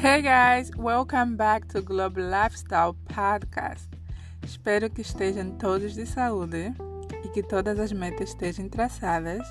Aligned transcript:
Hey 0.00 0.22
guys, 0.22 0.70
welcome 0.76 1.36
back 1.36 1.66
to 1.72 1.82
Global 1.82 2.22
Lifestyle 2.22 2.94
Podcast. 3.08 3.88
Espero 4.44 4.88
que 4.88 5.00
estejam 5.00 5.58
todos 5.58 5.96
de 5.96 6.06
saúde 6.06 6.72
e 7.24 7.28
que 7.30 7.42
todas 7.42 7.80
as 7.80 7.90
metas 7.90 8.28
estejam 8.28 8.68
traçadas 8.68 9.44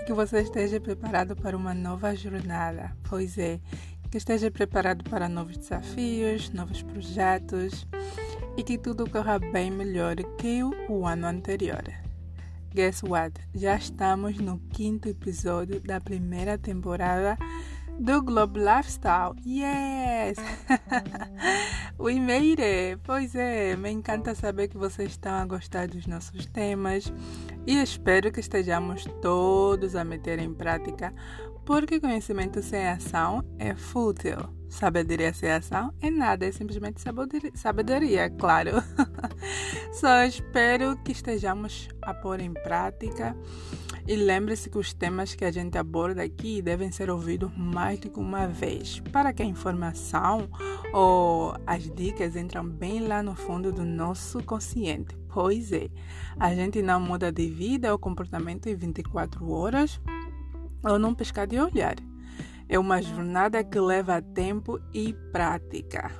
e 0.00 0.04
que 0.04 0.12
você 0.12 0.40
esteja 0.40 0.80
preparado 0.80 1.36
para 1.36 1.56
uma 1.56 1.72
nova 1.72 2.12
jornada. 2.16 2.90
Pois 3.08 3.38
é, 3.38 3.60
que 4.10 4.18
esteja 4.18 4.50
preparado 4.50 5.08
para 5.08 5.28
novos 5.28 5.56
desafios, 5.56 6.50
novos 6.50 6.82
projetos 6.82 7.86
e 8.56 8.64
que 8.64 8.76
tudo 8.76 9.08
corra 9.08 9.38
bem 9.38 9.70
melhor 9.70 10.16
que 10.38 10.64
o 10.88 11.06
ano 11.06 11.28
anterior. 11.28 11.84
Guess 12.74 13.04
what? 13.04 13.40
Já 13.54 13.76
estamos 13.76 14.38
no 14.38 14.58
quinto 14.70 15.08
episódio 15.08 15.80
da 15.80 16.00
primeira 16.00 16.58
temporada 16.58 17.38
do 17.98 18.22
Globe 18.22 18.58
Lifestyle. 18.58 19.34
Yes! 19.44 20.36
We 21.98 22.18
made 22.18 22.60
it! 22.60 23.00
Pois 23.04 23.34
é, 23.34 23.76
me 23.76 23.90
encanta 23.90 24.34
saber 24.34 24.68
que 24.68 24.76
vocês 24.76 25.12
estão 25.12 25.32
a 25.34 25.44
gostar 25.46 25.88
dos 25.88 26.06
nossos 26.06 26.46
temas 26.46 27.12
e 27.66 27.76
espero 27.76 28.32
que 28.32 28.40
estejamos 28.40 29.04
todos 29.22 29.94
a 29.94 30.04
meter 30.04 30.38
em 30.38 30.52
prática, 30.52 31.14
porque 31.64 32.00
conhecimento 32.00 32.62
sem 32.62 32.86
ação 32.86 33.42
é 33.58 33.74
fútil. 33.74 34.63
Sabedoria 34.74 35.32
sem 35.32 35.52
ação 35.52 35.94
é 36.02 36.10
nada, 36.10 36.46
é 36.46 36.50
simplesmente 36.50 37.00
sabedoria, 37.54 38.28
claro. 38.28 38.72
Só 39.94 40.24
espero 40.24 40.96
que 41.04 41.12
estejamos 41.12 41.88
a 42.02 42.12
pôr 42.12 42.40
em 42.40 42.52
prática 42.52 43.36
e 44.04 44.16
lembre-se 44.16 44.68
que 44.68 44.76
os 44.76 44.92
temas 44.92 45.32
que 45.32 45.44
a 45.44 45.52
gente 45.52 45.78
aborda 45.78 46.24
aqui 46.24 46.60
devem 46.60 46.90
ser 46.90 47.08
ouvidos 47.08 47.56
mais 47.56 48.00
que 48.00 48.10
uma 48.18 48.48
vez, 48.48 48.98
para 49.12 49.32
que 49.32 49.44
a 49.44 49.46
informação 49.46 50.48
ou 50.92 51.54
as 51.64 51.84
dicas 51.94 52.34
entram 52.34 52.68
bem 52.68 53.06
lá 53.06 53.22
no 53.22 53.36
fundo 53.36 53.70
do 53.70 53.84
nosso 53.84 54.42
consciente. 54.42 55.16
Pois 55.32 55.70
é, 55.70 55.88
a 56.36 56.52
gente 56.52 56.82
não 56.82 56.98
muda 56.98 57.30
de 57.30 57.48
vida 57.48 57.92
ou 57.92 57.98
comportamento 57.98 58.66
em 58.68 58.74
24 58.74 59.48
horas 59.48 60.00
ou 60.82 60.98
num 60.98 61.14
piscar 61.14 61.46
de 61.46 61.60
olhar. 61.60 61.94
É 62.68 62.78
uma 62.78 63.00
jornada 63.02 63.62
que 63.62 63.78
leva 63.78 64.22
tempo 64.22 64.80
e 64.92 65.12
prática. 65.32 66.10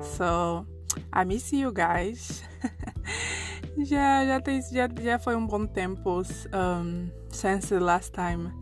So, 0.00 0.66
I 1.12 1.24
miss 1.24 1.52
you 1.52 1.72
guys. 1.72 2.42
já, 3.84 4.24
já, 4.26 4.40
tem, 4.40 4.60
já, 4.62 4.88
já 5.00 5.18
foi 5.18 5.36
um 5.36 5.46
bom 5.46 5.66
tempo 5.66 6.20
um, 6.20 7.10
since 7.30 7.68
the 7.68 7.80
last 7.80 8.12
time, 8.12 8.52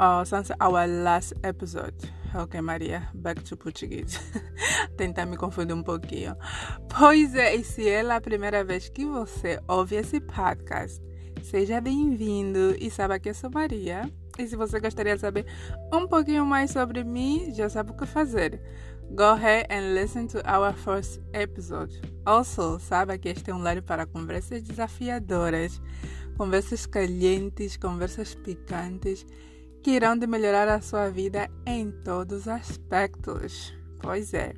uh, 0.00 0.24
since 0.24 0.52
our 0.60 0.86
last 0.86 1.34
episode. 1.42 1.96
Ok, 2.34 2.60
Maria, 2.60 3.08
back 3.14 3.42
to 3.42 3.56
Português. 3.56 4.20
Tentar 4.96 5.24
me 5.26 5.36
confundir 5.36 5.74
um 5.74 5.82
pouquinho. 5.82 6.36
Pois 6.98 7.34
é, 7.34 7.54
e 7.54 7.64
se 7.64 7.88
é 7.88 8.00
a 8.00 8.20
primeira 8.20 8.62
vez 8.62 8.88
que 8.90 9.06
você 9.06 9.58
ouve 9.66 9.96
esse 9.96 10.20
podcast, 10.20 11.02
seja 11.42 11.80
bem-vindo 11.80 12.76
e 12.78 12.90
saiba 12.90 13.18
que 13.18 13.30
eu 13.30 13.34
sou 13.34 13.50
Maria. 13.50 14.02
E 14.38 14.46
se 14.46 14.54
você 14.54 14.78
gostaria 14.78 15.16
de 15.16 15.20
saber 15.20 15.46
um 15.92 16.06
pouquinho 16.06 16.46
mais 16.46 16.70
sobre 16.70 17.02
mim, 17.02 17.52
já 17.52 17.68
sabe 17.68 17.90
o 17.90 17.94
que 17.94 18.06
fazer. 18.06 18.60
Go 19.10 19.24
ahead 19.24 19.66
and 19.70 19.94
listen 19.94 20.26
to 20.28 20.38
our 20.38 20.72
first 20.74 21.20
episode. 21.32 22.00
Also, 22.24 22.78
saiba 22.78 23.18
que 23.18 23.30
este 23.30 23.50
é 23.50 23.54
um 23.54 23.62
lar 23.62 23.82
para 23.82 24.06
conversas 24.06 24.62
desafiadoras, 24.62 25.80
conversas 26.36 26.86
calientes, 26.86 27.76
conversas 27.76 28.34
picantes 28.34 29.26
que 29.82 29.92
irão 29.92 30.16
de 30.16 30.26
melhorar 30.26 30.68
a 30.68 30.80
sua 30.80 31.08
vida 31.08 31.50
em 31.66 31.90
todos 31.90 32.42
os 32.42 32.48
aspectos. 32.48 33.74
Pois 34.00 34.34
é. 34.34 34.54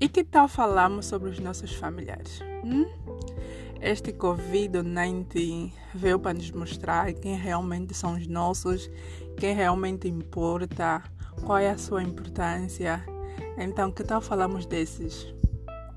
E 0.00 0.08
que 0.08 0.24
tal 0.24 0.48
falarmos 0.48 1.06
sobre 1.06 1.30
os 1.30 1.38
nossos 1.38 1.74
familiares? 1.74 2.40
Hum? 2.64 2.86
Este 3.80 4.12
Covid-19 4.12 5.72
veio 5.94 6.18
para 6.18 6.34
nos 6.34 6.50
mostrar 6.50 7.12
quem 7.12 7.36
realmente 7.36 7.94
são 7.94 8.14
os 8.14 8.26
nossos, 8.26 8.90
quem 9.36 9.54
realmente 9.54 10.08
importa, 10.08 11.02
qual 11.44 11.58
é 11.58 11.70
a 11.70 11.78
sua 11.78 12.02
importância 12.02 13.04
então, 13.58 13.90
que 13.90 14.04
tal 14.04 14.20
falamos 14.20 14.66
desses? 14.66 15.26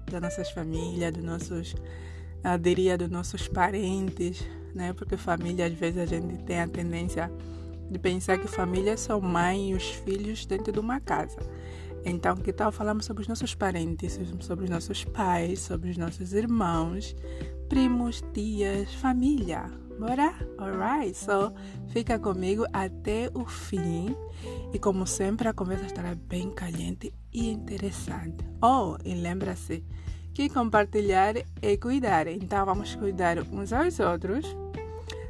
Das 0.09 0.22
nossas 0.22 0.50
famílias, 0.51 1.12
dos 1.12 1.23
nossos, 1.23 1.75
eu 2.44 2.57
diria, 2.57 2.97
dos 2.97 3.09
nossos 3.09 3.47
parentes, 3.50 4.44
né? 4.73 4.94
Porque 4.94 5.18
família, 5.18 5.66
às 5.66 5.73
vezes, 5.73 6.00
a 6.00 6.06
gente 6.06 6.41
tem 6.44 6.62
a 6.62 6.68
tendência 6.68 7.29
de 7.91 8.00
pensar 8.00 8.38
que 8.38 8.47
família 8.47 8.95
são 8.95 9.19
mãe 9.19 9.72
e 9.72 9.73
os 9.73 9.84
filhos 9.84 10.45
dentro 10.45 10.72
de 10.72 10.79
uma 10.79 11.01
casa. 11.01 11.38
Então, 12.06 12.38
que 12.38 12.53
tal 12.53 12.72
falamos 12.72 13.06
sobre 13.06 13.23
os 13.23 13.28
nossos 13.28 13.53
parentes, 13.53 14.18
sobre 14.39 14.63
os 14.63 14.69
nossos 14.69 15.03
pais, 15.03 15.59
sobre 15.59 15.89
os 15.89 15.97
nossos 15.97 16.31
irmãos, 16.31 17.13
primos, 17.69 18.24
tias, 18.34 18.91
família? 18.96 19.72
Bora? 20.00 20.34
Alright, 20.57 21.16
so 21.16 21.53
fica 21.90 22.18
comigo 22.18 22.66
até 22.74 23.30
o 23.34 23.46
fim. 23.46 24.16
E 24.74 24.80
como 24.80 25.06
sempre, 25.06 25.47
a 25.47 25.53
conversa 25.53 25.85
estará 25.85 26.16
bem 26.16 26.50
caliente 26.50 27.13
e 27.31 27.52
interessante. 27.52 28.44
Oh, 28.62 28.97
e 29.06 29.13
lembra-se 29.13 29.85
que 30.34 30.50
compartilhar 30.50 31.35
é 31.62 31.78
cuidar. 31.78 32.28
Então 32.28 32.66
vamos 32.66 32.96
cuidar 32.96 33.38
uns 33.52 33.72
aos 33.72 34.00
outros. 34.00 34.46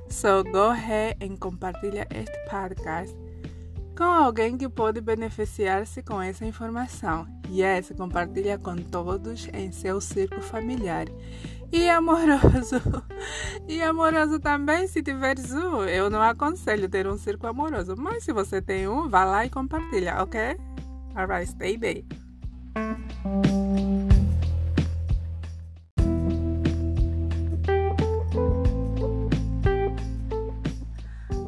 So 0.10 0.44
go 0.46 0.70
ahead 0.70 1.18
and 1.22 1.36
compartilha 1.38 2.08
este 2.10 2.38
podcast 2.50 3.16
com 4.00 4.06
alguém 4.06 4.58
que 4.58 4.70
pode 4.70 5.02
beneficiar-se 5.02 6.02
com 6.02 6.22
essa 6.22 6.46
informação. 6.46 7.28
Yes, 7.52 7.92
compartilha 7.98 8.58
com 8.58 8.78
todos 8.78 9.50
em 9.52 9.74
seu 9.74 10.00
círculo 10.00 10.42
familiar. 10.42 11.08
E 11.72 11.90
amoroso. 11.90 12.82
E 13.68 13.82
amoroso 13.82 14.40
também, 14.40 14.88
se 14.88 15.04
tiveres 15.04 15.52
um. 15.54 15.84
Eu 15.84 16.10
não 16.10 16.22
aconselho 16.22 16.90
ter 16.90 17.08
um 17.08 17.18
círculo 17.18 17.50
amoroso, 17.50 17.96
mas 17.98 18.24
se 18.24 18.34
você 18.34 18.62
tem 18.62 18.88
um, 18.88 19.08
vá 19.08 19.24
lá 19.24 19.46
e 19.46 19.50
compartilha, 19.50 20.22
ok? 20.22 20.58
Alright, 21.16 21.52
stay 21.52 21.78
there. 21.78 22.06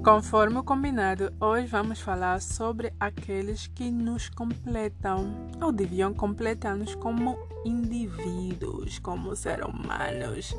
Conforme 0.03 0.57
o 0.57 0.63
combinado, 0.63 1.31
hoje 1.39 1.67
vamos 1.67 2.01
falar 2.01 2.41
sobre 2.41 2.91
aqueles 3.00 3.67
que 3.67 3.91
nos 3.91 4.29
completam 4.29 5.31
ou 5.62 5.72
deviam 5.72 6.12
completar-nos 6.12 6.95
como 6.95 7.38
indivíduos, 7.63 8.97
como 8.97 9.35
seres 9.35 9.63
humanos. 9.63 10.56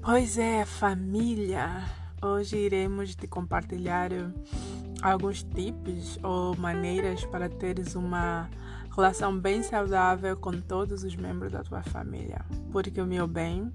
Pois 0.00 0.38
é, 0.38 0.64
família. 0.64 1.82
Hoje 2.22 2.58
iremos 2.58 3.16
te 3.16 3.26
compartilhar 3.26 4.12
alguns 5.02 5.42
tips 5.42 6.20
ou 6.22 6.56
maneiras 6.56 7.24
para 7.24 7.48
teres 7.48 7.96
uma 7.96 8.48
relação 8.94 9.36
bem 9.36 9.64
saudável 9.64 10.36
com 10.36 10.52
todos 10.52 11.02
os 11.02 11.16
membros 11.16 11.50
da 11.50 11.64
tua 11.64 11.82
família. 11.82 12.44
Porque 12.70 13.00
o 13.00 13.06
meu 13.06 13.26
bem, 13.26 13.72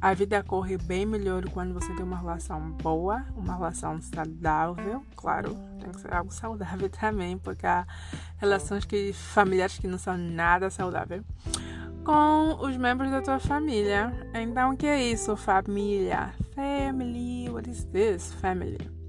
a 0.00 0.14
vida 0.14 0.42
corre 0.42 0.78
bem 0.78 1.04
melhor 1.04 1.44
quando 1.50 1.74
você 1.74 1.92
tem 1.94 2.04
uma 2.04 2.16
relação 2.16 2.70
boa, 2.72 3.24
uma 3.36 3.54
relação 3.54 4.00
saudável. 4.00 5.04
Claro, 5.14 5.54
tem 5.78 5.90
que 5.90 6.00
ser 6.00 6.14
algo 6.14 6.32
saudável 6.32 6.88
também, 6.90 7.36
porque 7.36 7.66
há 7.66 7.86
relações 8.38 8.86
que, 8.86 9.12
familiares 9.12 9.78
que 9.78 9.86
não 9.86 9.98
são 9.98 10.16
nada 10.16 10.70
saudáveis. 10.70 11.22
Com 12.02 12.56
os 12.60 12.76
membros 12.78 13.10
da 13.10 13.20
tua 13.20 13.38
família. 13.38 14.10
Então, 14.32 14.72
o 14.72 14.76
que 14.76 14.86
é 14.86 15.02
isso, 15.02 15.36
família? 15.36 16.32
Family, 16.54 17.50
what 17.50 17.68
is 17.68 17.84
this? 17.84 18.32
Family. 18.34 19.00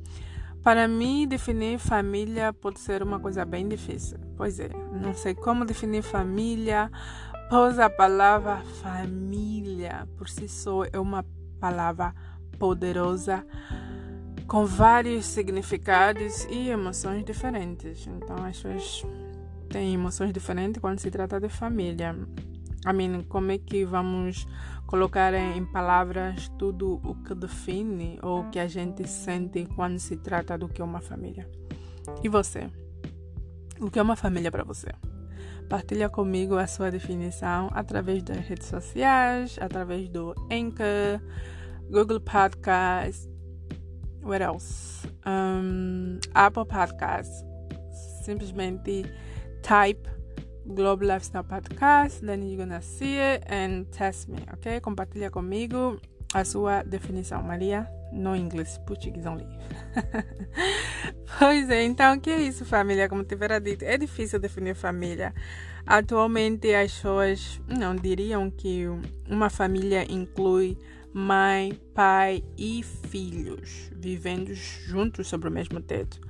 Para 0.61 0.87
mim, 0.87 1.25
definir 1.27 1.79
família 1.79 2.53
pode 2.53 2.79
ser 2.79 3.01
uma 3.01 3.19
coisa 3.19 3.45
bem 3.45 3.67
difícil. 3.67 4.19
Pois 4.35 4.59
é, 4.59 4.69
não 5.01 5.13
sei 5.13 5.33
como 5.33 5.65
definir 5.65 6.03
família 6.03 6.91
Pois 7.51 7.77
a 7.79 7.89
palavra 7.89 8.63
família 8.81 10.07
por 10.17 10.29
si 10.29 10.47
só 10.47 10.85
é 10.85 10.97
uma 10.97 11.25
palavra 11.59 12.15
poderosa 12.57 13.45
com 14.47 14.65
vários 14.65 15.25
significados 15.25 16.45
e 16.45 16.69
emoções 16.69 17.25
diferentes. 17.25 18.07
Então 18.07 18.37
as 18.45 18.57
pessoas 18.57 19.03
têm 19.67 19.95
emoções 19.95 20.31
diferentes 20.31 20.79
quando 20.79 20.99
se 20.99 21.11
trata 21.11 21.41
de 21.41 21.49
família. 21.49 22.15
I 22.87 22.93
mean, 22.93 23.23
como 23.23 23.51
é 23.51 23.57
que 23.57 23.83
vamos 23.83 24.47
colocar 24.87 25.33
em 25.33 25.65
palavras 25.65 26.47
tudo 26.57 27.01
o 27.03 27.15
que 27.15 27.35
define 27.35 28.17
ou 28.23 28.43
o 28.43 28.49
que 28.49 28.59
a 28.59 28.67
gente 28.69 29.05
sente 29.09 29.65
quando 29.75 29.99
se 29.99 30.15
trata 30.15 30.57
do 30.57 30.69
que 30.69 30.81
é 30.81 30.85
uma 30.85 31.01
família? 31.01 31.49
E 32.23 32.29
você? 32.29 32.71
O 33.77 33.91
que 33.91 33.99
é 33.99 34.01
uma 34.01 34.15
família 34.15 34.49
para 34.49 34.63
você? 34.63 34.87
Partilha 35.71 36.09
comigo 36.09 36.57
a 36.57 36.67
sua 36.67 36.91
definição 36.91 37.69
através 37.71 38.21
das 38.23 38.39
redes 38.39 38.67
sociais, 38.67 39.57
através 39.57 40.09
do 40.09 40.35
Anchor, 40.51 41.21
Google 41.89 42.19
Podcast, 42.19 43.29
what 44.21 44.43
else? 44.43 45.07
Um, 45.25 46.19
Apple 46.33 46.65
Podcasts. 46.65 47.45
Simplesmente 48.25 49.05
type 49.63 50.09
Global 50.65 51.07
Lifestyle 51.07 51.45
Podcast, 51.45 52.19
then 52.19 52.43
you're 52.43 52.57
gonna 52.57 52.81
see 52.81 53.15
it 53.15 53.41
and 53.49 53.85
test 53.91 54.27
me, 54.27 54.39
ok? 54.51 54.81
Compartilha 54.81 55.31
comigo 55.31 55.97
a 56.33 56.43
sua 56.43 56.83
definição, 56.83 57.41
Maria, 57.41 57.87
no 58.11 58.35
inglês, 58.35 58.77
português 58.85 59.25
only. 59.27 59.45
pois 61.39 61.69
é, 61.69 61.83
então, 61.83 62.15
o 62.15 62.19
que 62.19 62.29
é 62.29 62.41
isso, 62.41 62.65
família? 62.65 63.07
Como 63.09 63.23
tivera 63.23 63.59
dito, 63.59 63.83
é 63.83 63.97
difícil 63.97 64.39
definir 64.39 64.75
família. 64.75 65.33
Atualmente, 65.85 66.73
as 66.73 66.93
pessoas 66.93 67.61
não 67.67 67.95
diriam 67.95 68.49
que 68.51 68.85
uma 69.27 69.49
família 69.49 70.05
inclui 70.09 70.77
mãe, 71.13 71.73
pai 71.93 72.43
e 72.57 72.83
filhos 72.83 73.91
vivendo 73.95 74.53
juntos 74.53 75.27
sobre 75.27 75.49
o 75.49 75.51
mesmo 75.51 75.81
teto. 75.81 76.21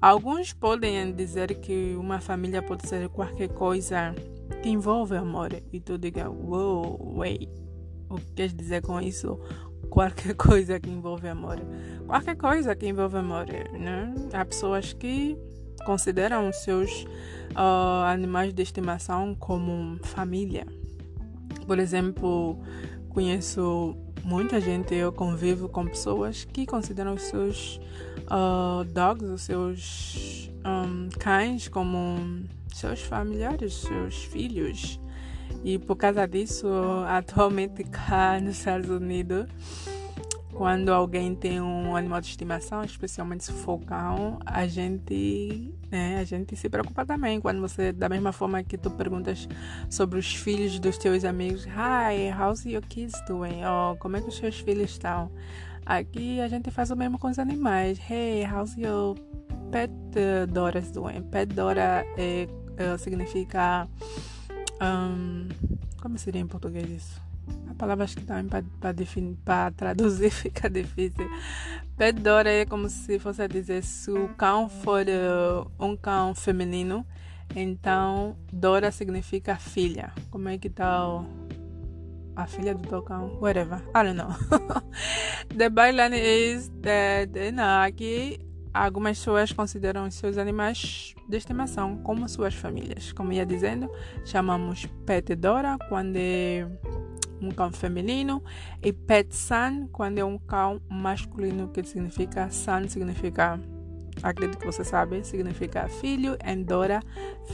Alguns 0.00 0.52
podem 0.52 1.12
dizer 1.12 1.54
que 1.60 1.94
uma 1.96 2.20
família 2.20 2.62
pode 2.62 2.86
ser 2.86 3.08
qualquer 3.08 3.48
coisa 3.48 4.14
que 4.62 4.68
envolve 4.68 5.16
amor. 5.16 5.50
E 5.72 5.80
tu 5.80 5.96
diga, 5.96 6.28
wow, 6.28 7.18
wait, 7.18 7.48
o 8.08 8.16
que 8.16 8.32
queres 8.32 8.54
dizer 8.54 8.82
com 8.82 9.00
isso? 9.00 9.38
Qualquer 9.90 10.34
coisa 10.36 10.78
que 10.80 10.90
envolve 10.90 11.28
amor. 11.28 11.58
Qualquer 12.06 12.36
coisa 12.36 12.74
que 12.74 12.86
envolve 12.86 13.16
amor, 13.16 13.46
né? 13.46 14.14
Há 14.32 14.44
pessoas 14.44 14.92
que 14.92 15.36
consideram 15.84 16.52
seus 16.52 17.04
uh, 17.52 18.04
animais 18.06 18.52
de 18.52 18.62
estimação 18.62 19.34
como 19.34 19.98
família. 20.02 20.66
Por 21.66 21.78
exemplo, 21.78 22.58
conheço 23.08 23.96
muita 24.24 24.60
gente, 24.60 24.94
eu 24.94 25.12
convivo 25.12 25.68
com 25.68 25.86
pessoas 25.86 26.44
que 26.44 26.66
consideram 26.66 27.14
os 27.14 27.22
seus 27.22 27.80
uh, 28.30 28.84
dogs, 28.84 29.24
os 29.24 29.42
seus 29.42 30.50
um, 30.64 31.08
cães, 31.18 31.68
como 31.68 32.44
seus 32.72 33.00
familiares, 33.00 33.74
seus 33.74 34.24
filhos. 34.24 34.98
E 35.64 35.78
por 35.78 35.96
causa 35.96 36.26
disso, 36.26 36.68
atualmente 37.08 37.84
cá 37.88 38.38
nos 38.40 38.58
Estados 38.58 38.90
Unidos, 38.90 39.46
quando 40.54 40.90
alguém 40.90 41.34
tem 41.34 41.60
um 41.60 41.96
animal 41.96 42.20
de 42.20 42.28
estimação, 42.28 42.84
especialmente 42.84 43.44
se 43.44 43.52
for 43.52 43.80
cão, 43.80 44.38
a 44.46 44.66
gente, 44.66 45.74
né, 45.90 46.18
a 46.20 46.24
gente 46.24 46.54
se 46.54 46.68
preocupa 46.68 47.04
também. 47.04 47.40
Quando 47.40 47.60
você, 47.60 47.92
da 47.92 48.08
mesma 48.08 48.32
forma 48.32 48.62
que 48.62 48.78
tu 48.78 48.90
perguntas 48.90 49.48
sobre 49.90 50.18
os 50.18 50.34
filhos 50.34 50.78
dos 50.78 50.96
teus 50.96 51.24
amigos, 51.24 51.64
Hi, 51.66 52.30
how's 52.38 52.64
your 52.64 52.82
kids 52.82 53.20
doing? 53.26 53.64
Ou 53.64 53.96
como 53.96 54.16
é 54.16 54.20
que 54.20 54.28
os 54.28 54.36
seus 54.36 54.60
filhos 54.60 54.90
estão? 54.90 55.30
Aqui 55.84 56.40
a 56.40 56.48
gente 56.48 56.70
faz 56.70 56.90
o 56.90 56.96
mesmo 56.96 57.18
com 57.18 57.28
os 57.28 57.38
animais. 57.38 57.98
Hey, 58.08 58.44
how's 58.46 58.76
your 58.76 59.16
pet 59.72 59.92
uh, 59.92 60.46
Dora's 60.46 60.90
doing? 60.90 61.22
Pet 61.24 61.52
Dora 61.52 62.06
é, 62.16 62.46
uh, 62.48 62.96
significa. 62.96 63.88
Um, 64.80 65.48
como 66.00 66.18
seria 66.18 66.40
em 66.40 66.46
português 66.46 66.90
isso? 66.90 67.22
A 67.68 67.74
palavra 67.74 68.04
acho 68.04 68.16
que 68.16 68.24
também 68.24 68.48
para 69.44 69.70
traduzir 69.72 70.30
fica 70.32 70.68
difícil. 70.68 71.28
Pet 71.96 72.18
Dora 72.20 72.50
é 72.50 72.64
como 72.64 72.88
se 72.88 73.18
fosse 73.18 73.42
a 73.42 73.46
dizer 73.46 73.82
se 73.82 74.10
o 74.10 74.28
cão 74.30 74.68
for 74.68 75.04
uh, 75.06 75.70
um 75.78 75.96
cão 75.96 76.34
feminino, 76.34 77.06
então 77.54 78.36
Dora 78.52 78.90
significa 78.90 79.56
filha. 79.56 80.12
Como 80.30 80.48
é 80.48 80.58
que 80.58 80.70
tá 80.70 81.08
o 81.08 81.24
a 82.36 82.46
filha 82.46 82.74
do 82.74 82.88
Tocão, 82.88 83.38
whatever, 83.40 83.80
I 83.94 84.02
don't 84.02 84.14
know. 84.14 84.28
the 85.56 85.70
byline 85.70 86.14
is 86.14 86.70
that, 86.82 87.30
não, 87.52 87.82
aqui 87.82 88.40
algumas 88.74 89.18
pessoas 89.18 89.52
consideram 89.52 90.10
seus 90.10 90.36
animais 90.36 91.14
de 91.28 91.36
estimação 91.36 91.96
como 91.98 92.28
suas 92.28 92.54
famílias. 92.54 93.12
Como 93.12 93.32
ia 93.32 93.46
dizendo, 93.46 93.88
chamamos 94.24 94.86
pet 95.06 95.36
Dora 95.36 95.78
quando 95.88 96.16
é 96.16 96.68
um 97.40 97.50
cão 97.50 97.70
feminino 97.70 98.42
e 98.82 98.92
pet 98.92 99.34
son 99.34 99.88
quando 99.92 100.18
é 100.18 100.24
um 100.24 100.38
cão 100.38 100.80
masculino, 100.90 101.68
que 101.68 101.84
significa 101.84 102.50
son 102.50 102.88
significa 102.88 103.60
acredito 104.22 104.58
que 104.58 104.66
você 104.66 104.84
sabe, 104.84 105.24
significa 105.24 105.88
filho, 105.88 106.36
e 106.44 106.56
Dora, 106.64 107.00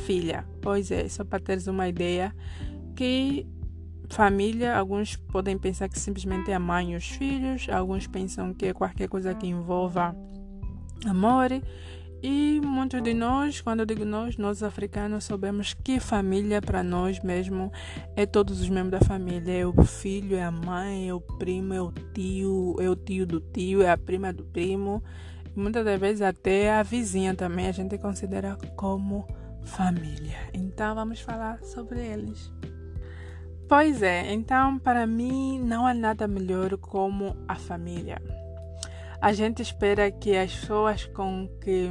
filha. 0.07 0.47
Pois 0.63 0.91
é, 0.91 1.09
só 1.09 1.25
para 1.25 1.41
teres 1.41 1.67
uma 1.67 1.89
ideia 1.89 2.35
que 2.95 3.47
família, 4.09 4.77
alguns 4.77 5.17
podem 5.17 5.57
pensar 5.57 5.89
que 5.89 5.99
simplesmente 5.99 6.51
é 6.51 6.55
a 6.55 6.59
mãe 6.59 6.93
e 6.93 6.97
os 6.97 7.09
filhos, 7.09 7.69
alguns 7.71 8.07
pensam 8.07 8.53
que 8.53 8.67
é 8.67 8.75
qualquer 8.75 9.09
coisa 9.09 9.35
que 9.35 9.47
envolva 9.47 10.15
amor. 11.07 11.51
E 12.23 12.61
muitos 12.63 13.03
de 13.03 13.15
nós, 13.15 13.63
quando 13.63 13.81
eu 13.81 13.87
digo 13.87 14.05
nós, 14.05 14.37
nós 14.37 14.63
africanos, 14.63 15.25
sabemos 15.25 15.73
que 15.73 15.99
família 15.99 16.61
para 16.61 16.83
nós 16.83 17.19
mesmo 17.21 17.73
é 18.15 18.27
todos 18.27 18.61
os 18.61 18.69
membros 18.69 19.01
da 19.01 19.07
família. 19.07 19.61
É 19.61 19.67
o 19.67 19.73
filho, 19.85 20.37
é 20.37 20.43
a 20.43 20.51
mãe, 20.51 21.09
é 21.09 21.15
o 21.15 21.21
primo, 21.21 21.73
é 21.73 21.81
o 21.81 21.91
tio, 21.91 22.77
é 22.79 22.91
o 22.91 22.97
tio 22.97 23.27
do 23.27 23.41
tio, 23.41 23.81
é 23.81 23.91
a 23.91 23.97
prima 23.97 24.33
do 24.33 24.45
primo. 24.45 25.03
Muitas 25.57 25.85
das 25.85 25.99
vezes 25.99 26.21
até 26.21 26.73
a 26.73 26.83
vizinha 26.83 27.35
também 27.35 27.69
a 27.69 27.73
gente 27.73 27.97
considera 27.97 28.57
como 28.77 29.27
família. 29.65 30.37
Então 30.53 30.95
vamos 30.95 31.21
falar 31.21 31.63
sobre 31.65 32.01
eles. 32.01 32.53
Pois 33.67 34.03
é, 34.03 34.33
então 34.33 34.79
para 34.79 35.07
mim 35.07 35.59
não 35.59 35.87
há 35.87 35.95
nada 35.95 36.29
melhor 36.29 36.77
como 36.77 37.35
a 37.49 37.55
família. 37.55 38.21
A 39.21 39.35
gente 39.35 39.61
espera 39.61 40.11
que 40.11 40.35
as 40.35 40.55
pessoas 40.55 41.05
com 41.07 41.47
que 41.63 41.91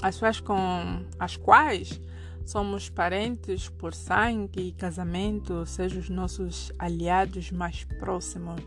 as 0.00 0.14
pessoas 0.14 0.40
com 0.40 1.04
as 1.18 1.36
quais 1.36 2.00
somos 2.46 2.88
parentes 2.88 3.68
por 3.68 3.92
sangue 3.92 4.68
e 4.68 4.72
casamento 4.72 5.66
sejam 5.66 6.00
os 6.00 6.08
nossos 6.08 6.72
aliados 6.78 7.50
mais 7.50 7.84
próximos, 7.84 8.62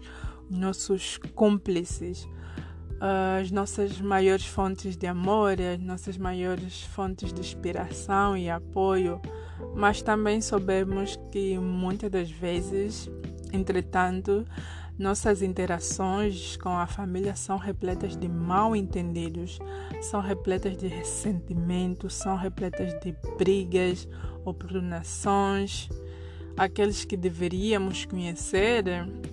os 0.48 0.56
nossos 0.56 1.18
cúmplices, 1.34 2.28
as 3.40 3.50
nossas 3.50 4.00
maiores 4.00 4.46
fontes 4.46 4.96
de 4.96 5.08
amor, 5.08 5.60
as 5.60 5.80
nossas 5.80 6.18
maiores 6.18 6.84
fontes 6.84 7.34
de 7.34 7.40
inspiração 7.40 8.38
e 8.38 8.48
apoio. 8.48 9.20
Mas 9.76 10.04
também 10.04 10.40
soubemos 10.40 11.18
que 11.32 11.58
muitas 11.58 12.12
das 12.12 12.30
vezes, 12.30 13.10
entretanto, 13.52 14.46
nossas 15.02 15.42
interações 15.42 16.56
com 16.58 16.70
a 16.70 16.86
família 16.86 17.36
são 17.36 17.58
repletas 17.58 18.16
de 18.16 18.30
mal 18.30 18.76
entendidos, 18.76 19.60
são 20.00 20.22
repletas 20.22 20.78
de 20.78 20.88
ressentimento, 20.88 22.10
são 22.10 22.38
repletas 22.38 22.94
de 23.02 23.16
brigas, 23.38 24.08
oportunações. 24.46 25.90
Aqueles 26.56 27.04
que 27.04 27.18
deveríamos 27.18 28.06
conhecer 28.06 28.84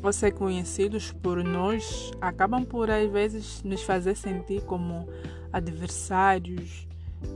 ou 0.03 0.13
ser 0.13 0.33
conhecidos 0.33 1.13
por 1.13 1.45
nós 1.45 2.13
acabam 2.21 2.65
por 2.65 2.91
às 2.91 3.11
vezes 3.11 3.63
nos 3.63 3.83
fazer 3.83 4.17
sentir 4.17 4.63
como 4.63 5.07
adversários, 5.53 6.89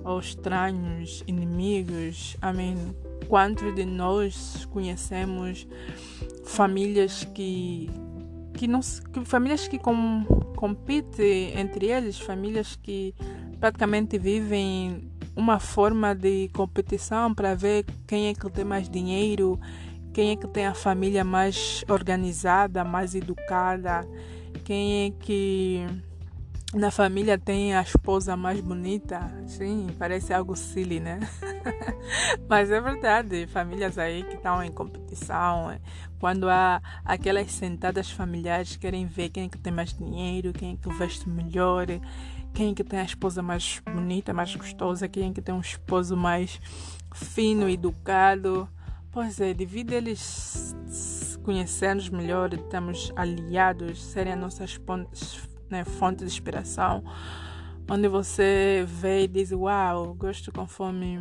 ou 0.05 0.19
estranhos, 0.19 1.23
inimigos. 1.27 2.37
Amém. 2.41 2.77
Quantos 3.29 3.75
de 3.75 3.85
nós 3.85 4.67
conhecemos 4.67 5.67
famílias 6.45 7.25
que 7.35 7.91
que 8.55 8.67
não 8.67 8.81
que, 8.81 9.25
famílias 9.25 9.67
que 9.67 9.79
com, 9.79 10.25
competem 10.57 11.59
entre 11.59 11.87
eles, 11.87 12.19
famílias 12.19 12.77
que 12.77 13.15
praticamente 13.59 14.19
vivem 14.19 15.11
uma 15.35 15.59
forma 15.59 16.15
de 16.15 16.49
competição 16.53 17.35
para 17.35 17.55
ver 17.55 17.85
quem 18.07 18.29
é 18.29 18.35
que 18.35 18.51
tem 18.51 18.65
mais 18.65 18.89
dinheiro, 18.89 19.59
quem 20.13 20.33
é 20.33 20.37
que 20.37 20.47
tem 20.47 20.67
a 20.67 20.75
família 20.75 21.25
mais 21.25 21.85
organizada, 21.89 22.85
mais 22.85 23.15
educada, 23.15 24.07
quem 24.65 25.07
é 25.07 25.11
que 25.11 25.87
na 26.75 26.91
família 26.91 27.39
tem 27.39 27.75
a 27.75 27.83
esposa 27.83 28.37
mais 28.37 28.61
bonita. 28.61 29.21
Sim, 29.47 29.89
parece 29.99 30.33
algo 30.33 30.57
silly, 30.57 31.01
né? 31.01 31.21
Mas 32.49 32.71
é 32.71 32.81
verdade, 32.81 33.47
famílias 33.47 33.99
aí 33.99 34.23
que 34.23 34.35
estão 34.35 34.63
em 34.63 34.73
competição, 34.73 35.71
é, 35.71 35.81
quando 36.23 36.49
há 36.49 36.81
aquelas 37.05 37.51
sentadas 37.51 38.09
familiares 38.09 38.77
querem 38.77 39.07
ver 39.07 39.31
quem 39.31 39.47
é 39.47 39.49
que 39.49 39.59
tem 39.59 39.73
mais 39.73 39.93
dinheiro, 39.93 40.53
quem 40.53 40.75
é 40.75 40.77
que 40.77 40.89
veste 40.97 41.29
melhor, 41.29 41.85
quem 42.55 42.71
é 42.71 42.75
que 42.77 42.85
tem 42.85 43.01
a 43.01 43.05
esposa 43.05 43.43
mais 43.43 43.83
bonita, 43.93 44.33
mais 44.33 44.55
gostosa, 44.55 45.09
quem 45.09 45.31
é 45.31 45.33
que 45.33 45.43
tem 45.43 45.53
um 45.53 45.61
esposo 45.61 46.17
mais 46.17 46.61
fino, 47.13 47.69
educado. 47.69 48.69
Pois 49.11 49.41
é, 49.41 49.53
devido 49.53 49.95
a 49.95 49.97
eles 49.97 50.77
conhecermos 51.43 52.09
melhor, 52.09 52.55
estamos 52.55 53.13
aliados, 53.17 54.01
serem 54.01 54.35
as 54.35 54.39
nossas 54.39 54.79
pontes 54.79 55.41
né, 55.69 55.83
fonte 55.83 56.19
de 56.19 56.27
inspiração, 56.27 57.03
onde 57.91 58.07
você 58.07 58.85
vê 58.87 59.25
e 59.25 59.27
diz: 59.27 59.51
Uau, 59.51 60.15
gosto 60.15 60.53
conforme 60.53 61.19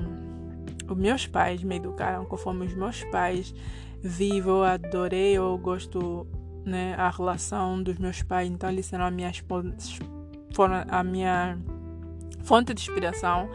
os 0.87 0.95
meus 0.95 1.25
pais 1.25 1.63
me 1.63 1.77
educaram, 1.77 2.23
conforme 2.23 2.67
os 2.67 2.73
meus 2.75 3.03
pais 3.05 3.51
vivo, 4.01 4.49
eu 4.49 4.63
adorei, 4.63 5.33
eu 5.33 5.57
gosto 5.57 6.27
né, 6.65 6.95
a 6.97 7.09
relação 7.09 7.81
dos 7.81 7.97
meus 7.97 8.21
pais, 8.23 8.49
então 8.49 8.69
eles 8.69 8.85
serão 8.85 9.05
a 9.05 9.11
minha, 9.11 9.31
foram 10.53 10.83
a 10.87 11.03
minha 11.03 11.57
fonte 12.43 12.73
de 12.73 12.81
inspiração, 12.81 13.49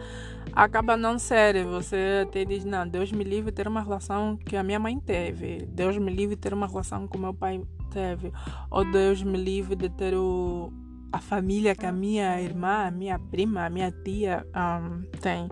acaba 0.53 0.97
não 0.97 1.19
ser. 1.19 1.65
Você 1.65 2.23
até 2.23 2.45
diz, 2.45 2.65
não, 2.65 2.87
Deus 2.87 3.11
me 3.11 3.23
livre 3.23 3.51
ter 3.51 3.67
uma 3.67 3.81
relação 3.81 4.37
que 4.37 4.55
a 4.55 4.63
minha 4.63 4.79
mãe 4.79 4.99
teve. 4.99 5.65
Deus 5.67 5.97
me 5.97 6.11
livre 6.11 6.35
ter 6.35 6.53
uma 6.53 6.67
relação 6.67 7.07
que 7.07 7.17
meu 7.17 7.33
pai 7.33 7.61
teve. 7.91 8.31
Ou 8.69 8.89
Deus 8.91 9.21
me 9.23 9.37
livre 9.37 9.75
de 9.75 9.89
ter 9.89 10.15
o, 10.15 10.71
a 11.11 11.19
família 11.19 11.75
que 11.75 11.85
a 11.85 11.91
minha 11.91 12.41
irmã, 12.41 12.87
a 12.87 12.91
minha 12.91 13.19
prima, 13.19 13.65
a 13.65 13.69
minha 13.69 13.91
tia 13.91 14.45
um, 14.55 15.01
tem. 15.19 15.47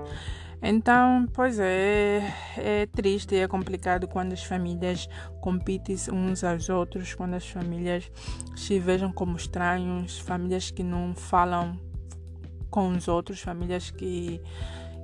Então, 0.62 1.28
pois 1.34 1.60
é, 1.60 2.34
é 2.58 2.86
triste 2.88 3.36
e 3.36 3.40
é 3.40 3.48
complicado 3.48 4.08
quando 4.08 4.34
as 4.34 4.44
famílias 4.44 5.08
competem 5.42 5.96
uns 6.12 6.44
aos 6.44 6.70
outros, 6.70 7.14
quando 7.14 7.36
as 7.36 7.48
famílias 7.48 8.12
se 8.56 8.80
vejam 8.80 9.12
como 9.12 9.36
estranhos, 9.36 10.20
famílias 10.20 10.72
que 10.72 10.84
não 10.84 11.14
falam 11.14 11.80
com 12.70 12.90
os 12.90 13.08
outros, 13.08 13.42
famílias 13.42 13.92
que, 13.92 14.42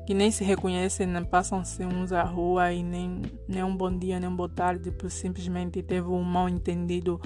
que 0.05 0.13
nem 0.13 0.31
se 0.31 0.43
reconhecem, 0.43 1.05
nem 1.05 1.23
passam-se 1.23 1.85
uns 1.85 2.11
à 2.11 2.23
rua 2.23 2.73
e 2.73 2.81
nem, 2.81 3.21
nem 3.47 3.63
um 3.63 3.75
bom 3.75 3.95
dia, 3.95 4.19
nem 4.19 4.29
um 4.29 4.35
boa 4.35 4.49
tarde, 4.49 4.91
por 4.91 5.11
simplesmente 5.11 5.83
teve 5.83 6.07
um 6.07 6.23
mal 6.23 6.49
entendido 6.49 7.21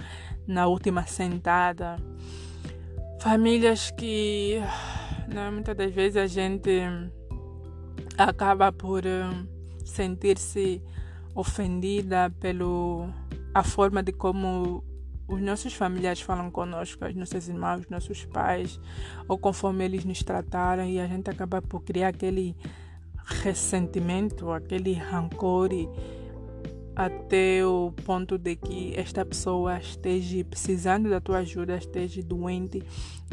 na 0.46 0.67
última 0.67 1.05
sentada. 1.05 1.96
Famílias 3.22 3.89
que 3.91 4.62
né, 5.27 5.50
muitas 5.50 5.75
das 5.75 5.91
vezes 5.91 6.17
a 6.17 6.27
gente 6.27 6.70
acaba 8.17 8.72
por 8.72 9.03
uh, 9.05 9.86
sentir-se 9.86 10.81
ofendida 11.34 12.29
pelo 12.39 13.10
a 13.53 13.63
forma 13.63 14.01
de 14.01 14.12
como 14.12 14.84
os 15.27 15.41
nossos 15.41 15.74
familiares 15.74 16.22
falam 16.22 16.51
conosco, 16.51 17.05
os 17.05 17.15
nossos 17.15 17.48
irmãos, 17.48 17.81
os 17.81 17.89
nossos 17.89 18.25
pais, 18.25 18.79
ou 19.27 19.38
conforme 19.38 19.84
eles 19.86 20.05
nos 20.05 20.22
trataram, 20.24 20.86
e 20.86 21.00
a 21.00 21.07
gente 21.07 21.29
acaba 21.29 21.62
por 21.62 21.81
criar 21.81 22.10
aquele 22.10 22.55
ressentimento, 23.43 24.51
aquele 24.51 24.93
rancor 24.93 25.74
e 25.74 25.89
até 26.95 27.65
o 27.65 27.91
ponto 28.05 28.37
de 28.37 28.55
que 28.55 28.93
esta 28.95 29.25
pessoa 29.25 29.77
esteja 29.77 30.43
precisando 30.45 31.09
da 31.09 31.19
tua 31.19 31.39
ajuda, 31.39 31.75
esteja 31.75 32.23
doente 32.23 32.81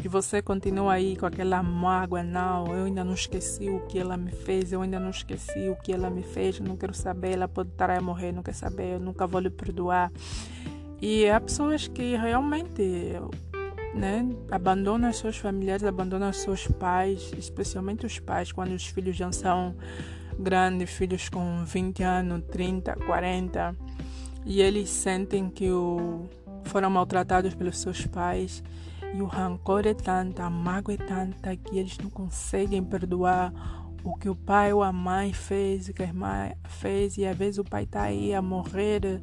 e 0.03 0.07
você 0.07 0.41
continua 0.41 0.93
aí 0.93 1.15
com 1.15 1.25
aquela 1.25 1.63
mágoa, 1.63 2.21
não, 2.21 2.67
eu 2.75 2.85
ainda 2.85 3.03
não 3.03 3.13
esqueci 3.13 3.69
o 3.69 3.79
que 3.87 3.97
ela 3.97 4.17
me 4.17 4.31
fez, 4.31 4.73
eu 4.73 4.81
ainda 4.81 4.99
não 4.99 5.11
esqueci 5.11 5.69
o 5.69 5.75
que 5.77 5.93
ela 5.93 6.09
me 6.09 6.23
fez, 6.23 6.59
não 6.59 6.75
quero 6.75 6.93
saber, 6.93 7.31
ela 7.31 7.47
pode 7.47 7.69
estar 7.69 7.89
a 7.89 8.01
morrer, 8.01 8.33
não 8.33 8.43
quer 8.43 8.53
saber, 8.53 8.95
eu 8.95 8.99
nunca 8.99 9.25
vou 9.25 9.39
lhe 9.39 9.49
perdoar. 9.49 10.11
E 11.01 11.29
há 11.29 11.39
pessoas 11.39 11.87
que 11.87 12.15
realmente 12.17 13.13
né, 13.93 14.27
abandonam 14.51 15.11
seus 15.13 15.37
familiares, 15.37 15.85
abandonam 15.85 16.33
seus 16.33 16.67
pais, 16.67 17.31
especialmente 17.37 18.05
os 18.05 18.19
pais, 18.19 18.51
quando 18.51 18.71
os 18.71 18.87
filhos 18.87 19.15
já 19.15 19.31
são 19.31 19.75
grandes, 20.39 20.91
filhos 20.91 21.29
com 21.29 21.63
20 21.65 22.03
anos, 22.03 22.43
30, 22.51 22.95
40, 23.05 23.75
e 24.45 24.61
eles 24.61 24.89
sentem 24.89 25.49
que 25.49 25.69
o, 25.71 26.25
foram 26.65 26.89
maltratados 26.89 27.55
pelos 27.55 27.79
seus 27.79 28.05
pais 28.05 28.63
e 29.13 29.21
o 29.21 29.25
rancor 29.25 29.85
é 29.85 29.93
tanta, 29.93 30.43
a 30.43 30.49
mágoa 30.49 30.95
é 30.95 30.97
tanta 30.97 31.55
que 31.55 31.77
eles 31.77 31.97
não 31.99 32.09
conseguem 32.09 32.83
perdoar 32.83 33.53
o 34.03 34.15
que 34.15 34.27
o 34.27 34.35
pai 34.35 34.73
ou 34.73 34.83
a 34.83 34.91
mãe 34.91 35.31
fez, 35.31 35.87
o 35.87 35.93
que 35.93 36.03
a 36.03 36.05
irmã 36.05 36.51
fez, 36.67 37.17
e 37.17 37.25
às 37.25 37.37
vezes 37.37 37.57
o 37.57 37.63
pai 37.63 37.83
está 37.83 38.01
aí 38.01 38.33
a 38.33 38.41
morrer, 38.41 39.21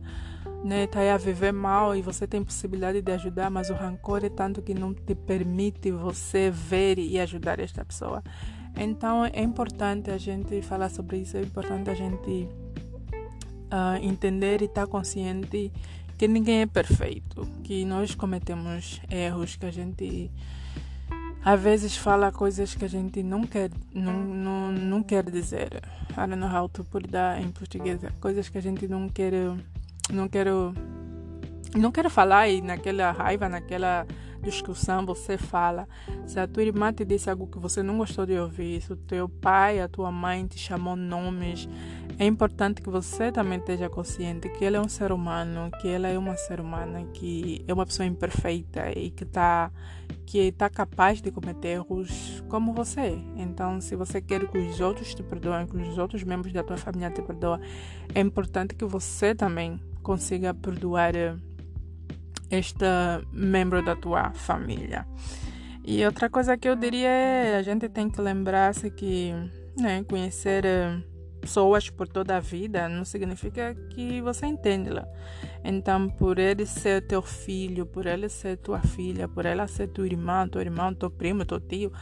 né, 0.65 0.85
está 0.85 1.01
aí 1.01 1.11
a 1.11 1.17
viver 1.17 1.53
mal 1.53 1.95
e 1.95 2.01
você 2.01 2.27
tem 2.27 2.43
possibilidade 2.43 3.03
de 3.03 3.13
ajudar, 3.13 3.51
mas 3.51 3.69
o 3.69 3.75
rancor 3.75 4.25
é 4.25 4.31
tanto 4.31 4.63
que 4.63 4.73
não 4.73 4.95
te 4.95 5.15
permite 5.15 5.91
você 5.91 6.51
ver 6.51 6.99
e 6.99 7.19
ajudar 7.19 7.59
esta 7.61 7.85
pessoa. 7.85 8.23
Então 8.77 9.25
é 9.25 9.43
importante 9.43 10.11
a 10.11 10.19
gente 10.19 10.63
falar 10.63 10.89
sobre 10.89 11.19
isso, 11.19 11.37
é 11.37 11.43
importante 11.43 11.91
a 11.91 11.95
gente 11.95 12.49
uh, 13.71 13.97
entender 14.03 14.63
e 14.63 14.65
estar 14.65 14.87
tá 14.87 14.87
consciente 14.87 15.73
que 16.17 16.29
ninguém 16.29 16.61
é 16.61 16.67
perfeito, 16.67 17.49
que 17.63 17.85
nós 17.85 18.15
cometemos 18.15 19.01
erros, 19.11 19.57
que 19.57 19.67
a 19.67 19.71
gente 19.71 20.31
às 21.43 21.59
vezes 21.59 21.97
fala 21.97 22.31
coisas 22.31 22.75
que 22.75 22.85
a 22.85 22.89
gente 22.89 23.23
não 23.23 23.45
quer, 23.45 23.71
não, 23.95 24.13
não, 24.23 24.73
não 24.73 25.03
quer 25.03 25.25
dizer. 25.31 25.83
I 26.11 26.27
don't 26.29 26.37
know 26.37 26.55
how 26.55 26.69
to 26.69 26.85
put 26.85 27.09
that 27.09 27.43
em 27.43 27.51
português. 27.51 28.01
Coisas 28.21 28.49
que 28.51 28.59
a 28.59 28.61
gente 28.61 28.87
não 28.87 29.09
quer, 29.09 29.33
não 30.13 30.29
quer, 30.29 30.47
não 31.75 31.91
quer 31.91 32.11
falar 32.11 32.49
e 32.49 32.61
naquela 32.61 33.13
raiva, 33.13 33.49
naquela 33.49 34.07
discussão 34.41 35.05
você 35.07 35.37
fala. 35.37 35.89
Se 36.27 36.39
a 36.39 36.47
tua 36.47 36.63
irmã 36.63 36.93
te 36.93 37.05
disse 37.05 37.31
algo 37.31 37.47
que 37.47 37.59
você 37.59 37.83
não 37.83 37.99
gostou 37.99 38.27
de 38.27 38.39
ouvir, 38.39 38.81
se 38.81 38.93
o 38.93 38.97
teu 38.97 39.29
pai, 39.29 39.81
a 39.81 39.89
tua 39.89 40.11
mãe 40.11 40.47
te 40.47 40.59
chamou 40.59 40.97
nomes, 40.97 41.69
é 42.19 42.27
importante 42.27 42.83
que 42.83 42.91
você 42.91 43.33
também 43.33 43.59
esteja 43.59 43.89
consciente 43.89 44.49
que 44.49 44.65
ele 44.65 44.77
é 44.77 44.81
um 44.81 44.89
ser 44.89 45.13
humano, 45.13 45.71
que 45.81 45.89
ela 45.89 46.09
é 46.09 46.19
uma 46.19 46.37
ser 46.37 46.61
humana, 46.61 47.05
que 47.15 47.65
é 47.67 47.73
uma 47.73 47.87
pessoa 47.87 48.07
imperfeita 48.07 48.91
e 48.99 49.11
que 49.11 49.25
está 49.25 49.71
que 50.27 50.39
está 50.39 50.69
capaz 50.69 51.21
de 51.21 51.31
cometer 51.31 51.69
erros 51.69 52.43
como 52.49 52.73
você. 52.73 53.19
Então, 53.37 53.81
se 53.81 53.97
você 53.97 54.21
quer 54.21 54.47
que 54.49 54.59
os 54.59 54.81
outros 54.81 55.15
te 55.15 55.23
perdoem, 55.23 55.67
que 55.67 55.77
os 55.77 55.99
outros 55.99 56.23
membros 56.23 56.53
da 56.53 56.63
tua 56.63 56.77
família 56.77 57.11
te 57.11 57.23
perdoem, 57.23 57.61
é 58.15 58.21
importante 58.21 58.75
que 58.75 58.85
você 58.85 59.35
também 59.35 59.81
consiga 60.03 60.55
perdoar 60.55 61.15
este 62.51 62.85
membro 63.33 63.83
da 63.85 63.95
tua 63.95 64.33
família. 64.33 65.07
E 65.85 66.05
outra 66.05 66.29
coisa 66.29 66.57
que 66.57 66.69
eu 66.69 66.77
diria 66.77 67.09
é 67.09 67.57
a 67.57 67.63
gente 67.63 67.89
tem 67.89 68.11
que 68.11 68.21
lembrar-se 68.21 68.91
que 68.91 69.33
né, 69.79 70.05
conhecer 70.05 70.65
eh, 70.65 71.03
pessoas 71.41 71.89
por 71.89 72.07
toda 72.07 72.37
a 72.37 72.41
vida 72.41 72.89
não 72.89 73.05
significa 73.05 73.75
que 73.91 74.21
você 74.21 74.47
entende-la. 74.47 75.07
Então, 75.65 76.09
por 76.09 76.39
ele 76.39 76.67
ser 76.67 77.07
teu 77.07 77.23
filho, 77.23 77.87
por 77.87 78.07
ele 78.07 78.29
ser 78.29 78.59
tua 78.59 78.81
filha, 78.81 79.27
por 79.27 79.47
ela 79.47 79.67
ser 79.67 79.89
tua 79.89 80.07
irmã, 80.07 80.47
teu 80.49 80.61
irmão, 80.61 80.95
teu 80.95 81.11
primo, 81.11 81.45
teu 81.45 81.61
tio, 81.61 81.93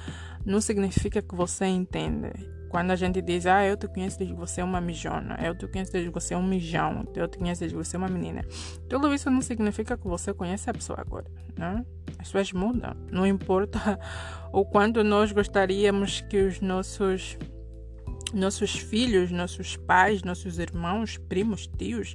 não 0.45 0.61
significa 0.61 1.23
que 1.23 1.35
você 1.35 1.67
entende. 1.67 2.58
Quando 2.69 2.91
a 2.91 2.97
gente 2.97 3.23
diz, 3.23 3.47
ah, 3.47 3.65
eu 3.65 3.77
te 3.77 3.89
conheço 3.89 4.19
desde 4.19 4.35
que 4.35 4.41
você 4.41 4.61
é 4.61 4.65
uma 4.65 4.81
mijona, 4.81 5.39
eu 5.43 5.57
te 5.57 5.67
conheço 5.67 5.93
desde 5.93 6.11
que 6.11 6.15
você 6.15 6.35
é 6.35 6.37
um 6.37 6.47
mijão, 6.47 7.05
eu 7.15 7.29
te 7.29 7.39
conheço 7.39 7.61
desde 7.61 7.77
que 7.77 7.85
você 7.85 7.97
é 7.97 7.99
uma 7.99 8.09
menina. 8.09 8.45
Tudo 8.89 9.13
isso 9.15 9.31
não 9.31 9.41
significa 9.41 9.97
que 9.97 10.07
você 10.07 10.35
conhece 10.35 10.69
a 10.69 10.75
pessoa 10.75 11.01
agora, 11.01 11.27
né? 11.57 11.85
As 12.19 12.29
pessoas 12.29 12.53
mudam. 12.53 12.95
Não 13.11 13.27
importa 13.27 13.99
o 14.53 14.65
quanto 14.65 15.03
nós 15.03 15.33
gostaríamos 15.33 16.21
que 16.23 16.43
os 16.43 16.61
nossos 16.61 17.39
nossos 18.35 18.77
filhos, 18.77 19.31
nossos 19.31 19.77
pais, 19.77 20.23
nossos 20.23 20.59
irmãos, 20.59 21.17
primos, 21.17 21.67
tios, 21.67 22.15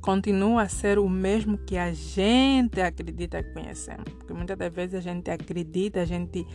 continuam 0.00 0.58
a 0.58 0.68
ser 0.68 0.98
o 0.98 1.08
mesmo 1.08 1.58
que 1.58 1.76
a 1.76 1.92
gente 1.92 2.80
acredita 2.80 3.42
que 3.42 3.52
conhecemos. 3.52 4.10
Porque 4.14 4.32
muitas 4.32 4.56
das 4.56 4.72
vezes 4.72 4.94
a 4.94 5.00
gente 5.00 5.30
acredita, 5.30 6.00
a 6.00 6.04
gente 6.04 6.46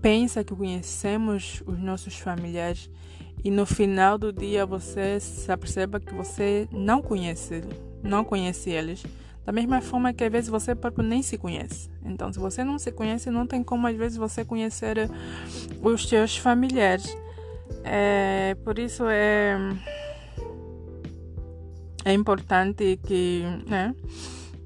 pensa 0.00 0.44
que 0.44 0.54
conhecemos 0.54 1.62
os 1.66 1.78
nossos 1.78 2.18
familiares 2.18 2.90
e 3.44 3.50
no 3.50 3.64
final 3.64 4.18
do 4.18 4.32
dia 4.32 4.66
você 4.66 5.20
se 5.20 5.50
aperceba 5.50 6.00
que 6.00 6.12
você 6.12 6.68
não 6.72 7.00
conhece, 7.00 7.62
não 8.02 8.24
conhece 8.24 8.70
eles. 8.70 9.04
Da 9.44 9.52
mesma 9.52 9.80
forma 9.80 10.12
que 10.12 10.24
às 10.24 10.30
vezes 10.30 10.50
você 10.50 10.74
próprio 10.74 11.02
nem 11.02 11.22
se 11.22 11.38
conhece. 11.38 11.88
Então, 12.04 12.30
se 12.30 12.38
você 12.38 12.62
não 12.62 12.78
se 12.78 12.92
conhece, 12.92 13.30
não 13.30 13.46
tem 13.46 13.62
como 13.62 13.86
às 13.86 13.96
vezes 13.96 14.18
você 14.18 14.44
conhecer 14.44 15.08
os 15.82 16.06
seus 16.06 16.36
familiares. 16.36 17.16
É, 17.82 18.56
por 18.62 18.78
isso 18.78 19.04
é, 19.08 19.56
é 22.04 22.12
importante 22.12 22.98
que, 23.06 23.42
né, 23.66 23.94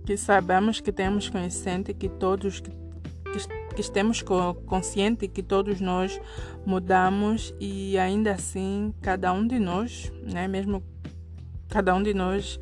que 0.05 0.17
sabemos 0.17 0.81
que 0.81 0.91
temos 0.91 1.29
consciente 1.29 1.95
que 1.95 2.09
todos 2.09 2.59
que, 2.59 2.71
que 2.71 3.62
estemos 3.81 4.23
conscientes 4.67 5.29
que 5.33 5.43
todos 5.43 5.81
nós 5.81 6.21
mudamos 6.67 7.55
e 7.59 7.99
ainda 7.99 8.33
assim 8.33 8.93
cada 9.01 9.33
um 9.33 9.47
de 9.47 9.59
nós, 9.59 10.13
né, 10.23 10.47
mesmo 10.47 10.83
cada 11.69 11.95
um 11.95 12.03
de 12.03 12.13
nós 12.13 12.61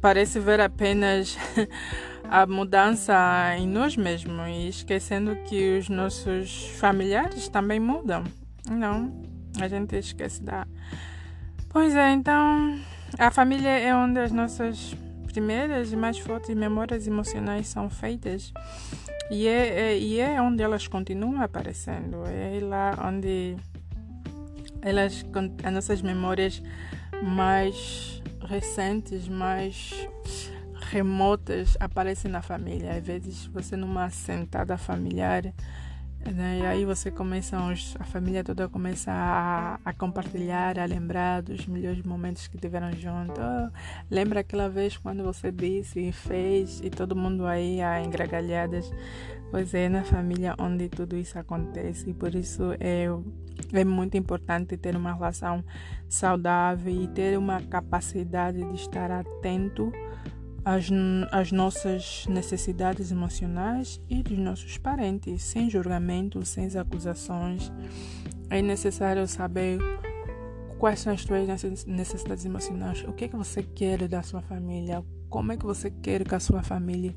parece 0.00 0.38
ver 0.40 0.60
apenas 0.60 1.36
a 2.28 2.46
mudança 2.46 3.14
em 3.56 3.66
nós 3.66 3.96
mesmos 3.96 4.48
e 4.48 4.68
esquecendo 4.68 5.36
que 5.44 5.78
os 5.78 5.88
nossos 5.88 6.68
familiares 6.78 7.48
também 7.48 7.80
mudam. 7.80 8.24
Não, 8.68 9.12
a 9.60 9.68
gente 9.68 9.96
esquece 9.96 10.42
da. 10.42 10.66
Pois 11.68 11.94
é, 11.94 12.12
então 12.12 12.78
a 13.18 13.30
família 13.30 13.68
é 13.68 13.94
onde 13.94 14.18
as 14.18 14.32
nossas 14.32 14.94
primeiras 15.36 15.92
e 15.92 15.96
mais 15.96 16.18
fortes 16.18 16.56
memórias 16.56 17.06
emocionais 17.06 17.66
são 17.66 17.90
feitas 17.90 18.54
e 19.30 19.46
é, 19.46 19.92
é, 19.92 19.98
e 19.98 20.18
é 20.18 20.40
onde 20.40 20.62
elas 20.62 20.88
continuam 20.88 21.42
aparecendo. 21.42 22.24
É 22.24 22.58
lá 22.62 22.98
onde 23.06 23.54
elas, 24.80 25.26
as 25.62 25.72
nossas 25.74 26.00
memórias 26.00 26.62
mais 27.22 28.22
recentes, 28.48 29.28
mais 29.28 30.08
remotas 30.90 31.76
aparecem 31.80 32.30
na 32.30 32.40
família. 32.40 32.92
Às 32.92 33.06
vezes 33.06 33.44
você 33.44 33.76
numa 33.76 34.08
sentada 34.08 34.78
familiar 34.78 35.52
Né? 36.32 36.58
E 36.60 36.66
aí 36.66 36.84
você 36.84 37.10
começa, 37.10 37.56
a 37.98 38.04
família 38.04 38.42
toda 38.42 38.68
começa 38.68 39.12
a, 39.12 39.78
a, 39.84 39.92
compartilhar, 39.92 40.78
a 40.78 40.84
lembrar 40.84 41.42
dos 41.42 41.66
melhores 41.66 42.02
momentos 42.02 42.48
que 42.48 42.58
tiveram 42.58 42.90
juntos. 42.92 43.38
Oh, 43.38 43.70
lembra 44.10 44.40
aquela 44.40 44.68
vez 44.68 44.96
quando 44.96 45.22
você 45.22 45.52
disse 45.52 46.00
e 46.00 46.12
fez 46.12 46.80
e 46.82 46.90
todo 46.90 47.14
mundo 47.14 47.46
aí 47.46 47.80
a 47.80 48.02
engragalhadas. 48.02 48.92
Pois 49.50 49.72
é 49.74 49.88
na 49.88 50.02
família 50.02 50.54
onde 50.58 50.88
tudo 50.88 51.16
isso 51.16 51.38
acontece 51.38 52.10
e 52.10 52.14
por 52.14 52.34
isso 52.34 52.72
é, 52.80 53.06
é 53.72 53.84
muito 53.84 54.16
importante 54.16 54.76
ter 54.76 54.96
uma 54.96 55.14
relação 55.14 55.64
saudável 56.08 56.92
e 56.92 57.06
ter 57.08 57.38
uma 57.38 57.62
capacidade 57.62 58.58
de 58.64 58.74
estar 58.74 59.10
atento 59.12 59.92
as, 60.66 60.88
as 61.30 61.52
nossas 61.52 62.26
necessidades 62.28 63.12
emocionais 63.12 64.00
e 64.10 64.20
dos 64.20 64.36
nossos 64.36 64.76
parentes, 64.76 65.40
sem 65.44 65.70
julgamento, 65.70 66.44
sem 66.44 66.66
acusações. 66.76 67.72
É 68.50 68.60
necessário 68.60 69.28
saber 69.28 69.78
quais 70.76 70.98
são 70.98 71.12
as 71.12 71.22
suas 71.22 71.84
necessidades 71.86 72.44
emocionais, 72.44 73.04
o 73.06 73.12
que, 73.12 73.26
é 73.26 73.28
que 73.28 73.36
você 73.36 73.62
quer 73.62 74.08
da 74.08 74.24
sua 74.24 74.42
família, 74.42 75.04
como 75.30 75.52
é 75.52 75.56
que 75.56 75.64
você 75.64 75.88
quer 75.88 76.24
que 76.24 76.34
a 76.34 76.40
sua 76.40 76.64
família 76.64 77.14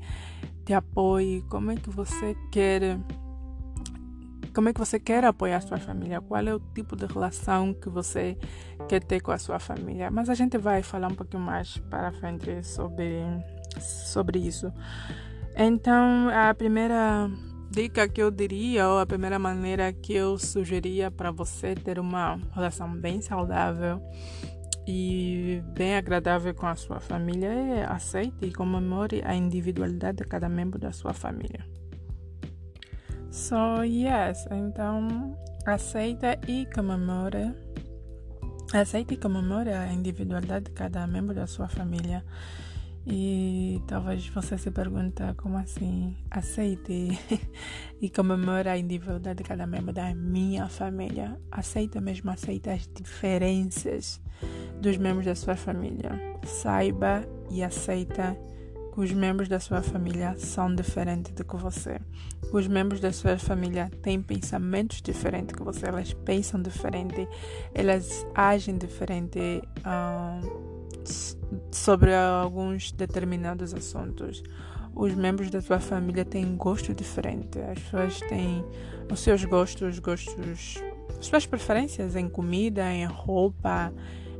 te 0.64 0.72
apoie, 0.72 1.42
como 1.48 1.72
é 1.72 1.74
que 1.74 1.90
você 1.90 2.36
quer 2.52 3.00
como 4.50 4.68
é 4.68 4.72
que 4.72 4.78
você 4.78 4.98
quer 4.98 5.24
apoiar 5.24 5.58
a 5.58 5.60
sua 5.60 5.78
família? 5.78 6.20
Qual 6.20 6.40
é 6.40 6.54
o 6.54 6.60
tipo 6.74 6.96
de 6.96 7.06
relação 7.06 7.72
que 7.74 7.88
você 7.88 8.36
quer 8.88 9.02
ter 9.02 9.20
com 9.20 9.32
a 9.32 9.38
sua 9.38 9.58
família? 9.58 10.10
Mas 10.10 10.28
a 10.28 10.34
gente 10.34 10.58
vai 10.58 10.82
falar 10.82 11.08
um 11.08 11.14
pouquinho 11.14 11.42
mais 11.42 11.78
para 11.90 12.12
frente 12.12 12.62
sobre, 12.62 13.22
sobre 13.80 14.38
isso. 14.38 14.72
Então, 15.56 16.28
a 16.28 16.54
primeira 16.54 17.30
dica 17.70 18.08
que 18.08 18.22
eu 18.22 18.30
diria, 18.30 18.88
ou 18.88 18.98
a 18.98 19.06
primeira 19.06 19.38
maneira 19.38 19.92
que 19.92 20.12
eu 20.12 20.38
sugeria 20.38 21.10
para 21.10 21.30
você 21.30 21.74
ter 21.74 21.98
uma 21.98 22.38
relação 22.52 22.92
bem 22.92 23.20
saudável 23.20 24.02
e 24.86 25.62
bem 25.74 25.94
agradável 25.94 26.52
com 26.54 26.66
a 26.66 26.74
sua 26.74 26.98
família 26.98 27.48
é 27.48 27.84
aceite 27.84 28.36
e 28.42 28.52
comemore 28.52 29.22
a 29.24 29.34
individualidade 29.34 30.18
de 30.18 30.24
cada 30.24 30.48
membro 30.48 30.78
da 30.78 30.90
sua 30.90 31.12
família. 31.12 31.64
So, 33.30 33.84
yes, 33.84 34.48
então 34.50 35.38
aceita 35.64 36.36
e 36.48 36.66
comemora. 36.66 37.54
Aceita 38.72 39.14
e 39.14 39.16
comemora 39.16 39.82
a 39.82 39.92
individualidade 39.92 40.64
de 40.64 40.70
cada 40.72 41.06
membro 41.06 41.32
da 41.32 41.46
sua 41.46 41.68
família. 41.68 42.24
E 43.06 43.80
talvez 43.86 44.26
você 44.28 44.58
se 44.58 44.72
pergunte 44.72 45.22
como 45.36 45.56
assim, 45.56 46.16
aceite 46.28 47.18
e 48.02 48.10
comemora 48.10 48.72
a 48.72 48.78
individualidade 48.78 49.38
de 49.38 49.44
cada 49.44 49.64
membro 49.64 49.92
da 49.92 50.12
minha 50.12 50.68
família. 50.68 51.40
Aceita 51.52 52.00
mesmo, 52.00 52.32
aceita 52.32 52.72
as 52.72 52.88
diferenças 52.88 54.20
dos 54.80 54.96
membros 54.96 55.26
da 55.26 55.36
sua 55.36 55.54
família. 55.54 56.10
Saiba 56.44 57.24
e 57.48 57.62
aceita 57.62 58.36
os 58.96 59.12
membros 59.12 59.48
da 59.48 59.60
sua 59.60 59.82
família 59.82 60.34
são 60.36 60.74
diferentes 60.74 61.32
do 61.32 61.44
que 61.44 61.56
você. 61.56 62.00
Os 62.52 62.66
membros 62.66 63.00
da 63.00 63.12
sua 63.12 63.38
família 63.38 63.90
têm 64.02 64.20
pensamentos 64.20 65.00
diferentes 65.00 65.54
que 65.54 65.62
você. 65.62 65.86
Elas 65.86 66.12
pensam 66.12 66.60
diferente, 66.60 67.28
elas 67.74 68.26
agem 68.34 68.76
diferente 68.76 69.62
sobre 71.70 72.14
alguns 72.14 72.92
determinados 72.92 73.72
assuntos. 73.72 74.42
Os 74.94 75.14
membros 75.14 75.50
da 75.50 75.60
sua 75.60 75.78
família 75.78 76.24
têm 76.24 76.56
gosto 76.56 76.92
diferente. 76.92 77.60
As 77.60 77.78
pessoas 77.78 78.20
têm 78.28 78.64
os 79.10 79.20
seus 79.20 79.44
gostos, 79.44 79.98
gostos, 79.98 80.82
suas 81.20 81.46
preferências 81.46 82.16
em 82.16 82.28
comida, 82.28 82.92
em 82.92 83.06
roupa, 83.06 83.92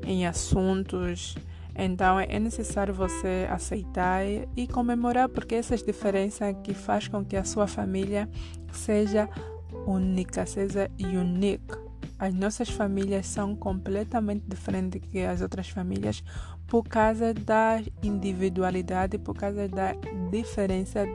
em 0.05 0.27
assuntos. 0.27 1.37
Então 1.83 2.21
é 2.21 2.39
necessário 2.39 2.93
você 2.93 3.49
aceitar 3.51 4.23
e 4.55 4.67
comemorar 4.67 5.31
porque 5.31 5.55
essas 5.55 5.83
diferenças 5.83 6.55
que 6.63 6.75
faz 6.75 7.09
com 7.09 7.25
que 7.25 7.35
a 7.37 7.43
sua 7.43 7.67
família 7.67 8.29
seja 8.71 9.27
única, 9.87 10.45
seja 10.45 10.91
unique. 11.01 11.75
As 12.19 12.35
nossas 12.35 12.69
famílias 12.69 13.27
são 13.27 13.57
completamente 13.57 14.45
diferentes 14.47 15.01
que 15.01 15.21
as 15.21 15.41
outras 15.41 15.71
famílias 15.71 16.23
por 16.67 16.85
causa 16.85 17.33
da 17.33 17.81
individualidade, 18.03 19.17
por 19.17 19.35
causa 19.35 19.67
da 19.67 19.95
diferença 20.31 21.07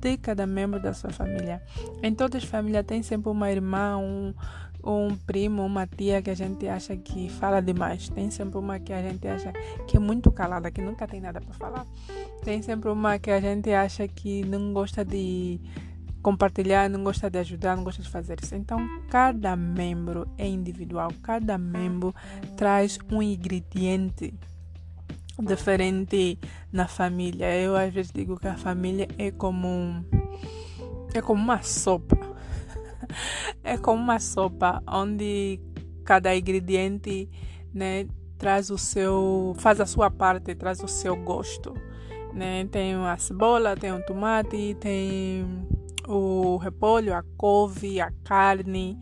de 0.00 0.18
cada 0.18 0.46
membro 0.46 0.80
da 0.80 0.92
sua 0.92 1.10
família. 1.10 1.62
Em 2.02 2.14
todas 2.14 2.42
as 2.42 2.48
famílias 2.48 2.84
tem 2.84 3.02
sempre 3.02 3.30
uma 3.30 3.50
irmã, 3.50 3.96
um, 3.96 4.34
um 4.84 5.16
primo, 5.16 5.64
uma 5.64 5.86
tia 5.86 6.22
que 6.22 6.30
a 6.30 6.34
gente 6.34 6.66
acha 6.68 6.96
que 6.96 7.28
fala 7.28 7.60
demais. 7.60 8.08
Tem 8.08 8.30
sempre 8.30 8.58
uma 8.58 8.78
que 8.78 8.92
a 8.92 9.02
gente 9.02 9.26
acha 9.26 9.52
que 9.86 9.96
é 9.96 10.00
muito 10.00 10.30
calada, 10.30 10.70
que 10.70 10.80
nunca 10.80 11.06
tem 11.06 11.20
nada 11.20 11.40
para 11.40 11.54
falar. 11.54 11.86
Tem 12.42 12.62
sempre 12.62 12.90
uma 12.90 13.18
que 13.18 13.30
a 13.30 13.40
gente 13.40 13.70
acha 13.72 14.06
que 14.08 14.44
não 14.44 14.72
gosta 14.72 15.04
de 15.04 15.60
compartilhar, 16.22 16.88
não 16.88 17.02
gosta 17.02 17.30
de 17.30 17.38
ajudar, 17.38 17.76
não 17.76 17.84
gosta 17.84 18.02
de 18.02 18.08
fazer 18.08 18.38
isso. 18.42 18.54
Então, 18.54 18.78
cada 19.08 19.56
membro 19.56 20.28
é 20.36 20.46
individual, 20.46 21.10
cada 21.22 21.56
membro 21.56 22.14
traz 22.56 22.98
um 23.10 23.22
ingrediente 23.22 24.34
diferente 25.38 26.38
na 26.72 26.86
família. 26.86 27.54
Eu 27.56 27.76
às 27.76 27.92
vezes 27.92 28.12
digo 28.12 28.38
que 28.38 28.48
a 28.48 28.56
família 28.56 29.08
é 29.18 29.30
como 29.30 30.04
é 31.14 31.20
como 31.20 31.42
uma 31.42 31.62
sopa 31.62 32.29
é 33.62 33.76
como 33.76 34.02
uma 34.02 34.18
sopa 34.18 34.82
onde 34.88 35.60
cada 36.04 36.34
ingrediente 36.34 37.28
né, 37.72 38.06
traz 38.38 38.70
o 38.70 38.78
seu, 38.78 39.54
faz 39.58 39.80
a 39.80 39.86
sua 39.86 40.10
parte, 40.10 40.54
traz 40.54 40.82
o 40.82 40.88
seu 40.88 41.16
gosto. 41.16 41.74
Né? 42.32 42.66
Tem 42.66 42.94
a 42.94 43.16
cebola, 43.16 43.76
tem 43.76 43.92
o 43.92 44.04
tomate, 44.04 44.76
tem 44.80 45.66
o 46.08 46.56
repolho, 46.56 47.14
a 47.14 47.22
couve, 47.36 48.00
a 48.00 48.10
carne 48.24 48.98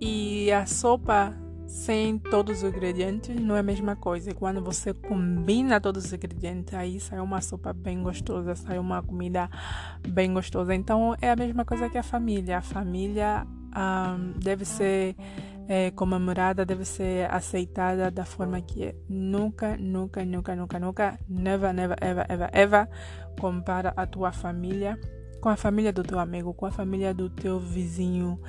e 0.00 0.50
a 0.52 0.66
sopa 0.66 1.34
sem 1.68 2.18
todos 2.18 2.62
os 2.62 2.64
ingredientes 2.64 3.38
não 3.38 3.54
é 3.54 3.60
a 3.60 3.62
mesma 3.62 3.94
coisa. 3.94 4.32
Quando 4.32 4.64
você 4.64 4.94
combina 4.94 5.78
todos 5.78 6.06
os 6.06 6.12
ingredientes, 6.12 6.72
aí 6.72 6.98
sai 6.98 7.20
uma 7.20 7.42
sopa 7.42 7.74
bem 7.74 8.02
gostosa, 8.02 8.54
sai 8.54 8.78
uma 8.78 9.02
comida 9.02 9.50
bem 10.08 10.32
gostosa. 10.32 10.74
Então 10.74 11.14
é 11.20 11.30
a 11.30 11.36
mesma 11.36 11.66
coisa 11.66 11.90
que 11.90 11.98
a 11.98 12.02
família. 12.02 12.58
A 12.58 12.62
família 12.62 13.46
um, 13.46 14.32
deve 14.40 14.64
ser 14.64 15.14
é, 15.68 15.90
comemorada, 15.90 16.64
deve 16.64 16.86
ser 16.86 17.30
aceitada 17.30 18.10
da 18.10 18.24
forma 18.24 18.58
que 18.62 18.84
é. 18.84 18.96
Nunca, 19.06 19.76
nunca, 19.76 20.24
nunca, 20.24 20.56
nunca, 20.56 20.80
nunca, 20.80 21.20
never, 21.28 21.74
never, 21.74 21.98
ever, 22.00 22.26
ever, 22.30 22.50
ever 22.54 22.88
compara 23.38 23.92
a 23.94 24.06
tua 24.06 24.32
família 24.32 24.98
com 25.40 25.48
a 25.48 25.56
família 25.56 25.92
do 25.92 26.02
teu 26.02 26.18
amigo, 26.18 26.52
com 26.52 26.66
a 26.66 26.70
família 26.70 27.14
do 27.14 27.30
teu 27.30 27.58
vizinho, 27.60 28.40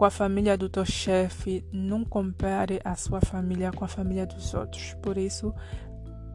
com 0.00 0.06
a 0.06 0.10
família 0.10 0.56
do 0.56 0.70
teu 0.70 0.86
chefe. 0.86 1.62
Não 1.70 2.06
compare 2.06 2.80
a 2.82 2.96
sua 2.96 3.20
família 3.20 3.70
com 3.70 3.84
a 3.84 3.88
família 3.88 4.24
dos 4.24 4.54
outros. 4.54 4.94
Por 5.02 5.18
isso 5.18 5.54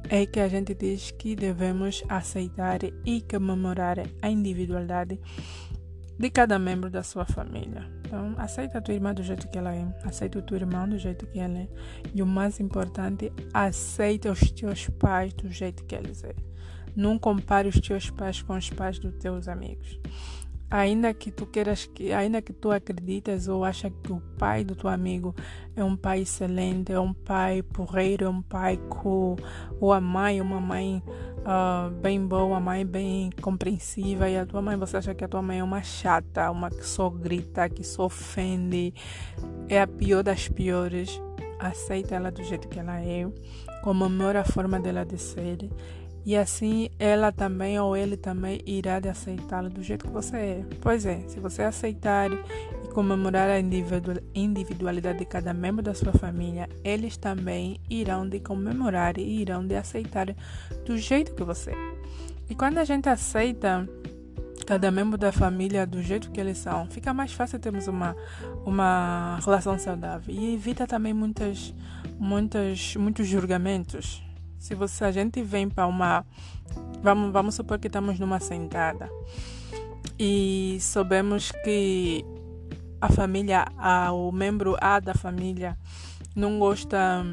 é 0.07 0.23
que 0.27 0.39
a 0.39 0.47
gente 0.47 0.75
diz 0.75 1.09
que 1.09 1.35
devemos 1.35 2.03
aceitar 2.07 2.81
e 3.03 3.21
comemorar 3.21 3.97
a 4.21 4.29
individualidade 4.29 5.19
de 6.19 6.29
cada 6.29 6.59
membro 6.59 6.91
da 6.91 7.01
sua 7.01 7.25
família. 7.25 7.89
Então, 8.05 8.35
aceita 8.37 8.77
a 8.77 8.81
tua 8.83 8.93
irmã 8.93 9.15
do 9.15 9.23
jeito 9.23 9.49
que 9.49 9.57
ela 9.57 9.73
é, 9.73 9.83
aceita 10.03 10.37
o 10.37 10.43
teu 10.43 10.57
irmão 10.57 10.87
do 10.87 10.99
jeito 10.99 11.25
que 11.25 11.39
ele 11.39 11.57
é. 11.57 11.67
E 12.13 12.21
o 12.21 12.25
mais 12.27 12.59
importante, 12.59 13.33
aceita 13.51 14.31
os 14.31 14.51
teus 14.51 14.87
pais 14.89 15.33
do 15.33 15.49
jeito 15.49 15.83
que 15.85 15.95
eles 15.95 16.19
são. 16.19 16.29
Não 16.95 17.17
compare 17.17 17.67
os 17.67 17.81
teus 17.81 18.11
pais 18.11 18.43
com 18.43 18.55
os 18.55 18.69
pais 18.69 18.99
dos 18.99 19.15
teus 19.15 19.47
amigos 19.47 19.99
ainda 20.69 21.13
que 21.13 21.31
tu 21.31 21.45
queiras 21.45 21.85
que 21.85 22.11
ainda 22.11 22.41
que 22.41 22.51
tu 22.51 22.71
acreditas 22.71 23.47
ou 23.47 23.63
acha 23.63 23.89
que 23.89 24.11
o 24.11 24.19
pai 24.37 24.63
do 24.63 24.75
teu 24.75 24.89
amigo 24.89 25.35
é 25.75 25.83
um 25.83 25.95
pai 25.95 26.21
excelente 26.21 26.91
é 26.91 26.99
um 26.99 27.13
pai 27.13 27.61
porreiro 27.61 28.25
é 28.25 28.29
um 28.29 28.41
pai 28.41 28.77
com 28.89 29.35
ou 29.79 29.93
a 29.93 30.01
mãe 30.01 30.41
uma 30.41 30.59
mãe 30.59 31.03
uh, 31.39 31.89
bem 32.01 32.25
boa 32.25 32.45
uma 32.45 32.59
mãe 32.59 32.85
bem 32.85 33.29
compreensiva 33.41 34.29
e 34.29 34.37
a 34.37 34.45
tua 34.45 34.61
mãe 34.61 34.75
você 34.75 34.97
acha 34.97 35.13
que 35.13 35.23
a 35.23 35.27
tua 35.27 35.41
mãe 35.41 35.59
é 35.59 35.63
uma 35.63 35.83
chata 35.83 36.49
uma 36.49 36.69
que 36.69 36.85
só 36.85 37.09
grita 37.09 37.69
que 37.69 37.83
só 37.83 38.05
ofende 38.05 38.93
é 39.69 39.81
a 39.81 39.87
pior 39.87 40.23
das 40.23 40.47
piores 40.47 41.21
aceita 41.59 42.15
ela 42.15 42.31
do 42.31 42.43
jeito 42.43 42.67
que 42.67 42.79
ela 42.79 42.99
é 42.99 43.27
comemora 43.83 44.41
a 44.41 44.45
forma 44.45 44.79
dela 44.79 45.05
de 45.05 45.17
ser 45.17 45.69
e 46.25 46.35
assim 46.35 46.89
ela 46.97 47.31
também 47.31 47.79
ou 47.79 47.95
ele 47.95 48.17
também 48.17 48.59
irá 48.65 48.99
de 48.99 49.07
aceitá-lo 49.07 49.69
do 49.69 49.83
jeito 49.83 50.05
que 50.05 50.11
você 50.11 50.35
é. 50.35 50.65
Pois 50.81 51.05
é, 51.05 51.19
se 51.27 51.39
você 51.39 51.61
aceitar 51.61 52.31
e 52.31 52.87
comemorar 52.93 53.49
a 53.49 53.59
individualidade 53.59 55.19
de 55.19 55.25
cada 55.25 55.53
membro 55.53 55.83
da 55.83 55.93
sua 55.93 56.13
família, 56.13 56.67
eles 56.83 57.15
também 57.17 57.79
irão 57.89 58.27
de 58.27 58.39
comemorar 58.39 59.17
e 59.19 59.41
irão 59.41 59.65
de 59.65 59.75
aceitar 59.75 60.27
do 60.85 60.97
jeito 60.97 61.35
que 61.35 61.43
você 61.43 61.71
é. 61.71 61.95
E 62.49 62.55
quando 62.55 62.79
a 62.79 62.83
gente 62.83 63.07
aceita 63.07 63.87
cada 64.65 64.89
membro 64.89 65.17
da 65.17 65.31
família 65.31 65.85
do 65.85 66.01
jeito 66.01 66.31
que 66.31 66.39
eles 66.39 66.57
são, 66.57 66.87
fica 66.87 67.13
mais 67.13 67.31
fácil 67.31 67.59
termos 67.59 67.87
uma, 67.87 68.15
uma 68.65 69.39
relação 69.45 69.77
saudável 69.77 70.33
e 70.33 70.55
evita 70.55 70.87
também 70.87 71.13
muitas, 71.13 71.73
muitas, 72.17 72.95
muitos 72.95 73.27
julgamentos. 73.27 74.24
Se 74.65 74.73
você, 74.73 75.05
a 75.05 75.11
gente 75.11 75.43
vem 75.43 75.69
para 75.69 75.85
uma. 75.85 76.25
Vamos, 77.03 77.31
vamos 77.31 77.53
supor 77.53 77.77
que 77.77 77.85
estamos 77.85 78.17
numa 78.17 78.39
sentada 78.39 79.07
e 80.17 80.79
soubemos 80.81 81.51
que 81.63 82.25
a 82.99 83.07
família, 83.07 83.67
a, 83.77 84.11
o 84.11 84.31
membro 84.31 84.75
A 84.81 84.99
da 84.99 85.13
família 85.13 85.77
não 86.35 86.57
gosta 86.57 87.23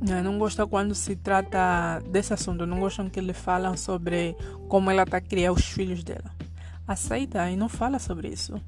né, 0.00 0.22
não 0.22 0.36
gosta 0.36 0.66
quando 0.66 0.92
se 0.92 1.14
trata 1.14 2.02
desse 2.10 2.34
assunto, 2.34 2.66
não 2.66 2.80
gostam 2.80 3.08
que 3.08 3.20
ele 3.20 3.32
falam 3.32 3.76
sobre 3.76 4.36
como 4.68 4.90
ela 4.90 5.04
está 5.04 5.18
a 5.18 5.20
criar 5.20 5.52
os 5.52 5.64
filhos 5.64 6.02
dela. 6.02 6.34
Aceita 6.84 7.48
e 7.48 7.54
não 7.54 7.68
fala 7.68 8.00
sobre 8.00 8.26
isso. 8.26 8.60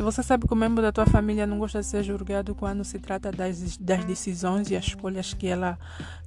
Se 0.00 0.02
você 0.02 0.22
sabe 0.22 0.48
que 0.48 0.54
o 0.54 0.56
membro 0.56 0.80
da 0.80 0.90
tua 0.90 1.04
família 1.04 1.46
não 1.46 1.58
gosta 1.58 1.80
de 1.80 1.84
ser 1.84 2.02
julgado 2.02 2.54
quando 2.54 2.82
se 2.84 2.98
trata 2.98 3.30
das, 3.30 3.76
das 3.76 4.02
decisões 4.06 4.70
e 4.70 4.74
as 4.74 4.86
escolhas 4.86 5.34
que 5.34 5.46
ela 5.46 5.78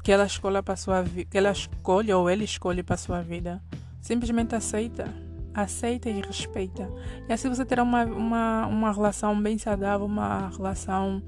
que 0.04 0.12
ela 0.12 0.28
escolhe 0.28 0.62
para 0.62 0.76
sua 0.76 1.04
que 1.04 1.36
ela 1.36 1.50
escolhe 1.50 2.14
ou 2.14 2.30
ele 2.30 2.44
escolhe 2.44 2.84
para 2.84 2.98
sua 2.98 3.24
vida, 3.24 3.64
simplesmente 4.00 4.54
aceita 4.54 5.12
aceita 5.56 6.08
e 6.08 6.22
respeita. 6.22 6.88
E 7.28 7.34
assim 7.34 7.50
você 7.50 7.66
terá 7.66 7.82
uma, 7.82 8.06
uma, 8.06 8.68
uma 8.68 8.92
relação 8.92 9.40
bem 9.42 9.58
saudável, 9.58 10.06
uma 10.06 10.50
relação 10.50 11.22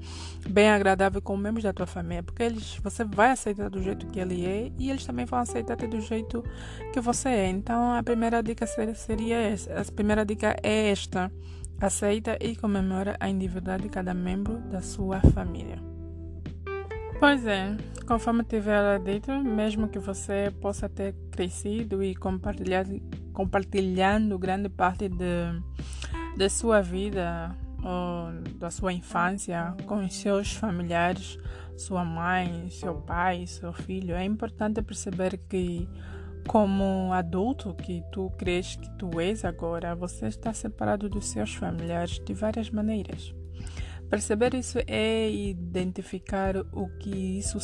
bem 0.48 0.68
agradável 0.68 1.20
com 1.20 1.36
membros 1.36 1.64
da 1.64 1.72
tua 1.72 1.86
família, 1.86 2.22
porque 2.22 2.44
eles 2.44 2.78
você 2.80 3.04
vai 3.04 3.30
aceitar 3.30 3.68
do 3.70 3.82
jeito 3.82 4.06
que 4.06 4.20
ele 4.20 4.46
é 4.46 4.72
e 4.78 4.90
eles 4.90 5.04
também 5.04 5.24
vão 5.24 5.40
aceitar 5.40 5.76
do 5.76 6.00
jeito 6.00 6.44
que 6.92 7.00
você 7.00 7.28
é. 7.28 7.48
Então 7.48 7.92
a 7.92 8.04
primeira 8.04 8.40
dica 8.40 8.66
seria 8.94 9.36
essa. 9.36 9.80
A 9.80 9.84
primeira 9.84 10.24
dica 10.24 10.56
é 10.62 10.90
esta: 10.90 11.30
aceita 11.80 12.38
e 12.40 12.56
comemora 12.56 13.16
a 13.20 13.28
individualidade 13.28 13.82
de 13.84 13.88
cada 13.88 14.14
membro 14.14 14.58
da 14.70 14.80
sua 14.80 15.20
família. 15.20 15.78
Pois 17.18 17.46
é, 17.46 17.76
conforme 18.06 18.44
tiver 18.44 18.98
dito, 19.00 19.32
mesmo 19.32 19.88
que 19.88 19.98
você 19.98 20.52
possa 20.60 20.88
ter 20.88 21.14
crescido 21.30 22.02
e 22.02 22.14
compartilhado 22.14 23.00
compartilhando 23.32 24.38
grande 24.38 24.70
parte 24.70 25.08
de, 25.10 25.60
de 26.36 26.48
sua 26.48 26.80
vida 26.80 27.54
ou 27.82 28.42
da 28.58 28.70
sua 28.70 28.92
infância 28.94 29.74
com 29.86 30.04
os 30.04 30.14
seus 30.14 30.52
familiares, 30.52 31.38
sua 31.76 32.02
mãe, 32.04 32.68
seu 32.70 32.94
pai, 32.94 33.46
seu 33.46 33.72
filho. 33.72 34.14
É 34.14 34.24
importante 34.24 34.80
perceber 34.80 35.38
que 35.48 35.86
como 36.46 37.12
adulto 37.12 37.74
que 37.74 38.02
tu 38.10 38.30
crês 38.38 38.76
que 38.76 38.88
tu 38.96 39.20
és 39.20 39.44
agora, 39.44 39.94
você 39.94 40.26
está 40.26 40.52
separado 40.52 41.08
dos 41.08 41.26
seus 41.26 41.54
familiares 41.54 42.18
de 42.24 42.32
várias 42.32 42.70
maneiras. 42.70 43.34
Perceber 44.08 44.54
isso 44.54 44.78
é 44.86 45.28
identificar 45.28 46.56
o 46.72 46.88
que 46.98 47.38
isso 47.38 47.58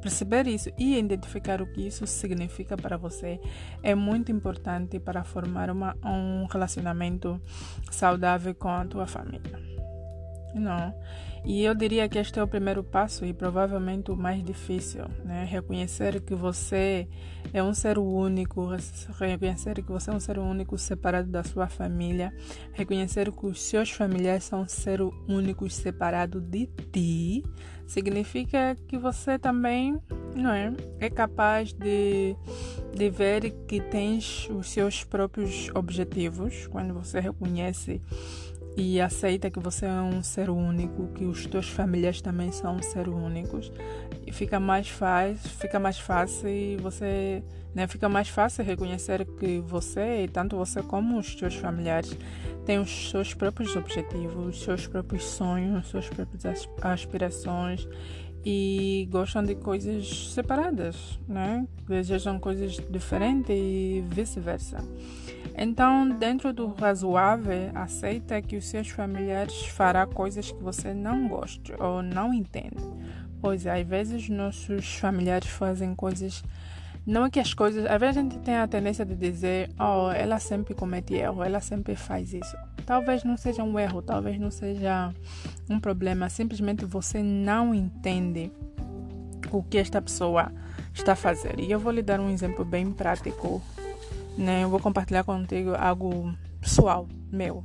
perceber 0.00 0.46
isso 0.46 0.70
e 0.78 0.98
identificar 0.98 1.62
o 1.62 1.66
que 1.72 1.86
isso 1.86 2.06
significa 2.06 2.76
para 2.76 2.96
você 2.96 3.40
é 3.82 3.94
muito 3.94 4.30
importante 4.30 5.00
para 5.00 5.24
formar 5.24 5.70
uma, 5.70 5.96
um 6.04 6.46
relacionamento 6.46 7.40
saudável 7.90 8.54
com 8.54 8.68
a 8.68 8.84
tua 8.84 9.06
família. 9.06 9.58
Não. 10.54 10.94
E 11.44 11.64
eu 11.64 11.74
diria 11.74 12.08
que 12.08 12.18
este 12.18 12.38
é 12.38 12.42
o 12.42 12.46
primeiro 12.46 12.84
passo 12.84 13.24
e 13.24 13.32
provavelmente 13.32 14.12
o 14.12 14.16
mais 14.16 14.44
difícil, 14.44 15.04
né? 15.24 15.44
Reconhecer 15.44 16.20
que 16.20 16.34
você 16.34 17.08
é 17.52 17.60
um 17.62 17.74
ser 17.74 17.98
único, 17.98 18.68
reconhecer 19.18 19.82
que 19.82 19.90
você 19.90 20.10
é 20.10 20.14
um 20.14 20.20
ser 20.20 20.38
único 20.38 20.78
separado 20.78 21.28
da 21.28 21.42
sua 21.42 21.68
família, 21.68 22.32
reconhecer 22.72 23.32
que 23.32 23.46
os 23.46 23.60
seus 23.60 23.90
familiares 23.90 24.44
são 24.44 24.68
seres 24.68 25.10
únicos 25.28 25.74
separados 25.74 26.40
de 26.42 26.66
ti, 26.92 27.42
significa 27.88 28.76
que 28.86 28.96
você 28.96 29.36
também, 29.36 30.00
não 30.36 30.52
é, 30.52 30.72
é 31.00 31.10
capaz 31.10 31.72
de 31.72 32.36
de 32.94 33.08
ver 33.10 33.50
que 33.66 33.80
tens 33.80 34.48
os 34.50 34.70
seus 34.70 35.02
próprios 35.02 35.70
objetivos 35.74 36.66
quando 36.66 36.92
você 36.92 37.20
reconhece 37.20 38.00
e 38.76 39.00
aceita 39.00 39.50
que 39.50 39.58
você 39.58 39.86
é 39.86 40.00
um 40.00 40.22
ser 40.22 40.48
único, 40.48 41.08
que 41.08 41.24
os 41.24 41.46
teus 41.46 41.68
familiares 41.68 42.20
também 42.20 42.50
são 42.50 42.80
seres 42.82 43.12
únicos, 43.12 43.72
e 44.26 44.32
fica 44.32 44.58
mais 44.58 44.88
fácil, 44.88 45.50
fica 45.50 45.78
mais 45.78 45.98
fácil 45.98 46.48
você, 46.80 47.42
né, 47.74 47.86
fica 47.86 48.08
mais 48.08 48.28
fácil 48.28 48.64
reconhecer 48.64 49.24
que 49.24 49.60
você, 49.60 50.28
tanto 50.32 50.56
você 50.56 50.82
como 50.82 51.18
os 51.18 51.34
teus 51.34 51.54
familiares, 51.54 52.16
têm 52.64 52.78
os 52.78 53.10
seus 53.10 53.34
próprios 53.34 53.74
objetivos, 53.76 54.56
os 54.56 54.62
seus 54.62 54.86
próprios 54.86 55.24
sonhos, 55.24 55.86
suas 55.86 56.08
próprias 56.08 56.68
aspirações 56.82 57.88
e 58.44 59.08
gostam 59.10 59.44
de 59.44 59.54
coisas 59.54 60.32
separadas, 60.32 61.18
né? 61.28 61.66
Desejam 61.88 62.38
coisas 62.40 62.76
diferentes 62.90 63.50
e 63.50 64.04
vice-versa. 64.08 64.78
Então, 65.56 66.08
dentro 66.08 66.52
do 66.52 66.68
razoável, 66.68 67.70
aceita 67.74 68.42
que 68.42 68.56
os 68.56 68.64
seus 68.66 68.88
familiares 68.88 69.66
fará 69.66 70.06
coisas 70.06 70.50
que 70.50 70.62
você 70.62 70.92
não 70.92 71.28
gosta 71.28 71.82
ou 71.82 72.02
não 72.02 72.34
entende. 72.34 72.82
Pois 73.40 73.66
às 73.66 73.86
vezes 73.86 74.28
nossos 74.28 74.94
familiares 74.96 75.48
fazem 75.48 75.94
coisas 75.94 76.42
não 77.06 77.26
é 77.26 77.30
que 77.30 77.40
as 77.40 77.52
coisas, 77.52 77.84
às 77.86 78.00
vezes 78.00 78.16
a 78.16 78.20
gente 78.20 78.38
tem 78.38 78.56
a 78.56 78.68
tendência 78.68 79.04
de 79.04 79.14
dizer, 79.14 79.70
oh, 79.78 80.10
ela 80.10 80.38
sempre 80.38 80.74
comete 80.74 81.14
erro, 81.14 81.42
ela 81.42 81.60
sempre 81.60 81.96
faz 81.96 82.32
isso. 82.32 82.56
Talvez 82.86 83.24
não 83.24 83.36
seja 83.36 83.62
um 83.62 83.78
erro, 83.78 84.02
talvez 84.02 84.38
não 84.38 84.50
seja 84.50 85.12
um 85.68 85.80
problema, 85.80 86.28
simplesmente 86.28 86.84
você 86.84 87.22
não 87.22 87.74
entende 87.74 88.52
o 89.50 89.62
que 89.62 89.78
esta 89.78 90.00
pessoa 90.00 90.52
está 90.94 91.14
fazendo. 91.14 91.60
E 91.60 91.70
eu 91.70 91.78
vou 91.78 91.92
lhe 91.92 92.02
dar 92.02 92.20
um 92.20 92.30
exemplo 92.30 92.64
bem 92.64 92.90
prático 92.90 93.62
né? 94.36 94.64
Eu 94.64 94.70
vou 94.70 94.80
compartilhar 94.80 95.24
contigo 95.24 95.74
algo 95.76 96.34
pessoal, 96.60 97.08
meu. 97.30 97.64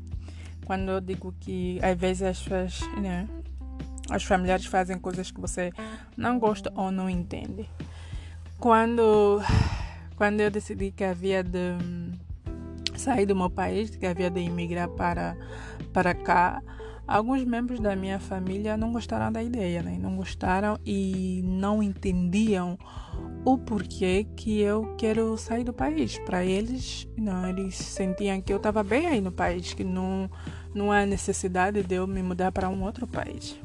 Quando 0.65 0.91
eu 0.91 1.01
digo 1.01 1.33
que 1.39 1.79
às 1.81 1.97
vezes 1.97 2.23
as 2.23 2.41
pessoas, 2.41 2.79
né? 2.99 3.27
Os 4.13 4.23
familiares 4.23 4.65
fazem 4.65 4.97
coisas 4.97 5.31
que 5.31 5.39
você 5.39 5.71
não 6.15 6.39
gosta 6.39 6.71
ou 6.75 6.91
não 6.91 7.09
entende. 7.09 7.69
Quando, 8.59 9.39
quando 10.15 10.41
eu 10.41 10.49
decidi 10.49 10.91
que 10.91 11.03
havia 11.03 11.43
de 11.43 11.77
sair 12.95 13.25
do 13.25 13.35
meu 13.35 13.49
país, 13.49 13.95
que 13.95 14.05
havia 14.05 14.31
de 14.31 14.41
emigrar 14.41 14.89
para, 14.89 15.37
para 15.93 16.15
cá, 16.15 16.61
alguns 17.07 17.45
membros 17.45 17.79
da 17.79 17.95
minha 17.95 18.19
família 18.19 18.75
não 18.75 18.91
gostaram 18.91 19.31
da 19.31 19.43
ideia, 19.43 19.83
né? 19.83 19.97
Não 20.01 20.15
gostaram 20.15 20.79
e 20.83 21.41
não 21.45 21.83
entendiam 21.83 22.77
o 23.45 23.59
porquê 23.59 24.25
que 24.35 24.59
eu 24.59 24.95
quero 24.97 25.37
sair 25.37 25.63
do 25.63 25.71
país. 25.71 26.17
Para 26.25 26.43
eles, 26.43 27.07
não, 27.15 27.47
eles 27.47 27.75
sentiam 27.75 28.41
que 28.41 28.51
eu 28.51 28.57
estava 28.57 28.83
bem 28.83 29.05
aí 29.05 29.21
no 29.21 29.31
país, 29.31 29.73
que 29.73 29.83
não, 29.83 30.29
não 30.73 30.91
há 30.91 31.05
necessidade 31.05 31.83
de 31.83 31.95
eu 31.95 32.07
me 32.07 32.23
mudar 32.23 32.51
para 32.51 32.67
um 32.69 32.83
outro 32.83 33.05
país. 33.05 33.55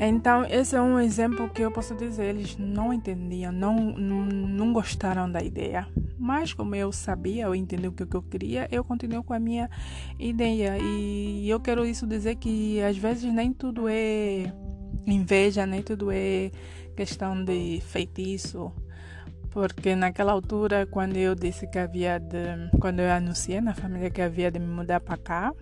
Então, 0.00 0.44
esse 0.44 0.76
é 0.76 0.80
um 0.80 1.00
exemplo 1.00 1.50
que 1.50 1.60
eu 1.60 1.72
posso 1.72 1.94
dizer. 1.94 2.26
Eles 2.26 2.56
não 2.56 2.92
entendiam, 2.92 3.50
não, 3.50 3.74
não, 3.74 4.72
gostaram 4.72 5.30
da 5.30 5.42
ideia. 5.42 5.88
Mas, 6.16 6.52
como 6.54 6.74
eu 6.74 6.92
sabia, 6.92 7.44
eu 7.44 7.54
entendi 7.54 7.88
o 7.88 7.92
que 7.92 8.04
eu 8.04 8.22
queria, 8.22 8.68
eu 8.70 8.84
continuo 8.84 9.24
com 9.24 9.34
a 9.34 9.40
minha 9.40 9.68
ideia. 10.18 10.78
E 10.78 11.48
eu 11.48 11.58
quero 11.58 11.84
isso 11.84 12.06
dizer 12.06 12.36
que 12.36 12.80
às 12.80 12.96
vezes 12.96 13.32
nem 13.32 13.52
tudo 13.52 13.88
é 13.88 14.52
inveja, 15.06 15.66
nem 15.66 15.82
tudo 15.82 16.10
é 16.12 16.50
questão 16.96 17.44
de 17.44 17.80
feitiço, 17.80 18.72
porque 19.50 19.94
naquela 19.94 20.32
altura, 20.32 20.86
quando 20.86 21.16
eu 21.16 21.34
disse 21.34 21.66
que 21.66 21.78
havia 21.78 22.18
de. 22.18 22.70
Quando 22.80 23.00
eu 23.00 23.10
anunciei 23.10 23.60
na 23.60 23.74
família 23.74 24.10
que 24.10 24.20
havia 24.20 24.50
de 24.50 24.58
me 24.58 24.66
mudar 24.66 25.00
para 25.00 25.16
cá, 25.16 25.52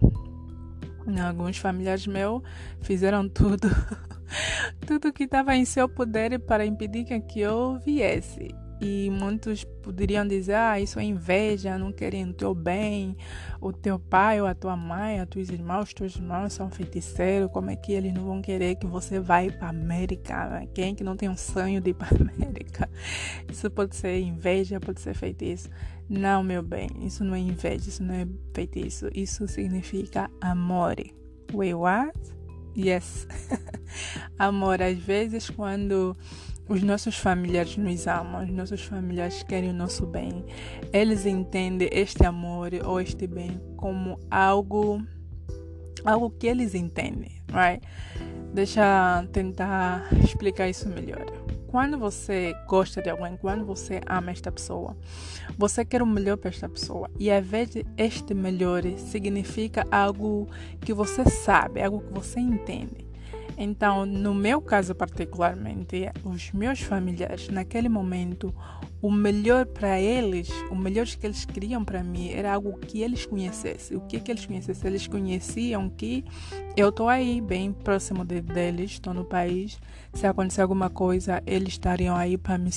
alguns 1.27 1.59
familiares 1.59 2.07
meus 2.07 2.43
fizeram 2.81 3.29
tudo, 3.29 3.69
tudo 4.87 5.13
que 5.13 5.25
estava 5.25 5.57
em 5.57 5.65
seu 5.65 5.89
poder 5.89 6.39
para 6.41 6.65
impedir 6.65 7.05
que 7.05 7.41
eu 7.41 7.79
viesse. 7.85 8.55
E 8.81 9.09
muitos 9.11 9.65
poderiam 9.65 10.27
dizer: 10.27 10.55
ah, 10.55 10.79
isso 10.79 10.99
é 10.99 11.05
inveja, 11.05 11.79
não 11.79 11.91
querem 11.91 12.29
o 12.29 12.35
teu 12.35 12.55
bem, 12.55 13.17
o 13.59 13.73
teu 13.73 13.99
pai 13.99 14.41
ou 14.41 14.47
a 14.47 14.55
tua 14.55 14.77
mãe, 14.77 15.19
a 15.19 15.27
tuas 15.27 15.49
irmãs, 15.49 15.85
os 15.85 15.95
teus 15.95 16.15
irmãos 16.15 16.53
são 16.53 16.71
feiticeiros, 16.71 17.51
como 17.51 17.71
é 17.71 17.77
que 17.77 17.93
eles 17.93 18.13
não 18.13 18.25
vão 18.25 18.43
querer 18.43 18.75
que 18.75 18.87
você 18.87 19.19
vá 19.19 19.39
para 19.59 19.69
a 19.69 19.71
América? 19.71 20.67
Quem 20.75 20.95
que 20.95 21.03
não 21.03 21.17
tem 21.17 21.29
um 21.29 21.37
sonho 21.37 21.81
de 21.81 21.91
ir 21.91 21.95
para 21.95 22.19
a 22.19 22.21
América? 22.21 22.91
Isso 23.51 23.71
pode 23.71 23.97
ser 23.97 24.21
inveja, 24.21 24.79
pode 24.79 25.01
ser 25.01 25.15
feitiço. 25.15 25.71
Não, 26.09 26.43
meu 26.43 26.63
bem, 26.63 26.89
isso 27.01 27.25
não 27.25 27.35
é 27.35 27.39
inveja, 27.39 27.89
isso 27.89 28.03
não 28.03 28.15
é 28.15 28.27
feitiço, 28.53 29.09
isso 29.15 29.49
significa 29.49 30.31
amor. 30.41 30.97
Wait, 31.53 31.75
what? 31.75 32.36
Yes. 32.77 33.27
amor, 34.39 34.83
às 34.83 34.99
vezes 34.99 35.49
quando 35.49 36.17
os 36.69 36.83
nossos 36.83 37.17
familiares 37.17 37.77
nos 37.77 38.07
amam, 38.07 38.45
os 38.45 38.51
nossos 38.51 38.83
familiares 38.83 39.43
querem 39.43 39.71
o 39.71 39.75
nosso 39.75 40.07
bem. 40.07 40.45
Eles 40.93 41.25
entendem 41.25 41.89
este 41.93 42.25
amor 42.25 42.71
ou 42.85 43.01
este 43.01 43.27
bem 43.27 43.61
como 43.77 44.19
algo 44.31 45.01
algo 46.05 46.31
que 46.31 46.47
eles 46.47 46.75
entendem, 46.75 47.43
right? 47.49 47.85
Deixa 48.53 49.21
eu 49.23 49.29
tentar 49.29 50.09
explicar 50.23 50.69
isso 50.69 50.89
melhor. 50.89 51.27
Quando 51.67 51.99
você 51.99 52.55
gosta 52.67 53.03
de 53.03 53.11
alguém, 53.11 53.37
quando 53.37 53.67
você 53.67 54.01
ama 54.07 54.31
esta 54.31 54.53
pessoa, 54.53 54.97
você 55.57 55.85
quer 55.85 56.03
o 56.03 56.07
melhor 56.07 56.37
para 56.37 56.51
esta 56.51 56.69
pessoa. 56.69 57.11
E 57.19 57.31
às 57.31 57.47
vezes 57.47 57.85
este 57.97 58.35
melhor 58.35 58.83
significa 58.99 59.87
algo 59.91 60.49
que 60.81 60.93
você 60.93 61.25
sabe, 61.25 61.83
algo 61.83 62.01
que 62.01 62.13
você 62.13 62.41
entende. 62.41 63.06
Então, 63.57 64.05
no 64.05 64.35
meu 64.35 64.61
caso 64.61 64.95
particularmente, 64.95 66.11
os 66.25 66.53
meus 66.53 66.81
familiares, 66.81 67.49
naquele 67.49 67.89
momento, 67.89 68.55
o 69.01 69.11
melhor 69.11 69.65
para 69.65 69.99
eles, 70.01 70.51
o 70.71 70.75
melhor 70.75 71.07
que 71.07 71.27
eles 71.27 71.45
queriam 71.45 71.85
para 71.85 72.03
mim 72.03 72.31
era 72.31 72.53
algo 72.53 72.79
que 72.79 73.01
eles 73.01 73.25
conhecessem. 73.25 73.97
O 73.97 74.01
que, 74.03 74.21
que 74.21 74.31
eles 74.31 74.45
conhecessem? 74.45 74.89
Eles 74.89 75.07
conheciam 75.07 75.89
que 75.89 76.25
eu 76.77 76.91
estou 76.91 77.09
aí, 77.09 77.41
bem 77.41 77.73
próximo 77.73 78.25
de, 78.25 78.41
deles, 78.41 78.93
estou 78.93 79.15
no 79.15 79.25
país. 79.25 79.81
Se 80.13 80.27
acontecer 80.27 80.61
alguma 80.61 80.91
coisa, 80.91 81.43
eles 81.47 81.71
estariam 81.71 82.15
aí 82.15 82.37
para 82.37 82.59
me, 82.59 82.71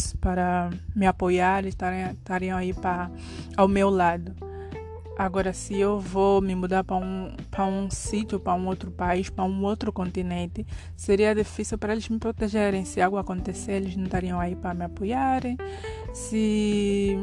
me 0.96 1.06
apoiar, 1.06 1.66
estariam, 1.66 2.58
aí 2.58 2.74
ao 3.58 3.68
meu 3.68 3.90
lado. 3.90 4.49
Agora, 5.20 5.52
se 5.52 5.78
eu 5.78 6.00
vou 6.00 6.40
me 6.40 6.56
mudar 6.56 6.82
para 6.82 6.96
um, 6.96 7.36
para 7.52 7.66
um 7.66 7.92
sítio, 7.92 8.40
para 8.40 8.54
um 8.54 8.66
outro 8.68 8.90
país, 8.90 9.30
para 9.30 9.44
um 9.44 9.66
outro 9.66 9.92
continente, 9.92 10.66
seria 10.96 11.36
difícil 11.36 11.78
para 11.78 11.92
eles 11.92 12.08
me 12.08 12.18
protegerem. 12.18 12.86
Se 12.86 13.02
algo 13.02 13.18
acontecer, 13.18 13.74
eles 13.74 13.98
não 13.98 14.06
estariam 14.06 14.40
aí 14.40 14.56
para 14.56 14.74
me 14.74 14.86
apoiarem. 14.86 15.58
Se 16.14 17.20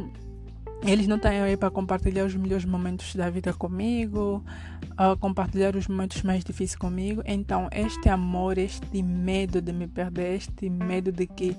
eles 0.84 1.06
não 1.06 1.16
estariam 1.16 1.46
aí 1.46 1.56
para 1.56 1.70
compartilhar 1.70 2.26
os 2.26 2.34
melhores 2.34 2.66
momentos 2.66 3.14
da 3.14 3.30
vida 3.30 3.54
comigo, 3.54 4.44
uh, 4.92 5.16
compartilhar 5.18 5.74
os 5.74 5.88
momentos 5.88 6.22
mais 6.22 6.44
difíceis 6.44 6.76
comigo. 6.76 7.22
Então, 7.24 7.66
este 7.72 8.10
amor, 8.10 8.58
este 8.58 9.02
medo 9.02 9.62
de 9.62 9.72
me 9.72 9.88
perder, 9.88 10.36
este 10.36 10.68
medo 10.68 11.10
de 11.10 11.26
que 11.26 11.56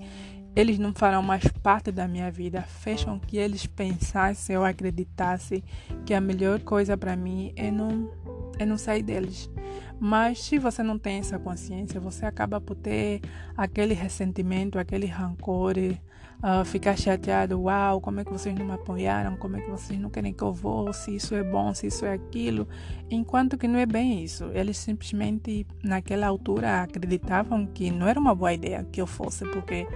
eles 0.57 0.79
não 0.79 0.91
farão 0.91 1.21
mais 1.21 1.47
parte 1.61 1.91
da 1.91 2.07
minha 2.07 2.31
vida, 2.31 2.63
fez 2.63 3.03
com 3.03 3.19
que 3.19 3.37
eles 3.37 3.67
pensassem 3.67 4.57
ou 4.57 4.65
acreditassem 4.65 5.63
que 6.03 6.15
a 6.15 6.19
melhor 6.19 6.59
coisa 6.61 6.97
para 6.97 7.15
mim 7.15 7.53
é 7.55 7.69
não, 7.69 8.09
é 8.57 8.65
não 8.65 8.75
sair 8.75 9.03
deles. 9.03 9.51
Mas 9.99 10.41
se 10.41 10.57
você 10.57 10.81
não 10.81 10.97
tem 10.97 11.19
essa 11.19 11.37
consciência, 11.37 11.99
você 11.99 12.25
acaba 12.25 12.59
por 12.59 12.73
ter 12.73 13.21
aquele 13.55 13.93
ressentimento, 13.93 14.79
aquele 14.79 15.05
rancor, 15.05 15.75
uh, 15.77 16.65
ficar 16.65 16.97
chateado, 16.97 17.61
uau, 17.61 18.01
como 18.01 18.19
é 18.19 18.25
que 18.25 18.31
vocês 18.31 18.57
não 18.57 18.65
me 18.65 18.73
apoiaram, 18.73 19.37
como 19.37 19.57
é 19.57 19.61
que 19.61 19.69
vocês 19.69 19.99
não 19.99 20.09
querem 20.09 20.33
que 20.33 20.43
eu 20.43 20.53
vou, 20.53 20.91
se 20.91 21.15
isso 21.15 21.35
é 21.35 21.43
bom, 21.43 21.71
se 21.71 21.85
isso 21.85 22.03
é 22.03 22.13
aquilo, 22.13 22.67
enquanto 23.11 23.59
que 23.59 23.67
não 23.67 23.77
é 23.77 23.85
bem 23.85 24.23
isso. 24.23 24.45
Eles 24.55 24.77
simplesmente 24.77 25.67
naquela 25.83 26.25
altura 26.25 26.81
acreditavam 26.81 27.67
que 27.67 27.91
não 27.91 28.07
era 28.07 28.19
uma 28.19 28.33
boa 28.33 28.53
ideia 28.53 28.83
que 28.91 28.99
eu 28.99 29.05
fosse, 29.05 29.45
porque 29.51 29.87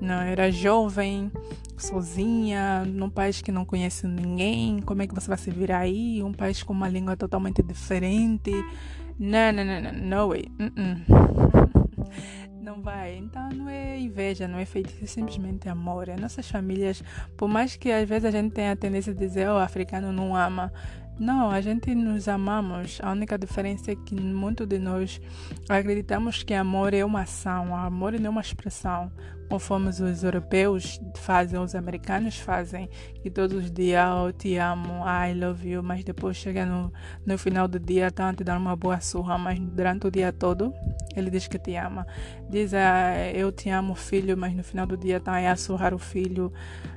não, 0.00 0.20
era 0.20 0.50
jovem, 0.50 1.30
sozinha, 1.76 2.84
num 2.84 3.10
país 3.10 3.42
que 3.42 3.50
não 3.50 3.64
conhece 3.64 4.06
ninguém. 4.06 4.80
Como 4.80 5.02
é 5.02 5.06
que 5.06 5.14
você 5.14 5.28
vai 5.28 5.38
se 5.38 5.50
virar 5.50 5.80
aí? 5.80 6.22
Um 6.22 6.32
país 6.32 6.62
com 6.62 6.72
uma 6.72 6.88
língua 6.88 7.16
totalmente 7.16 7.62
diferente. 7.62 8.52
Não, 9.18 9.52
não, 9.52 9.64
não, 9.64 9.80
não, 9.80 9.92
no 9.92 10.28
way. 10.28 10.44
Uh 10.58 10.64
-uh. 10.64 12.48
Não 12.68 12.82
vai. 12.82 13.16
Então 13.16 13.48
não 13.48 13.66
é 13.66 13.98
inveja, 13.98 14.46
não 14.46 14.58
é 14.58 14.66
feitiço, 14.66 15.02
é 15.02 15.06
simplesmente 15.06 15.70
amor. 15.70 16.10
As 16.10 16.20
nossas 16.20 16.50
famílias, 16.50 17.02
por 17.34 17.48
mais 17.48 17.76
que 17.76 17.90
às 17.90 18.06
vezes 18.06 18.26
a 18.26 18.30
gente 18.30 18.52
tenha 18.52 18.72
a 18.72 18.76
tendência 18.76 19.14
de 19.14 19.18
dizer, 19.18 19.48
oh, 19.48 19.54
o 19.54 19.58
africano 19.58 20.12
não 20.12 20.36
ama. 20.36 20.70
Não, 21.18 21.50
a 21.50 21.62
gente 21.62 21.94
nos 21.94 22.28
amamos. 22.28 23.00
A 23.02 23.12
única 23.12 23.38
diferença 23.38 23.90
é 23.92 23.96
que 23.96 24.14
muito 24.14 24.66
de 24.66 24.78
nós 24.78 25.18
acreditamos 25.66 26.42
que 26.42 26.52
amor 26.52 26.92
é 26.92 27.02
uma 27.02 27.22
ação, 27.22 27.74
amor 27.74 28.12
não 28.20 28.26
é 28.26 28.30
uma 28.30 28.42
expressão 28.42 29.10
conforme 29.48 29.88
os 29.88 30.22
europeus 30.22 31.00
fazem, 31.16 31.58
os 31.58 31.74
americanos 31.74 32.38
fazem, 32.38 32.88
que 33.22 33.30
todos 33.30 33.64
os 33.64 33.70
dias 33.70 34.04
eu 34.24 34.32
te 34.32 34.56
amo, 34.56 35.02
I 35.04 35.34
love 35.34 35.68
you, 35.68 35.82
mas 35.82 36.04
depois 36.04 36.36
chega 36.36 36.66
no, 36.66 36.92
no 37.24 37.38
final 37.38 37.66
do 37.66 37.78
dia, 37.78 38.08
estão 38.08 38.32
te 38.34 38.44
dar 38.44 38.58
uma 38.58 38.76
boa 38.76 39.00
surra, 39.00 39.38
mas 39.38 39.58
durante 39.58 40.06
o 40.06 40.10
dia 40.10 40.32
todo 40.32 40.72
ele 41.16 41.30
diz 41.30 41.48
que 41.48 41.58
te 41.58 41.74
ama. 41.76 42.06
Diz 42.48 42.74
ah, 42.74 43.30
eu 43.34 43.50
te 43.50 43.70
amo, 43.70 43.94
filho, 43.94 44.36
mas 44.36 44.54
no 44.54 44.62
final 44.62 44.86
do 44.86 44.96
dia 44.96 45.16
estão 45.16 45.34
a 45.34 45.56
surrar 45.56 45.94
o 45.94 45.98
filho. 45.98 46.52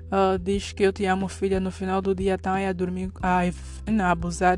Uh, 0.08 0.38
diz 0.38 0.74
que 0.74 0.84
eu 0.84 0.92
te 0.92 1.06
amo, 1.06 1.28
filha, 1.30 1.60
no 1.60 1.72
final 1.72 2.02
do 2.02 2.14
dia 2.14 2.36
estão 2.36 2.54
a 2.54 2.74
dormir, 2.74 3.12
a, 3.22 3.40
a 3.42 4.12
abusar 4.12 4.58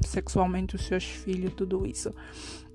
sexualmente 0.00 0.76
os 0.76 0.86
seus 0.86 1.04
filhos, 1.04 1.52
tudo 1.54 1.86
isso. 1.86 2.12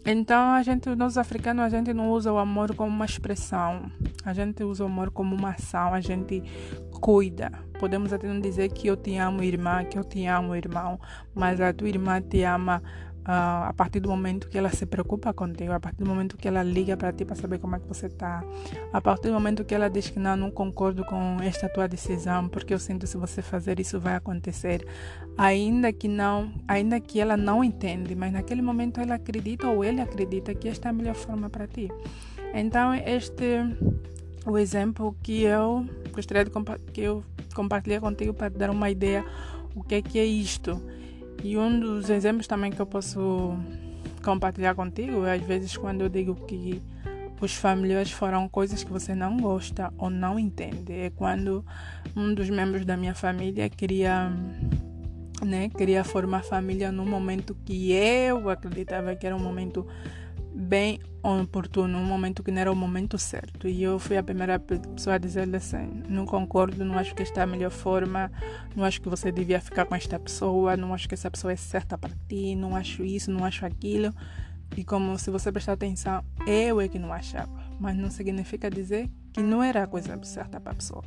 Então, 0.06 0.54
a 0.54 0.64
gente, 0.64 0.90
nós 0.96 1.18
africanos, 1.18 1.64
a 1.64 1.70
gente 1.70 1.94
não 1.94 2.10
usa 2.10 2.32
o 2.32 2.38
amor 2.38 2.74
como 2.76 2.90
uma 2.90 3.06
expressão. 3.06 3.92
A 4.24 4.34
gente 4.34 4.64
usa 4.64 4.84
o 4.84 4.88
amor 4.88 5.12
como 5.12 5.36
uma 5.36 5.52
ação. 5.52 5.94
A 5.94 6.00
gente 6.00 6.42
cuida. 7.00 7.52
Podemos 7.80 8.12
até 8.12 8.28
não 8.28 8.40
dizer 8.40 8.70
que 8.70 8.88
eu 8.88 8.98
te 8.98 9.16
amo, 9.18 9.44
irmã, 9.44 9.84
que 9.86 9.98
eu 9.98 10.04
te 10.04 10.26
amo, 10.26 10.56
irmão, 10.56 11.00
mas 11.34 11.62
a 11.62 11.72
tua 11.72 11.88
irmã 11.88 12.22
te 12.22 12.44
ama 12.44 12.82
a 13.32 13.72
partir 13.78 14.00
do 14.00 14.10
momento 14.10 14.50
que 14.50 14.58
ela 14.58 14.72
se 14.72 14.88
preocupa 14.88 15.32
contigo, 15.32 15.72
a 15.72 15.80
partir 15.80 16.00
do 16.00 16.10
momento 16.10 16.36
que 16.36 16.48
ela 16.48 16.64
liga 16.64 16.98
para 16.98 17.14
ti 17.14 17.24
para 17.24 17.36
saber 17.36 17.60
como 17.60 17.76
é 17.76 17.80
que 17.80 17.88
você 17.88 18.08
está, 18.08 18.44
a 18.92 19.00
partir 19.00 19.28
do 19.28 19.36
momento 19.36 19.64
que 19.64 19.76
ela 19.76 19.88
diz 19.88 20.10
que 20.10 20.18
não, 20.18 20.36
não 20.36 20.50
concordo 20.50 21.06
com 21.06 21.38
esta 21.40 21.70
tua 21.70 21.88
decisão, 21.88 22.50
porque 22.50 22.74
eu 22.74 22.80
sinto 22.80 23.06
se 23.06 23.18
você 23.18 23.44
fazer 23.44 23.80
isso 23.80 24.00
vai 24.00 24.16
acontecer, 24.16 24.84
ainda 25.38 25.94
que 25.94 26.08
não, 26.08 26.52
ainda 26.68 27.00
que 27.00 27.20
ela 27.20 27.38
não 27.38 27.64
entende, 27.64 28.16
mas 28.16 28.34
naquele 28.34 28.64
momento 28.64 29.00
ela 29.00 29.14
acredita 29.14 29.68
ou 29.68 29.86
ele 29.86 30.02
acredita 30.02 30.56
que 30.56 30.68
esta 30.68 30.88
é 30.88 30.90
a 30.90 30.94
melhor 30.94 31.14
forma 31.14 31.52
para 31.52 31.68
ti. 31.68 31.88
Então 32.52 32.96
este 32.96 33.60
o 34.44 34.58
exemplo 34.58 35.16
que 35.22 35.44
eu 35.44 35.86
gostaria 36.12 36.46
de 36.46 36.52
que 36.92 37.02
eu 37.02 37.24
compartilhar 37.54 38.00
contigo 38.00 38.34
para 38.34 38.50
te 38.50 38.58
dar 38.58 38.72
uma 38.72 38.90
ideia 38.90 39.24
o 39.76 39.84
que 39.84 39.96
é 39.96 40.02
que 40.02 40.18
é 40.18 40.26
isto 40.26 40.82
e 41.44 41.58
um 41.58 41.80
dos 41.80 42.10
exemplos 42.10 42.48
também 42.48 42.72
que 42.72 42.80
eu 42.80 42.86
posso 42.86 43.58
compartilhar 44.24 44.76
contigo 44.76 45.26
é 45.26 45.36
às 45.36 45.42
vezes 45.42 45.76
quando 45.78 46.02
eu 46.02 46.10
digo 46.10 46.36
que 46.46 46.82
os 47.42 47.54
familiares 47.54 48.12
foram 48.12 48.50
coisas 48.50 48.84
que 48.84 48.92
você 48.92 49.16
não 49.16 49.38
gosta 49.38 49.94
ou 49.98 50.10
não 50.10 50.38
entende. 50.38 50.92
É 50.92 51.10
quando 51.10 51.66
um 52.16 52.34
dos 52.34 52.50
membros 52.50 52.86
da 52.86 52.98
minha 52.98 53.16
família 53.16 53.70
queria, 53.70 54.32
né, 55.46 55.70
queria 55.70 56.04
formar 56.04 56.44
família 56.44 56.92
num 56.92 57.06
momento 57.06 57.56
que 57.66 57.92
eu 57.94 58.50
acreditava 58.50 59.16
que 59.16 59.26
era 59.26 59.36
um 59.36 59.40
momento 59.40 59.88
bem 60.54 61.00
oportuno, 61.22 61.98
um 61.98 62.06
momento 62.06 62.44
que 62.44 62.52
não 62.52 62.62
era 62.62 62.72
o 62.72 62.76
momento 62.76 63.18
certo. 63.18 63.68
E 63.68 63.84
eu 63.84 64.00
fui 64.00 64.18
a 64.18 64.24
primeira 64.24 64.60
pessoa 64.60 65.16
a 65.16 65.18
dizer 65.18 65.54
assim: 65.56 66.04
não 66.08 66.26
concordo, 66.26 66.84
não 66.84 66.98
acho 66.98 67.14
que 67.14 67.22
esta 67.22 67.42
é 67.42 67.44
a 67.44 67.48
melhor 67.48 67.72
forma, 67.72 68.32
não 68.76 68.84
acho 68.84 69.02
que 69.02 69.10
você 69.10 69.32
devia 69.32 69.60
ficar 69.62 69.86
com 69.86 69.96
esta 69.96 70.20
pessoa, 70.20 70.76
não 70.76 70.94
acho 70.94 71.08
que 71.08 71.14
essa 71.14 71.30
pessoa 71.30 71.54
é 71.54 71.56
certa 71.56 71.98
para 71.98 72.12
ti, 72.28 72.56
não 72.56 72.76
acho 72.76 73.04
isso, 73.04 73.32
não 73.32 73.46
acho 73.46 73.66
aquilo. 73.66 74.14
E 74.78 74.84
como 74.84 75.18
se 75.18 75.32
você 75.32 75.52
prestar 75.52 75.74
atenção, 75.74 76.24
eu 76.46 76.80
é 76.80 76.88
que 76.88 77.00
não 77.00 77.12
achava. 77.12 77.52
Mas 77.80 77.98
não 77.98 78.10
significa 78.10 78.70
dizer 78.70 79.10
que 79.34 79.42
não 79.42 79.64
era 79.64 79.84
a 79.84 79.88
coisa 79.88 80.18
certa 80.24 80.60
para 80.60 80.72
a 80.72 80.76
pessoa. 80.76 81.04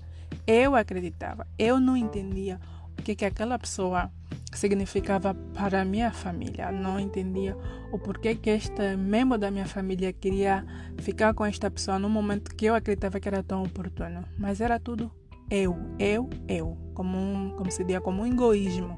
Eu 0.47 0.75
acreditava, 0.75 1.47
eu 1.59 1.79
não 1.79 1.97
entendia 1.97 2.59
o 2.99 3.03
que, 3.03 3.15
que 3.15 3.25
aquela 3.25 3.59
pessoa 3.59 4.11
significava 4.53 5.35
para 5.55 5.81
a 5.81 5.85
minha 5.85 6.11
família. 6.11 6.71
Não 6.71 7.01
entendia 7.01 7.57
o 7.91 7.99
porquê 7.99 8.35
que 8.35 8.51
este 8.51 8.97
membro 8.97 9.39
da 9.39 9.51
minha 9.51 9.67
família 9.67 10.13
queria 10.13 10.65
ficar 10.99 11.35
com 11.35 11.45
esta 11.45 11.71
pessoa 11.71 11.99
no 11.99 12.09
momento 12.09 12.55
que 12.55 12.67
eu 12.67 12.75
acreditava 12.75 13.19
que 13.19 13.29
era 13.29 13.43
tão 13.43 13.63
oportuno. 13.63 14.25
Mas 14.39 14.61
era 14.61 14.79
tudo 14.79 15.11
eu, 15.53 15.77
eu, 15.99 16.31
eu, 16.49 16.79
como 16.95 17.19
um, 17.19 17.51
como 17.51 17.71
se 17.71 17.85
diz, 17.85 17.99
como 17.99 18.23
um 18.23 18.27
egoísmo. 18.27 18.97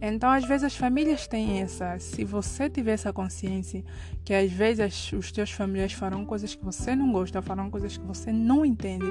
Então, 0.00 0.30
às 0.30 0.44
vezes, 0.44 0.64
as 0.64 0.76
famílias 0.76 1.26
têm 1.26 1.60
essa. 1.60 1.98
Se 1.98 2.24
você 2.24 2.70
tiver 2.70 2.92
essa 2.92 3.12
consciência 3.12 3.84
que 4.24 4.32
às 4.32 4.50
vezes 4.50 5.12
os 5.12 5.30
teus 5.30 5.50
familiares 5.50 5.92
farão 5.92 6.24
coisas 6.24 6.54
que 6.54 6.64
você 6.64 6.94
não 6.96 7.12
gosta, 7.12 7.42
farão 7.42 7.70
coisas 7.70 7.96
que 7.96 8.04
você 8.04 8.32
não 8.32 8.64
entende, 8.64 9.06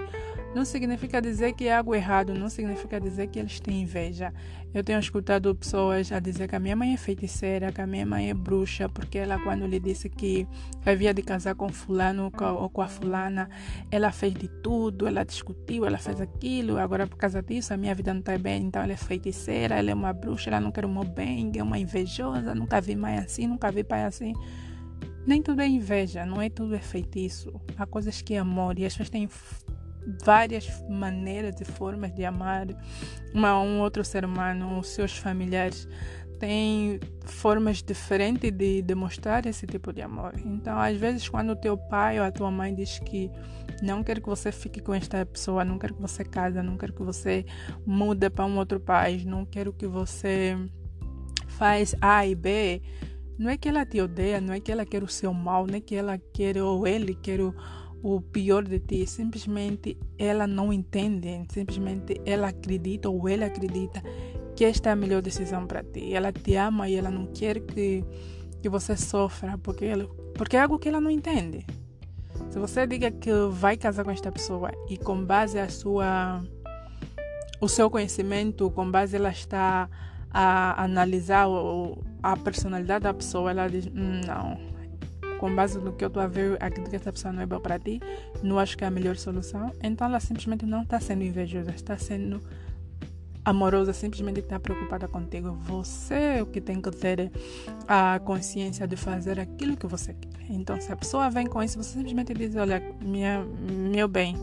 não 0.56 0.66
significa 0.66 1.22
dizer 1.22 1.54
que 1.54 1.68
é 1.68 1.76
algo 1.76 1.94
errado, 1.94 2.34
não 2.34 2.50
significa 2.50 3.00
dizer 3.00 3.28
que 3.28 3.38
eles 3.38 3.60
têm 3.60 3.82
inveja. 3.82 4.34
Eu 4.72 4.84
tenho 4.84 5.00
escutado 5.00 5.54
pessoas 5.56 6.12
a 6.12 6.20
dizer 6.20 6.48
que 6.48 6.56
a 6.56 6.60
minha 6.60 6.76
mãe 6.76 6.94
é 6.94 6.98
feiticeira, 6.98 7.72
que 7.72 7.82
a 7.82 7.88
minha 7.88 8.06
mãe 8.06 8.30
é 8.30 8.34
bruxa, 8.36 8.88
porque 8.88 9.18
ela, 9.18 9.40
quando 9.40 9.66
lhe 9.66 9.80
disse 9.80 10.10
que 10.10 10.48
havia 10.86 11.12
de 11.12 11.24
casar 11.24 11.56
com 11.56 11.70
fulano 11.70 12.32
ou 12.40 12.70
com 12.70 12.82
a 12.82 12.88
fulana, 12.88 13.50
ela 13.90 14.12
fez 14.12 14.34
de 14.36 14.48
tudo, 14.48 15.08
ela 15.08 15.24
discutiu, 15.24 15.86
ela 15.86 15.98
fez 15.98 16.22
aquilo, 16.22 16.78
agora 16.78 17.08
por 17.08 17.18
causa 17.18 17.42
disso 17.42 17.74
a 17.74 17.78
minha 17.78 17.96
vida 17.96 18.14
não 18.14 18.20
está 18.20 18.38
bem, 18.38 18.66
então 18.66 18.84
ela 18.84 18.94
é 18.94 18.98
feiticeira, 18.98 19.76
ela 19.76 19.90
é 19.90 19.94
uma 19.94 20.14
bruxa, 20.14 20.52
ela 20.52 20.60
não 20.60 20.72
quer 20.72 20.86
o 20.86 20.90
meu 20.90 21.04
bem, 21.04 21.52
é 21.56 21.64
uma 21.64 21.80
invejosa, 21.80 22.54
nunca 22.54 22.80
vi 22.80 22.96
mãe 22.96 23.18
assim, 23.18 23.48
nunca 23.48 23.72
vi 23.72 23.84
pai 23.84 24.04
assim. 24.04 24.34
Nem 25.26 25.42
tudo 25.42 25.62
é 25.62 25.68
inveja, 25.68 26.26
não 26.26 26.42
é 26.42 26.50
tudo 26.50 26.76
é 26.76 26.80
feitiço. 26.80 27.60
Há 27.78 27.86
coisas 27.86 28.22
que 28.22 28.36
é 28.36 28.40
amor 28.40 28.78
e 28.78 28.86
as 28.86 28.94
pessoas 28.94 29.10
têm 29.10 29.28
várias 30.24 30.68
maneiras 30.90 31.60
e 31.62 31.66
formas 31.66 32.14
de 32.14 32.26
amar 32.26 32.68
uma, 33.34 33.60
um 33.62 33.80
outro 33.80 34.04
ser 34.04 34.26
humano, 34.26 34.80
os 34.80 34.88
seus 34.88 35.18
familiares 35.18 35.88
têm 36.40 37.00
formas 37.26 37.84
diferentes 37.84 38.52
de 38.52 38.82
demonstrar 38.82 39.46
esse 39.46 39.68
tipo 39.68 39.92
de 39.92 40.02
amor. 40.02 40.34
Então, 40.44 40.80
às 40.80 40.98
vezes, 40.98 41.28
quando 41.28 41.52
o 41.52 41.56
teu 41.56 41.78
pai 41.78 42.20
ou 42.20 42.26
a 42.26 42.32
tua 42.32 42.50
mãe 42.50 42.74
diz 42.74 43.00
que 43.00 43.30
não 43.84 44.04
quer 44.04 44.20
que 44.20 44.28
você 44.28 44.52
fique 44.52 44.82
com 44.82 44.94
esta 44.94 45.26
pessoa, 45.26 45.66
não 45.66 45.78
quer 45.78 45.92
que 45.92 46.02
você 46.02 46.24
case, 46.24 46.62
não 46.62 46.78
quer 46.78 46.92
que 46.92 47.04
você 47.04 47.46
mude 47.86 48.30
para 48.30 48.46
um 48.46 48.58
outro 48.58 48.80
país, 48.80 49.26
não 49.26 49.46
quero 49.46 49.74
que 49.74 49.86
você 49.86 50.58
faz 51.48 51.94
A 52.02 52.26
e 52.26 52.36
B, 52.36 52.82
não 53.38 53.50
é 53.50 53.58
que 53.58 53.70
ela 53.70 53.86
te 53.86 54.02
odeia, 54.02 54.42
não 54.42 54.54
é 54.54 54.60
que 54.60 54.72
ela 54.72 54.86
quer 54.86 55.04
o 55.04 55.08
seu 55.08 55.34
mal, 55.34 55.68
não 55.68 55.76
é 55.76 55.82
que 55.82 55.96
ela 55.96 56.18
quer 56.18 56.58
ou 56.58 56.88
ele 56.88 57.16
quer 57.16 57.42
o, 57.42 57.54
o 58.02 58.22
pior 58.22 58.64
de 58.64 58.80
ti, 58.80 59.06
simplesmente 59.06 59.98
ela 60.18 60.48
não 60.48 60.72
entende, 60.72 61.46
simplesmente 61.50 62.22
ela 62.26 62.50
acredita 62.50 63.10
ou 63.10 63.28
ele 63.28 63.44
acredita 63.44 64.02
que 64.56 64.66
esta 64.66 64.90
é 64.90 64.92
a 64.94 64.96
melhor 64.96 65.22
decisão 65.22 65.66
para 65.66 65.84
ti. 65.84 66.14
Ela 66.14 66.32
te 66.32 66.56
ama 66.56 66.90
e 66.90 66.96
ela 66.96 67.10
não 67.10 67.28
quer 67.28 67.60
que, 67.62 68.04
que 68.62 68.70
você 68.70 68.96
sofra, 68.96 69.58
porque, 69.58 69.86
ela, 69.86 70.06
porque 70.36 70.58
é 70.58 70.62
algo 70.62 70.80
que 70.80 70.90
ela 70.90 71.02
não 71.02 71.12
entende. 71.12 71.66
Se 72.50 72.58
você 72.58 72.88
diga 72.88 73.12
que 73.12 73.32
vai 73.52 73.78
casar 73.78 74.04
com 74.04 74.12
esta 74.12 74.32
pessoa 74.32 74.72
e 74.90 74.98
com 74.98 75.24
base 75.24 75.60
a 75.60 75.70
sua 75.70 76.42
o 77.62 77.68
seu 77.68 77.90
conhecimento, 77.90 78.72
com 78.72 78.90
base 78.90 79.18
ela 79.18 79.30
está 79.30 79.90
a 80.32 80.84
analisar 80.84 81.48
a 82.24 82.38
personalidade 82.38 83.04
da 83.04 83.14
pessoa, 83.14 83.52
ela 83.52 83.68
diz, 83.68 83.88
hum, 83.88 84.22
não, 84.26 84.69
com 85.40 85.54
base 85.56 85.80
no 85.80 85.94
que 85.94 86.04
eu 86.04 86.08
estou 86.08 86.22
a 86.22 86.28
ver, 86.28 86.62
acredito 86.62 86.90
que 86.90 86.96
essa 86.96 87.12
pessoa 87.12 87.34
não 87.34 87.42
é 87.42 87.46
boa 87.46 87.62
para 87.62 87.80
ti, 87.80 88.02
não 88.44 88.60
acho 88.60 88.78
que 88.78 88.84
é 88.84 88.88
a 88.88 88.92
melhor 88.92 89.16
solução. 89.16 89.72
Então 89.82 90.08
ela 90.08 90.20
simplesmente 90.20 90.66
não 90.66 90.84
está 90.84 91.00
sendo 91.00 91.24
invejosa, 91.24 91.72
está 91.72 91.98
sendo 91.98 92.42
amorosa 93.44 93.94
simplesmente 93.94 94.40
está 94.40 94.60
preocupada 94.60 95.08
contigo. 95.08 95.54
Você 95.64 96.14
é 96.14 96.44
o 96.44 96.46
que 96.46 96.62
tem 96.62 96.82
que 96.82 96.92
ter 96.92 97.32
a 97.88 98.20
consciência 98.24 98.88
de 98.88 98.96
fazer 98.96 99.40
aquilo 99.40 99.76
que 99.76 99.88
você 99.88 100.14
quer. 100.14 100.30
Então, 100.50 100.80
se 100.80 100.92
a 100.92 100.96
pessoa 100.96 101.30
vem 101.30 101.48
com 101.48 101.62
isso, 101.62 101.82
você 101.82 101.94
simplesmente 101.94 102.34
diz: 102.34 102.56
Olha, 102.56 102.82
minha, 103.02 103.44
meu 103.92 104.08
bem, 104.08 104.36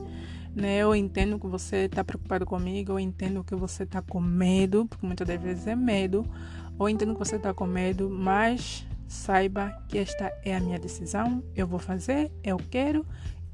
né? 0.55 0.79
eu 0.79 0.95
entendo 0.95 1.39
que 1.39 1.47
você 1.47 1.85
está 1.85 2.03
preocupado 2.03 2.45
comigo, 2.47 2.93
eu 2.93 3.01
entendo 3.01 3.45
que 3.45 3.55
você 3.55 3.85
está 3.85 4.03
com 4.03 4.21
medo, 4.21 4.87
porque 4.87 5.07
muitas 5.07 5.27
das 5.27 5.41
vezes 5.41 5.67
é 5.67 5.77
medo, 5.77 6.27
ou 6.79 6.89
entendo 6.89 7.13
que 7.13 7.19
você 7.19 7.37
está 7.37 7.55
com 7.55 7.67
medo, 7.67 8.11
mas 8.11 8.87
saiba 9.07 9.71
que 9.89 9.99
esta 9.99 10.33
é 10.45 10.57
a 10.57 10.61
minha 10.61 10.79
decisão, 10.79 11.43
eu 11.55 11.67
vou 11.67 11.79
fazer, 11.79 12.31
eu 12.43 12.57
quero 12.71 13.07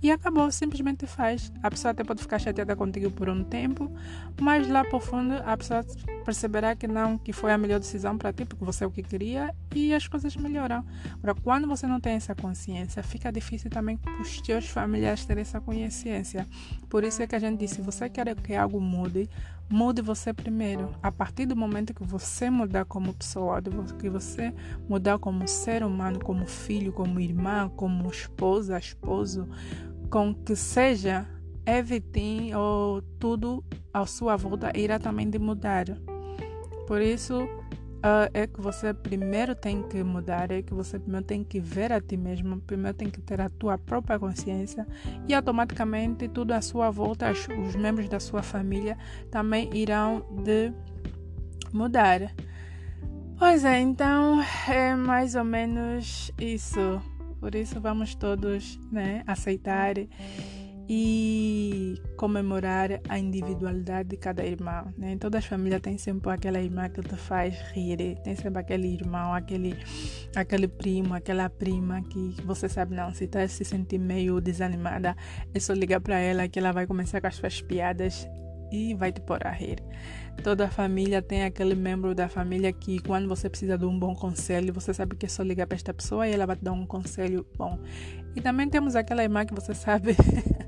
e 0.02 0.10
acabou, 0.10 0.50
simplesmente 0.50 1.06
faz. 1.06 1.52
A 1.62 1.70
pessoa 1.70 1.92
até 1.92 2.02
pode 2.02 2.20
ficar 2.20 2.38
chateada 2.40 2.74
contigo 2.74 3.08
por 3.10 3.28
um 3.28 3.44
tempo, 3.44 3.90
mas 4.40 4.68
lá 4.68 4.84
por 4.84 5.00
fundo 5.00 5.34
a 5.46 5.56
pessoa 5.56 5.86
perceberá 6.24 6.74
que 6.74 6.88
não, 6.88 7.16
que 7.16 7.32
foi 7.32 7.52
a 7.52 7.58
melhor 7.58 7.78
decisão 7.78 8.18
para 8.18 8.32
ti, 8.32 8.44
porque 8.44 8.64
você 8.64 8.82
é 8.82 8.86
o 8.86 8.90
que 8.90 9.02
queria 9.02 9.54
e 9.72 9.94
as 9.94 10.08
coisas 10.08 10.34
melhoram. 10.34 10.84
Agora, 11.22 11.36
quando 11.40 11.68
você 11.68 11.86
não 11.86 12.00
tem 12.00 12.14
essa 12.14 12.34
consciência, 12.34 13.00
fica 13.02 13.30
difícil 13.30 13.70
também 13.70 13.96
para 13.96 14.20
os 14.20 14.40
teus 14.40 14.66
familiares 14.68 15.24
terem 15.24 15.42
essa 15.42 15.60
consciência. 15.60 16.48
Por 16.90 17.04
isso 17.04 17.22
é 17.22 17.26
que 17.28 17.36
a 17.36 17.38
gente 17.38 17.60
diz, 17.60 17.70
se 17.70 17.80
você 17.80 18.08
quer 18.08 18.34
que 18.34 18.56
algo 18.56 18.80
mude, 18.80 19.30
mude 19.68 20.02
você 20.02 20.32
primeiro. 20.32 20.94
A 21.02 21.10
partir 21.10 21.46
do 21.46 21.56
momento 21.56 21.94
que 21.94 22.04
você 22.04 22.50
mudar 22.50 22.84
como 22.84 23.14
pessoa, 23.14 23.60
que 23.98 24.10
você 24.10 24.54
mudar 24.88 25.18
como 25.18 25.46
ser 25.48 25.82
humano, 25.82 26.20
como 26.20 26.46
filho, 26.46 26.92
como 26.92 27.20
irmã, 27.20 27.70
como 27.76 28.10
esposa, 28.10 28.78
esposo, 28.78 29.48
com 30.10 30.34
que 30.34 30.54
seja 30.54 31.26
everything 31.64 32.52
ou 32.54 33.02
tudo 33.18 33.64
à 33.92 34.04
sua 34.06 34.36
volta 34.36 34.72
irá 34.76 34.98
também 34.98 35.28
de 35.28 35.38
mudar. 35.38 35.86
Por 36.86 37.00
isso 37.00 37.48
uh, 38.02 38.28
é 38.34 38.46
que 38.46 38.60
você 38.60 38.92
primeiro 38.92 39.54
tem 39.54 39.82
que 39.82 40.02
mudar, 40.02 40.50
é 40.50 40.62
que 40.62 40.74
você 40.74 40.98
primeiro 40.98 41.24
tem 41.24 41.44
que 41.44 41.60
ver 41.60 41.92
a 41.92 42.00
ti 42.00 42.16
mesmo, 42.16 42.60
primeiro 42.60 42.96
tem 42.96 43.08
que 43.08 43.20
ter 43.20 43.40
a 43.40 43.48
tua 43.48 43.78
própria 43.78 44.18
consciência 44.18 44.86
e 45.28 45.34
automaticamente 45.34 46.28
tudo 46.28 46.52
à 46.52 46.60
sua 46.60 46.90
volta, 46.90 47.30
os 47.30 47.76
membros 47.76 48.08
da 48.08 48.20
sua 48.20 48.42
família 48.42 48.98
também 49.30 49.70
irão 49.72 50.26
de 50.44 50.72
mudar. 51.72 52.34
Pois 53.38 53.64
é, 53.64 53.80
então 53.80 54.40
é 54.68 54.94
mais 54.94 55.34
ou 55.34 55.44
menos 55.44 56.30
isso. 56.38 57.02
Por 57.40 57.56
isso 57.56 57.80
vamos 57.80 58.14
todos 58.14 58.78
né, 58.90 59.24
aceitar 59.26 59.94
e 60.88 62.00
comemorar 62.16 63.00
a 63.08 63.18
individualidade 63.18 64.10
de 64.10 64.16
cada 64.16 64.44
irmão. 64.44 64.92
Né? 64.96 65.12
Em 65.12 65.18
todas 65.18 65.38
as 65.38 65.46
famílias 65.46 65.80
tem 65.80 65.96
sempre 65.98 66.30
aquela 66.30 66.60
irmã 66.60 66.88
que 66.88 67.00
te 67.02 67.16
faz 67.16 67.54
rir, 67.72 68.18
tem 68.22 68.36
sempre 68.36 68.60
aquele 68.60 68.88
irmão, 68.88 69.32
aquele, 69.32 69.76
aquele 70.34 70.68
primo, 70.68 71.14
aquela 71.14 71.48
prima 71.48 72.02
que 72.02 72.36
você 72.44 72.68
sabe 72.68 72.94
não, 72.94 73.12
se 73.14 73.24
está 73.24 73.46
se 73.46 73.64
sentir 73.64 73.98
meio 73.98 74.40
desanimada, 74.40 75.16
é 75.54 75.60
só 75.60 75.72
ligar 75.72 76.00
para 76.00 76.18
ela 76.18 76.48
que 76.48 76.58
ela 76.58 76.72
vai 76.72 76.86
começar 76.86 77.20
com 77.20 77.26
as 77.26 77.36
suas 77.36 77.60
piadas 77.60 78.28
e 78.72 78.94
vai 78.94 79.12
te 79.12 79.20
pôr 79.20 79.46
a 79.46 79.50
rir. 79.50 79.78
Toda 80.42 80.66
família 80.68 81.20
tem 81.20 81.44
aquele 81.44 81.74
membro 81.74 82.14
da 82.14 82.28
família 82.28 82.72
que, 82.72 82.98
quando 83.00 83.28
você 83.28 83.48
precisa 83.48 83.76
de 83.76 83.84
um 83.84 83.96
bom 83.96 84.14
conselho, 84.14 84.72
você 84.72 84.94
sabe 84.94 85.14
que 85.14 85.26
é 85.26 85.28
só 85.28 85.42
ligar 85.42 85.66
para 85.66 85.76
esta 85.76 85.92
pessoa 85.92 86.26
e 86.26 86.32
ela 86.32 86.46
vai 86.46 86.56
te 86.56 86.64
dar 86.64 86.72
um 86.72 86.86
conselho 86.86 87.46
bom. 87.56 87.78
E 88.34 88.40
também 88.40 88.68
temos 88.68 88.96
aquela 88.96 89.22
irmã 89.22 89.44
que 89.44 89.54
você 89.54 89.74
sabe, 89.74 90.16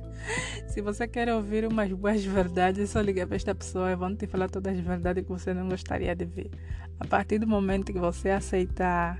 se 0.68 0.80
você 0.80 1.08
quer 1.08 1.28
ouvir 1.32 1.66
umas 1.66 1.90
boas 1.92 2.24
verdades, 2.24 2.82
é 2.82 2.86
só 2.86 3.00
ligar 3.00 3.26
para 3.26 3.36
esta 3.36 3.54
pessoa 3.54 3.90
e 3.90 3.96
vão 3.96 4.14
te 4.14 4.26
falar 4.26 4.48
todas 4.48 4.76
as 4.76 4.84
verdades 4.84 5.24
que 5.24 5.30
você 5.30 5.54
não 5.54 5.68
gostaria 5.68 6.14
de 6.14 6.24
ver. 6.24 6.50
A 7.00 7.06
partir 7.06 7.38
do 7.38 7.46
momento 7.46 7.92
que 7.92 7.98
você 7.98 8.30
aceitar, 8.30 9.18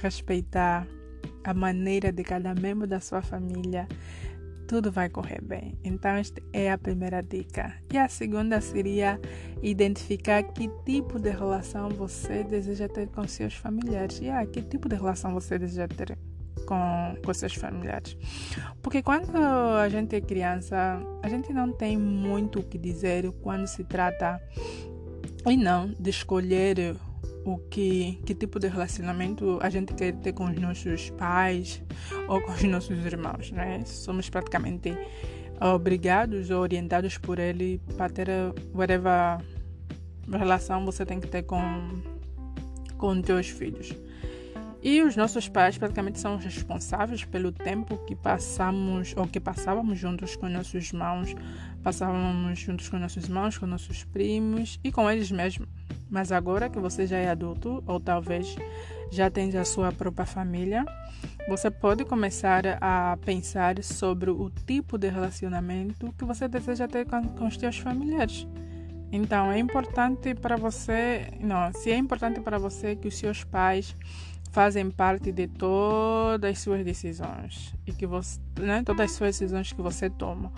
respeitar 0.00 0.86
a 1.44 1.52
maneira 1.52 2.10
de 2.10 2.24
cada 2.24 2.54
membro 2.54 2.86
da 2.86 3.00
sua 3.00 3.20
família, 3.20 3.86
tudo 4.66 4.90
vai 4.90 5.08
correr 5.08 5.42
bem. 5.42 5.78
Então, 5.84 6.12
esta 6.12 6.40
é 6.52 6.72
a 6.72 6.78
primeira 6.78 7.22
dica. 7.22 7.74
E 7.92 7.98
a 7.98 8.08
segunda 8.08 8.60
seria 8.60 9.20
identificar 9.62 10.42
que 10.42 10.70
tipo 10.84 11.18
de 11.18 11.30
relação 11.30 11.90
você 11.90 12.42
deseja 12.42 12.88
ter 12.88 13.08
com 13.08 13.26
seus 13.28 13.54
familiares. 13.54 14.20
E 14.20 14.30
ah, 14.30 14.44
que 14.46 14.62
tipo 14.62 14.88
de 14.88 14.96
relação 14.96 15.34
você 15.34 15.58
deseja 15.58 15.86
ter 15.86 16.16
com, 16.64 17.16
com 17.24 17.34
seus 17.34 17.54
familiares. 17.54 18.16
Porque 18.82 19.02
quando 19.02 19.36
a 19.36 19.88
gente 19.88 20.16
é 20.16 20.20
criança, 20.20 21.00
a 21.22 21.28
gente 21.28 21.52
não 21.52 21.72
tem 21.72 21.96
muito 21.96 22.60
o 22.60 22.62
que 22.62 22.78
dizer 22.78 23.30
quando 23.42 23.66
se 23.66 23.84
trata, 23.84 24.40
e 25.46 25.56
não, 25.56 25.92
de 25.98 26.10
escolher 26.10 26.96
o 27.44 27.58
que, 27.58 28.18
que 28.24 28.34
tipo 28.34 28.58
de 28.58 28.68
relacionamento 28.68 29.58
a 29.60 29.68
gente 29.68 29.92
quer 29.94 30.14
ter 30.14 30.32
com 30.32 30.44
os 30.44 30.58
nossos 30.58 31.10
pais 31.10 31.82
ou 32.26 32.40
com 32.40 32.52
os 32.52 32.62
nossos 32.64 33.04
irmãos, 33.04 33.50
né? 33.50 33.82
Somos 33.84 34.30
praticamente 34.30 34.96
obrigados 35.60 36.50
ou 36.50 36.60
orientados 36.60 37.18
por 37.18 37.38
ele 37.38 37.80
para 37.96 38.08
ter 38.10 38.28
whatever 38.74 39.38
relação 40.32 40.84
você 40.84 41.04
tem 41.04 41.20
que 41.20 41.28
ter 41.28 41.42
com 41.42 42.02
com 42.96 43.20
teus 43.20 43.48
filhos. 43.48 43.94
E 44.84 45.00
os 45.00 45.16
nossos 45.16 45.48
pais 45.48 45.78
praticamente 45.78 46.20
são 46.20 46.36
responsáveis 46.36 47.24
pelo 47.24 47.50
tempo 47.50 47.96
que 48.04 48.14
passamos 48.14 49.14
ou 49.16 49.26
que 49.26 49.40
passávamos 49.40 49.98
juntos 49.98 50.36
com 50.36 50.46
nossos 50.46 50.92
irmãos, 50.92 51.34
passávamos 51.82 52.58
juntos 52.58 52.90
com 52.90 52.98
nossos 52.98 53.24
irmãos, 53.24 53.56
com 53.56 53.64
nossos 53.64 54.04
primos 54.04 54.78
e 54.84 54.92
com 54.92 55.10
eles 55.10 55.30
mesmos. 55.30 55.66
Mas 56.10 56.30
agora 56.30 56.68
que 56.68 56.78
você 56.78 57.06
já 57.06 57.16
é 57.16 57.30
adulto, 57.30 57.82
ou 57.86 57.98
talvez 57.98 58.56
já 59.10 59.30
tenha 59.30 59.62
a 59.62 59.64
sua 59.64 59.90
própria 59.90 60.26
família, 60.26 60.84
você 61.48 61.70
pode 61.70 62.04
começar 62.04 62.64
a 62.78 63.16
pensar 63.24 63.82
sobre 63.82 64.28
o 64.28 64.50
tipo 64.66 64.98
de 64.98 65.08
relacionamento 65.08 66.12
que 66.18 66.26
você 66.26 66.46
deseja 66.46 66.86
ter 66.86 67.06
com, 67.06 67.22
com 67.28 67.46
os 67.46 67.56
seus 67.56 67.78
familiares. 67.78 68.46
Então, 69.10 69.50
é 69.50 69.58
importante 69.58 70.34
para 70.34 70.56
você, 70.56 71.28
não, 71.40 71.72
se 71.72 71.90
é 71.90 71.96
importante 71.96 72.40
para 72.40 72.58
você 72.58 72.94
que 72.96 73.08
os 73.08 73.16
seus 73.16 73.44
pais 73.44 73.96
fazem 74.54 74.88
parte 74.88 75.32
de 75.32 75.48
todas 75.48 76.48
as 76.48 76.60
suas 76.60 76.84
decisões 76.84 77.74
e 77.84 77.92
que 77.92 78.06
você, 78.06 78.38
né, 78.60 78.84
todas 78.84 79.06
as 79.06 79.10
suas 79.10 79.36
decisões 79.36 79.72
que 79.72 79.82
você 79.82 80.08
toma 80.08 80.52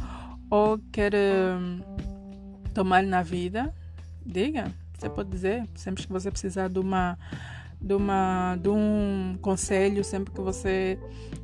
ou 0.51 0.79
quer 0.93 1.15
um, 1.15 1.81
tomar 2.75 3.03
na 3.03 3.23
vida, 3.23 3.75
diga. 4.25 4.71
Você 4.99 5.09
pode 5.09 5.31
dizer, 5.31 5.67
sempre 5.75 6.07
que 6.07 6.13
você 6.13 6.31
precisar 6.31 6.69
de 6.69 6.79
uma 6.79 7.19
de, 7.81 7.95
uma, 7.95 8.57
de 8.57 8.69
um 8.69 9.39
conselho, 9.41 10.05
sempre 10.05 10.33
que 10.33 10.41
você 10.41 10.99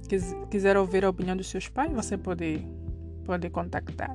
quis, 0.09 0.35
quiser 0.51 0.77
ouvir 0.77 1.05
a 1.05 1.11
opinião 1.11 1.37
dos 1.37 1.47
seus 1.47 1.69
pais, 1.69 1.93
você 1.93 2.19
pode, 2.19 2.67
pode 3.25 3.49
contactar. 3.49 4.15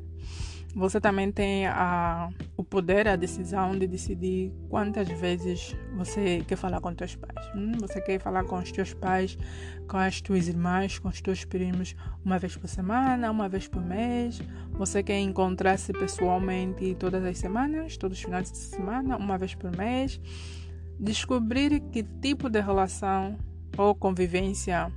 Você 0.76 1.02
também 1.02 1.32
tem 1.32 1.66
a, 1.66 2.30
o 2.56 2.64
poder, 2.64 3.08
a 3.08 3.16
decisão 3.16 3.72
de 3.72 3.88
decidir 3.88 4.54
quantas 4.70 5.08
vezes 5.08 5.76
você 5.96 6.44
quer 6.48 6.56
falar 6.56 6.80
com 6.82 6.94
teus 6.94 7.16
pais. 7.16 7.48
Hum? 7.56 7.72
Você 7.80 8.00
quer 8.02 8.20
falar 8.20 8.44
com 8.44 8.58
os 8.58 8.72
teus 8.72 8.94
pais, 8.94 9.38
com 9.88 9.98
as 9.98 10.22
tuas 10.22 10.48
irmãs, 10.48 11.00
com 11.00 11.08
os 11.08 11.20
teus 11.20 11.44
primos 11.46 11.96
uma 12.24 12.38
vez 12.38 12.56
por 12.56 12.68
semana, 12.68 13.32
uma 13.32 13.50
vez 13.50 13.68
por 13.68 13.84
mês. 13.84 14.40
Você 14.74 15.02
quer 15.02 15.20
encontrar-se 15.20 15.92
pessoalmente 15.94 16.96
todas 16.96 17.24
as 17.24 17.38
semanas, 17.40 17.98
todos 17.98 18.18
os 18.18 18.24
finais 18.24 18.52
de 18.52 18.58
semana, 18.58 19.18
uma 19.18 19.38
vez 19.38 19.56
por 19.56 19.76
mês. 19.76 20.22
Descobrir 21.00 21.80
que 21.92 22.04
tipo 22.04 22.50
de 22.50 22.62
relação 22.62 23.38
ou 23.78 23.96
convivência 23.96 24.92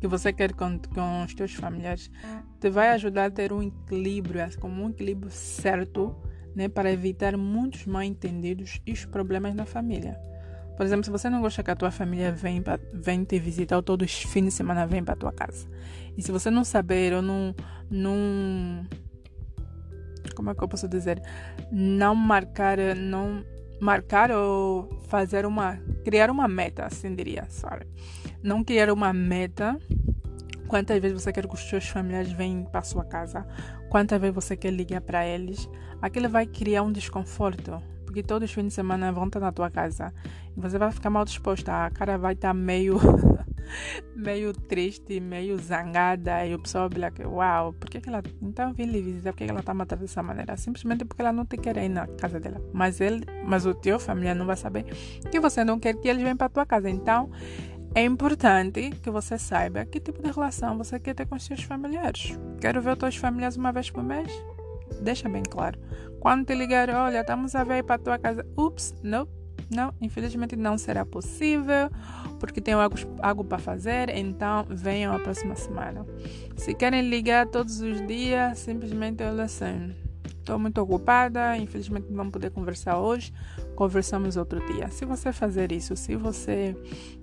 que 0.00 0.06
você 0.06 0.32
quer 0.32 0.52
com, 0.52 0.78
com 0.78 1.24
os 1.24 1.34
teus 1.34 1.54
familiares 1.54 2.10
te 2.62 2.70
vai 2.70 2.90
ajudar 2.90 3.24
a 3.24 3.30
ter 3.30 3.52
um 3.52 3.60
equilíbrio, 3.60 4.40
como 4.60 4.84
um 4.84 4.90
equilíbrio 4.90 5.32
certo, 5.32 6.14
né, 6.54 6.68
para 6.68 6.92
evitar 6.92 7.36
muitos 7.36 7.86
mal 7.86 8.04
entendidos 8.04 8.80
e 8.86 8.92
os 8.92 9.04
problemas 9.04 9.52
na 9.52 9.66
família. 9.66 10.16
Por 10.76 10.86
exemplo, 10.86 11.04
se 11.04 11.10
você 11.10 11.28
não 11.28 11.40
gosta 11.40 11.60
que 11.60 11.72
a 11.72 11.76
tua 11.76 11.90
família 11.90 12.30
vem, 12.30 12.62
pra, 12.62 12.78
vem 12.92 13.24
te 13.24 13.36
visitar 13.40 13.74
ou 13.74 13.82
todos 13.82 14.08
os 14.08 14.22
fins 14.22 14.44
de 14.44 14.50
semana 14.52 14.86
vem 14.86 15.02
para 15.02 15.16
tua 15.16 15.32
casa. 15.32 15.66
E 16.16 16.22
se 16.22 16.30
você 16.30 16.52
não 16.52 16.62
saber 16.62 17.12
ou 17.12 17.20
não, 17.20 17.52
não 17.90 18.86
como 20.36 20.50
é 20.50 20.54
que 20.54 20.62
eu 20.62 20.68
posso 20.68 20.86
dizer, 20.86 21.20
não 21.72 22.14
marcar, 22.14 22.78
não 22.96 23.44
marcar 23.80 24.30
ou 24.30 24.88
fazer 25.08 25.44
uma, 25.46 25.78
criar 26.04 26.30
uma 26.30 26.46
meta, 26.46 26.86
assim 26.86 27.12
diria, 27.12 27.44
sabe? 27.48 27.86
Não 28.40 28.62
criar 28.62 28.92
uma 28.92 29.12
meta. 29.12 29.76
Quantas 30.72 30.98
vezes 31.02 31.22
você 31.22 31.30
quer 31.30 31.46
que 31.46 31.54
os 31.54 31.68
seus 31.68 31.86
familiares 31.86 32.32
venham 32.32 32.64
para 32.64 32.80
sua 32.80 33.04
casa? 33.04 33.46
Quantas 33.90 34.18
vezes 34.18 34.34
você 34.34 34.56
quer 34.56 34.70
ligar 34.70 35.02
para 35.02 35.22
eles? 35.26 35.68
Aquilo 36.00 36.30
vai 36.30 36.46
criar 36.46 36.82
um 36.82 36.90
desconforto. 36.90 37.78
Porque 38.06 38.22
todos 38.22 38.48
os 38.48 38.54
fins 38.54 38.68
de 38.68 38.72
semana 38.72 39.12
vão 39.12 39.26
estar 39.26 39.38
na 39.38 39.52
tua 39.52 39.70
casa. 39.70 40.14
E 40.56 40.58
você 40.58 40.78
vai 40.78 40.90
ficar 40.90 41.10
mal 41.10 41.26
disposta. 41.26 41.84
A 41.84 41.90
cara 41.90 42.16
vai 42.16 42.32
estar 42.32 42.54
meio 42.54 42.98
meio 44.16 44.54
triste, 44.54 45.20
meio 45.20 45.58
zangada. 45.58 46.46
E 46.46 46.54
o 46.54 46.58
pessoal 46.58 46.88
vai 46.88 47.00
like, 47.00 47.22
uau, 47.22 47.74
por 47.74 47.90
que, 47.90 48.00
que 48.00 48.08
ela. 48.08 48.22
Então 48.40 48.72
vim 48.72 48.84
lhe 48.84 49.02
visitar, 49.02 49.32
por 49.32 49.38
que, 49.38 49.44
que 49.44 49.50
ela 49.50 49.60
está 49.60 49.74
matando 49.74 50.00
dessa 50.00 50.22
maneira? 50.22 50.56
Simplesmente 50.56 51.04
porque 51.04 51.20
ela 51.20 51.34
não 51.34 51.44
te 51.44 51.58
quer 51.58 51.76
ir 51.76 51.90
na 51.90 52.06
casa 52.06 52.40
dela. 52.40 52.62
Mas 52.72 52.98
ele, 52.98 53.26
mas 53.44 53.66
o 53.66 53.74
teu 53.74 54.00
família 54.00 54.34
não 54.34 54.46
vai 54.46 54.56
saber 54.56 54.84
que 55.30 55.38
você 55.38 55.64
não 55.64 55.78
quer 55.78 55.94
que 55.94 56.08
eles 56.08 56.22
venham 56.22 56.36
para 56.36 56.48
tua 56.48 56.64
casa. 56.64 56.88
Então 56.88 57.30
é 57.94 58.04
importante 58.04 58.90
que 59.02 59.10
você 59.10 59.38
saiba 59.38 59.84
que 59.84 60.00
tipo 60.00 60.22
de 60.22 60.30
relação 60.30 60.78
você 60.78 60.98
quer 60.98 61.14
ter 61.14 61.26
com 61.26 61.38
seus 61.38 61.62
familiares. 61.62 62.38
Quero 62.60 62.80
ver 62.80 62.92
os 62.92 62.98
teus 62.98 63.16
familiares 63.16 63.56
uma 63.56 63.70
vez 63.70 63.90
por 63.90 64.02
mês? 64.02 64.32
Deixa 65.02 65.28
bem 65.28 65.42
claro. 65.42 65.78
Quando 66.18 66.46
te 66.46 66.54
ligar, 66.54 66.88
olha, 66.90 67.20
estamos 67.20 67.54
a 67.54 67.64
ver 67.64 67.84
para 67.84 67.98
tua 67.98 68.18
casa. 68.18 68.46
Ups, 68.56 68.94
não, 69.02 69.28
não, 69.70 69.92
infelizmente 70.00 70.56
não 70.56 70.78
será 70.78 71.04
possível, 71.04 71.90
porque 72.40 72.60
tenho 72.60 72.78
algo, 72.78 72.96
algo 73.20 73.44
para 73.44 73.58
fazer, 73.58 74.08
então 74.10 74.64
venham 74.70 75.14
a 75.14 75.18
próxima 75.18 75.54
semana. 75.54 76.06
Se 76.56 76.74
querem 76.74 77.08
ligar 77.10 77.46
todos 77.46 77.80
os 77.80 78.06
dias, 78.06 78.58
simplesmente 78.58 79.22
olha 79.22 79.44
assim. 79.44 80.01
Estou 80.42 80.58
muito 80.58 80.78
ocupada, 80.78 81.56
infelizmente 81.56 82.08
não 82.08 82.16
vamos 82.16 82.32
poder 82.32 82.50
conversar 82.50 82.98
hoje. 82.98 83.32
Conversamos 83.76 84.36
outro 84.36 84.60
dia. 84.66 84.88
Se 84.88 85.04
você 85.04 85.32
fazer 85.32 85.70
isso, 85.70 85.94
se 85.94 86.16
você, 86.16 86.76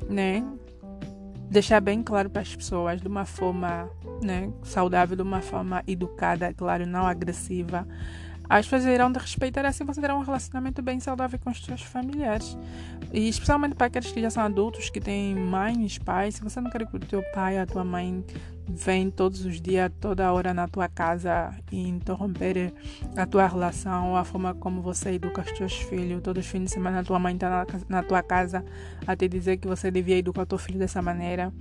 né, 0.09 0.41
deixar 1.51 1.81
bem 1.81 2.01
claro 2.01 2.29
para 2.29 2.41
as 2.41 2.55
pessoas 2.55 3.01
de 3.01 3.09
uma 3.09 3.25
forma, 3.25 3.89
né, 4.23 4.49
saudável, 4.63 5.17
de 5.17 5.21
uma 5.21 5.41
forma 5.41 5.83
educada, 5.85 6.53
claro, 6.53 6.87
não 6.87 7.05
agressiva, 7.05 7.85
as 8.49 8.65
pessoas 8.65 8.85
irão 8.85 9.11
te 9.11 9.19
respeitar 9.19 9.65
assim 9.65 9.83
você 9.83 9.99
terá 9.99 10.15
um 10.15 10.23
relacionamento 10.23 10.81
bem 10.81 10.99
saudável 11.01 11.37
com 11.37 11.51
os 11.51 11.63
seus 11.63 11.81
familiares. 11.81 12.57
E 13.11 13.27
especialmente 13.27 13.75
para 13.75 13.87
aqueles 13.87 14.11
que 14.13 14.21
já 14.21 14.29
são 14.29 14.43
adultos, 14.43 14.89
que 14.89 15.01
têm 15.01 15.35
mães, 15.35 15.97
pais, 15.97 16.35
se 16.35 16.41
você 16.41 16.61
não 16.61 16.71
quer 16.71 16.87
que 16.87 16.95
o 16.95 16.99
teu 16.99 17.21
pai, 17.33 17.59
a 17.59 17.65
tua 17.65 17.83
mãe 17.83 18.23
vem 18.69 19.09
todos 19.09 19.45
os 19.45 19.59
dias, 19.59 19.91
toda 19.99 20.31
hora 20.31 20.53
na 20.53 20.67
tua 20.67 20.87
casa 20.87 21.53
e 21.71 21.87
interromper 21.87 22.73
a 23.15 23.25
tua 23.25 23.47
relação, 23.47 24.15
a 24.15 24.23
forma 24.23 24.53
como 24.53 24.81
você 24.81 25.11
educa 25.11 25.41
os 25.41 25.51
teus 25.51 25.73
filhos. 25.73 26.21
Todos 26.21 26.45
os 26.45 26.51
fins 26.51 26.65
de 26.65 26.71
semana 26.71 27.03
tua 27.03 27.19
mãe 27.19 27.33
está 27.33 27.49
na, 27.49 27.65
na, 27.87 28.03
tua 28.03 28.21
casa 28.21 28.63
a 29.05 29.15
te 29.15 29.27
dizer 29.27 29.57
que 29.57 29.67
você 29.67 29.89
devia 29.89 30.17
educar 30.17 30.45
teu 30.45 30.57
filho 30.57 30.79
dessa 30.79 31.01
maneira, 31.01 31.51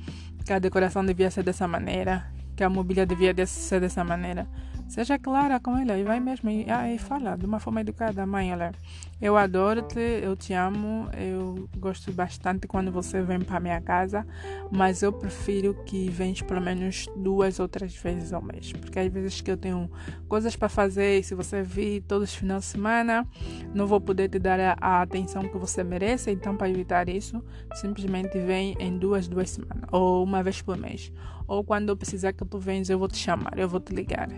que 0.44 0.52
a 0.52 0.58
decoração 0.58 1.04
devia 1.04 1.30
ser 1.30 1.42
dessa 1.42 1.66
maneira, 1.66 2.26
que 2.54 2.62
a 2.62 2.68
mobília 2.68 3.06
devia 3.06 3.34
ser 3.46 3.80
dessa 3.80 4.04
maneira. 4.04 4.46
Seja 4.88 5.18
clara 5.18 5.60
com 5.60 5.76
ela 5.76 5.98
e 5.98 6.02
vai 6.02 6.18
mesmo 6.18 6.48
e, 6.48 6.68
ah, 6.70 6.90
e 6.90 6.98
fala 6.98 7.36
de 7.36 7.44
uma 7.44 7.60
forma 7.60 7.82
educada. 7.82 8.24
Mãe, 8.24 8.52
olha, 8.52 8.72
eu 9.20 9.36
adoro-te, 9.36 9.98
eu 9.98 10.34
te 10.34 10.54
amo, 10.54 11.08
eu 11.16 11.68
gosto 11.76 12.10
bastante 12.10 12.66
quando 12.66 12.90
você 12.90 13.20
vem 13.20 13.40
para 13.40 13.60
minha 13.60 13.80
casa, 13.82 14.26
mas 14.70 15.02
eu 15.02 15.12
prefiro 15.12 15.74
que 15.84 16.08
venhas 16.08 16.40
pelo 16.40 16.60
menos 16.60 17.06
duas 17.16 17.60
ou 17.60 17.68
três 17.68 17.94
vezes 17.96 18.32
ao 18.32 18.40
mês, 18.40 18.72
porque 18.72 18.98
às 18.98 19.12
vezes 19.12 19.40
que 19.40 19.50
eu 19.50 19.56
tenho 19.56 19.90
coisas 20.28 20.56
para 20.56 20.68
fazer 20.68 21.18
e 21.18 21.22
se 21.22 21.34
você 21.34 21.62
vir 21.62 22.02
todos 22.02 22.30
os 22.30 22.34
finais 22.34 22.64
de 22.64 22.70
semana, 22.70 23.26
não 23.74 23.86
vou 23.86 24.00
poder 24.00 24.28
te 24.28 24.38
dar 24.38 24.58
a, 24.58 24.76
a 24.80 25.02
atenção 25.02 25.42
que 25.42 25.58
você 25.58 25.84
merece, 25.84 26.30
então 26.30 26.56
para 26.56 26.70
evitar 26.70 27.08
isso, 27.08 27.44
simplesmente 27.74 28.38
vem 28.38 28.74
em 28.78 28.96
duas, 28.96 29.28
duas 29.28 29.50
semanas, 29.50 29.84
ou 29.92 30.24
uma 30.24 30.42
vez 30.42 30.62
por 30.62 30.78
mês, 30.78 31.12
ou 31.48 31.64
quando 31.64 31.88
eu 31.88 31.96
precisar 31.96 32.32
que 32.34 32.44
tu 32.44 32.58
venhas, 32.58 32.90
eu 32.90 32.98
vou 32.98 33.08
te 33.08 33.16
chamar, 33.16 33.58
eu 33.58 33.68
vou 33.68 33.80
te 33.80 33.94
ligar. 33.94 34.28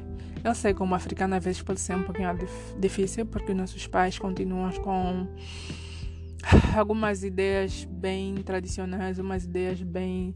Eu 0.42 0.54
sei 0.54 0.72
como 0.72 0.94
africana 0.94 1.36
às 1.36 1.44
vezes 1.44 1.60
pode 1.60 1.80
ser 1.80 1.96
um 1.96 2.04
pouquinho 2.04 2.30
difícil 2.78 3.26
porque 3.26 3.52
nossos 3.52 3.86
pais 3.86 4.18
continuam 4.18 4.70
com 4.80 5.26
algumas 6.74 7.24
ideias 7.24 7.84
bem 7.84 8.36
tradicionais, 8.36 9.18
umas 9.18 9.44
ideias 9.44 9.82
bem, 9.82 10.32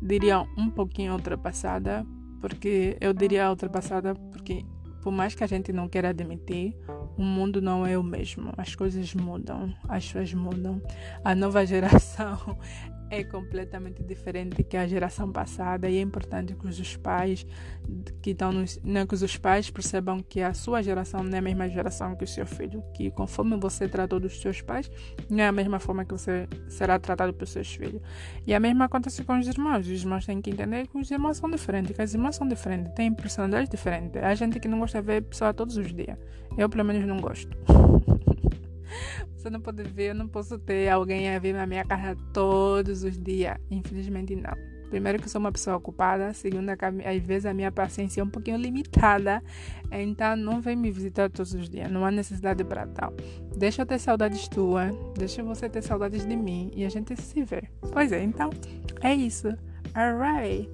diria, 0.00 0.40
um 0.56 0.70
pouquinho 0.70 1.12
ultrapassada, 1.12 2.04
porque 2.40 2.96
eu 3.00 3.12
diria 3.12 3.50
ultrapassada 3.50 4.14
porque 4.32 4.64
por 5.02 5.12
mais 5.12 5.34
que 5.34 5.44
a 5.44 5.46
gente 5.46 5.72
não 5.72 5.88
queira 5.88 6.10
admitir, 6.10 6.76
o 7.16 7.22
mundo 7.22 7.60
não 7.60 7.84
é 7.84 7.98
o 7.98 8.04
mesmo. 8.04 8.52
As 8.56 8.74
coisas 8.76 9.12
mudam, 9.14 9.74
as 9.88 10.06
pessoas 10.06 10.32
mudam. 10.32 10.80
A 11.24 11.34
nova 11.34 11.66
geração 11.66 12.56
é 13.12 13.22
completamente 13.22 14.02
diferente 14.02 14.64
que 14.64 14.74
a 14.74 14.86
geração 14.86 15.30
passada 15.30 15.88
e 15.88 15.98
é 15.98 16.00
importante 16.00 16.54
que 16.54 16.66
os 16.66 16.96
pais 16.96 17.46
que 18.22 18.30
estão 18.30 18.50
nos, 18.50 18.80
né, 18.82 19.06
que 19.06 19.14
os 19.14 19.36
pais 19.36 19.68
percebam 19.68 20.20
que 20.20 20.40
a 20.40 20.54
sua 20.54 20.82
geração 20.82 21.22
não 21.22 21.34
é 21.34 21.38
a 21.38 21.42
mesma 21.42 21.68
geração 21.68 22.16
que 22.16 22.24
o 22.24 22.26
seu 22.26 22.46
filho, 22.46 22.82
que 22.94 23.10
conforme 23.10 23.54
você 23.58 23.86
tratou 23.86 24.18
dos 24.18 24.40
seus 24.40 24.62
pais, 24.62 24.90
não 25.28 25.44
é 25.44 25.48
a 25.48 25.52
mesma 25.52 25.78
forma 25.78 26.06
que 26.06 26.12
você 26.12 26.48
será 26.68 26.98
tratado 26.98 27.34
pelos 27.34 27.50
seus 27.50 27.74
filhos. 27.74 28.00
E 28.46 28.54
a 28.54 28.60
mesma 28.60 28.86
acontece 28.86 29.22
com 29.24 29.38
os 29.38 29.46
irmãos. 29.46 29.86
Os 29.86 30.02
irmãos 30.02 30.24
têm 30.24 30.40
que 30.40 30.48
entender 30.48 30.86
que 30.86 30.96
os 30.96 31.10
irmãos 31.10 31.36
são 31.36 31.50
diferentes, 31.50 31.94
que 31.94 32.00
as 32.00 32.14
irmãs 32.14 32.36
são 32.36 32.48
diferentes, 32.48 32.94
têm 32.94 33.12
personalidades 33.12 33.68
diferentes. 33.68 34.22
Há 34.22 34.34
gente 34.34 34.58
que 34.58 34.68
não 34.68 34.80
gosta 34.80 35.02
de 35.02 35.06
ver 35.06 35.22
pessoa 35.22 35.52
todos 35.52 35.76
os 35.76 35.92
dias. 35.92 36.16
Eu 36.56 36.66
pelo 36.70 36.84
menos 36.84 37.06
não 37.06 37.20
gosto. 37.20 37.54
Você 39.36 39.50
não 39.50 39.60
pode 39.60 39.82
ver, 39.84 40.10
eu 40.10 40.14
não 40.14 40.28
posso 40.28 40.58
ter 40.58 40.88
alguém 40.88 41.28
a 41.34 41.38
vir 41.38 41.54
na 41.54 41.66
minha 41.66 41.84
casa 41.84 42.16
todos 42.32 43.04
os 43.04 43.18
dias. 43.18 43.56
Infelizmente, 43.70 44.36
não. 44.36 44.72
Primeiro 44.92 45.22
que 45.22 45.30
sou 45.30 45.40
uma 45.40 45.50
pessoa 45.50 45.76
ocupada, 45.76 46.34
segundo 46.34 46.76
que 46.76 46.84
às 46.84 47.22
vezes 47.22 47.46
a 47.46 47.54
minha 47.54 47.72
paciência 47.72 48.20
é 48.20 48.24
um 48.24 48.28
pouquinho 48.28 48.58
limitada, 48.58 49.42
então 49.90 50.36
não 50.36 50.60
vem 50.60 50.76
me 50.76 50.90
visitar 50.90 51.30
todos 51.30 51.54
os 51.54 51.66
dias, 51.70 51.90
não 51.90 52.04
há 52.04 52.10
necessidade 52.10 52.62
para 52.62 52.86
tal. 52.88 53.14
Deixa 53.56 53.80
eu 53.80 53.86
ter 53.86 53.98
saudades 53.98 54.46
tua, 54.48 54.90
deixa 55.16 55.42
você 55.42 55.66
ter 55.66 55.82
saudades 55.82 56.26
de 56.26 56.36
mim 56.36 56.70
e 56.76 56.84
a 56.84 56.90
gente 56.90 57.18
se 57.18 57.42
vê. 57.42 57.62
Pois 57.90 58.12
é, 58.12 58.22
então 58.22 58.50
é 59.00 59.14
isso. 59.14 59.48
Alright. 59.94 60.68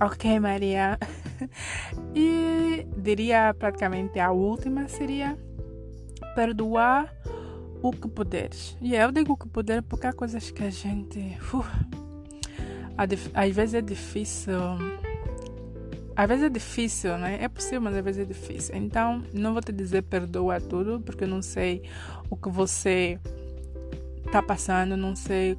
Ok, 0.00 0.38
Maria. 0.38 0.96
e 2.14 2.86
diria 2.98 3.52
praticamente 3.52 4.20
a 4.20 4.30
última 4.30 4.86
seria 4.86 5.36
perdoar 6.36 7.12
o 7.88 7.92
que 7.92 8.08
puderes. 8.08 8.76
E 8.80 8.94
eu 8.94 9.10
digo 9.12 9.32
o 9.32 9.36
que 9.36 9.48
puder 9.48 9.82
porque 9.82 10.06
há 10.06 10.12
coisas 10.12 10.50
que 10.50 10.62
a 10.64 10.70
gente. 10.70 11.18
Uh, 11.52 11.64
às 13.34 13.54
vezes 13.54 13.74
é 13.74 13.80
difícil. 13.80 14.58
Às 16.16 16.28
vezes 16.28 16.44
é 16.44 16.48
difícil, 16.48 17.18
né? 17.18 17.38
É 17.42 17.48
possível, 17.48 17.82
mas 17.82 17.94
às 17.94 18.04
vezes 18.04 18.22
é 18.22 18.24
difícil. 18.24 18.74
Então, 18.74 19.22
não 19.34 19.52
vou 19.52 19.60
te 19.60 19.70
dizer 19.70 20.02
perdoa 20.02 20.60
tudo, 20.60 21.00
porque 21.00 21.24
eu 21.24 21.28
não 21.28 21.42
sei 21.42 21.82
o 22.30 22.36
que 22.36 22.48
você 22.48 23.20
está 24.24 24.42
passando, 24.42 24.96
não 24.96 25.14
sei 25.14 25.58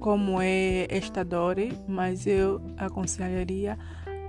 como 0.00 0.42
é 0.42 0.86
esta 0.90 1.24
dor, 1.24 1.56
mas 1.88 2.26
eu 2.26 2.60
aconselharia 2.76 3.78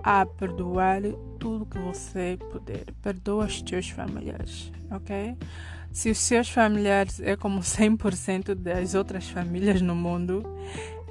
a 0.04 0.24
perdoar 0.24 1.02
tudo 1.40 1.66
que 1.66 1.80
você 1.80 2.38
puder. 2.52 2.86
Perdoa 3.02 3.46
os 3.46 3.62
teus 3.62 3.90
familiares, 3.90 4.72
ok? 4.92 5.36
Se 5.96 6.10
os 6.10 6.18
seus 6.18 6.50
familiares 6.50 7.22
é 7.22 7.38
como 7.38 7.62
100% 7.64 8.54
das 8.54 8.94
outras 8.96 9.30
famílias 9.30 9.82
no 9.82 9.96
mundo, 9.96 10.44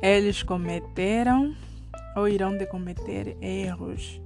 eles 0.02 0.42
cometeram 0.42 1.56
ou 2.14 2.28
irão 2.28 2.54
de 2.54 2.66
cometer 2.66 3.34
erros. 3.40 4.20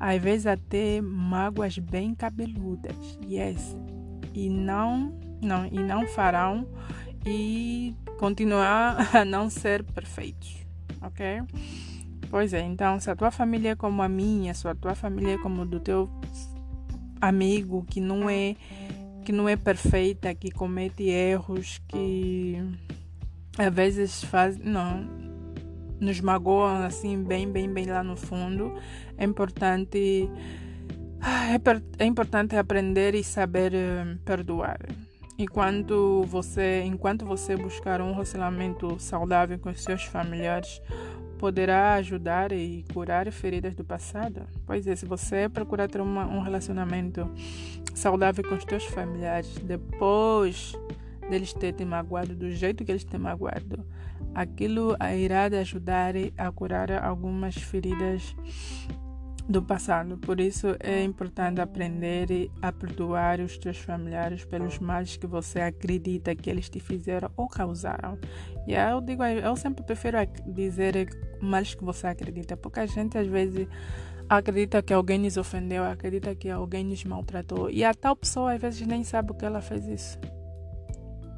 às 0.00 0.20
vezes 0.20 0.48
até 0.48 1.00
mágoas 1.00 1.78
bem 1.78 2.12
cabeludas, 2.12 2.96
yes, 3.24 3.76
e 4.34 4.50
não, 4.50 5.16
não, 5.40 5.64
e 5.66 5.78
não 5.78 6.08
farão 6.08 6.66
e 7.24 7.94
continuar 8.18 9.14
a 9.16 9.24
não 9.24 9.48
ser 9.48 9.84
perfeitos, 9.84 10.56
ok? 11.00 11.42
Pois 12.28 12.52
é, 12.52 12.62
então 12.62 12.98
se 12.98 13.08
a 13.08 13.14
tua 13.14 13.30
família 13.30 13.70
é 13.70 13.76
como 13.76 14.02
a 14.02 14.08
minha, 14.08 14.54
se 14.54 14.66
a 14.66 14.74
tua 14.74 14.96
família 14.96 15.34
é 15.34 15.38
como 15.38 15.64
do 15.64 15.78
teu 15.78 16.10
amigo 17.20 17.84
que 17.88 18.00
não 18.00 18.28
é 18.28 18.56
que 19.24 19.32
não 19.32 19.48
é 19.48 19.56
perfeita, 19.56 20.34
que 20.34 20.50
comete 20.50 21.04
erros, 21.04 21.80
que 21.88 22.56
às 23.58 23.72
vezes 23.72 24.24
faz, 24.24 24.58
não, 24.58 25.08
nos 26.00 26.20
magoam 26.20 26.82
assim 26.82 27.22
bem, 27.22 27.50
bem, 27.50 27.72
bem 27.72 27.86
lá 27.86 28.02
no 28.02 28.16
fundo. 28.16 28.74
É 29.16 29.24
importante 29.24 30.28
é, 31.22 32.02
é 32.02 32.06
importante 32.06 32.56
aprender 32.56 33.14
e 33.14 33.22
saber 33.22 33.72
uh, 33.72 34.18
perdoar. 34.24 34.78
Enquanto 35.38 36.24
você, 36.26 36.82
enquanto 36.84 37.24
você 37.24 37.56
buscar 37.56 38.00
um 38.00 38.12
relacionamento 38.12 38.98
saudável 38.98 39.58
com 39.58 39.70
os 39.70 39.82
seus 39.82 40.04
familiares, 40.04 40.80
poderá 41.40 41.94
ajudar 41.94 42.52
e 42.52 42.84
curar 42.92 43.32
feridas 43.32 43.74
do 43.74 43.82
passado. 43.82 44.42
Pois 44.66 44.86
é, 44.86 44.94
se 44.94 45.06
você 45.06 45.48
procurar 45.48 45.88
ter 45.88 45.98
uma, 45.98 46.26
um 46.26 46.42
relacionamento 46.42 47.26
saudável 47.94 48.46
com 48.46 48.56
os 48.56 48.64
seus 48.64 48.84
familiares, 48.84 49.56
depois 49.60 50.74
deles 51.30 51.54
terem 51.54 51.86
magoado 51.86 52.36
do 52.36 52.50
jeito 52.50 52.84
que 52.84 52.92
eles 52.92 53.04
têm 53.04 53.18
magoado, 53.18 53.82
aquilo 54.34 54.94
irá 55.18 55.46
ajudar 55.46 56.12
a 56.36 56.52
curar 56.52 56.92
algumas 57.02 57.54
feridas 57.54 58.36
do 59.50 59.62
passado. 59.62 60.16
Por 60.18 60.40
isso 60.40 60.76
é 60.78 61.02
importante 61.02 61.60
aprender 61.60 62.50
a 62.62 62.72
perdoar 62.72 63.40
os 63.40 63.58
teus 63.58 63.78
familiares 63.78 64.44
pelos 64.44 64.78
males 64.78 65.16
que 65.16 65.26
você 65.26 65.60
acredita 65.60 66.34
que 66.34 66.48
eles 66.48 66.68
te 66.68 66.78
fizeram 66.78 67.30
ou 67.36 67.48
causaram. 67.48 68.18
E 68.66 68.74
eu 68.74 69.00
digo, 69.00 69.24
eu 69.24 69.56
sempre 69.56 69.82
prefiro 69.82 70.18
dizer 70.46 71.08
males 71.40 71.74
que 71.74 71.84
você 71.84 72.06
acredita, 72.06 72.56
porque 72.56 72.80
a 72.80 72.86
gente 72.86 73.18
às 73.18 73.26
vezes 73.26 73.66
acredita 74.28 74.80
que 74.80 74.94
alguém 74.94 75.18
nos 75.18 75.36
ofendeu, 75.36 75.82
acredita 75.84 76.34
que 76.34 76.48
alguém 76.48 76.84
nos 76.84 77.02
maltratou 77.04 77.68
e 77.68 77.82
a 77.82 77.92
tal 77.92 78.14
pessoa 78.14 78.52
às 78.52 78.60
vezes 78.60 78.86
nem 78.86 79.02
sabe 79.02 79.32
o 79.32 79.34
que 79.34 79.44
ela 79.44 79.60
fez 79.60 79.86
isso. 79.86 80.18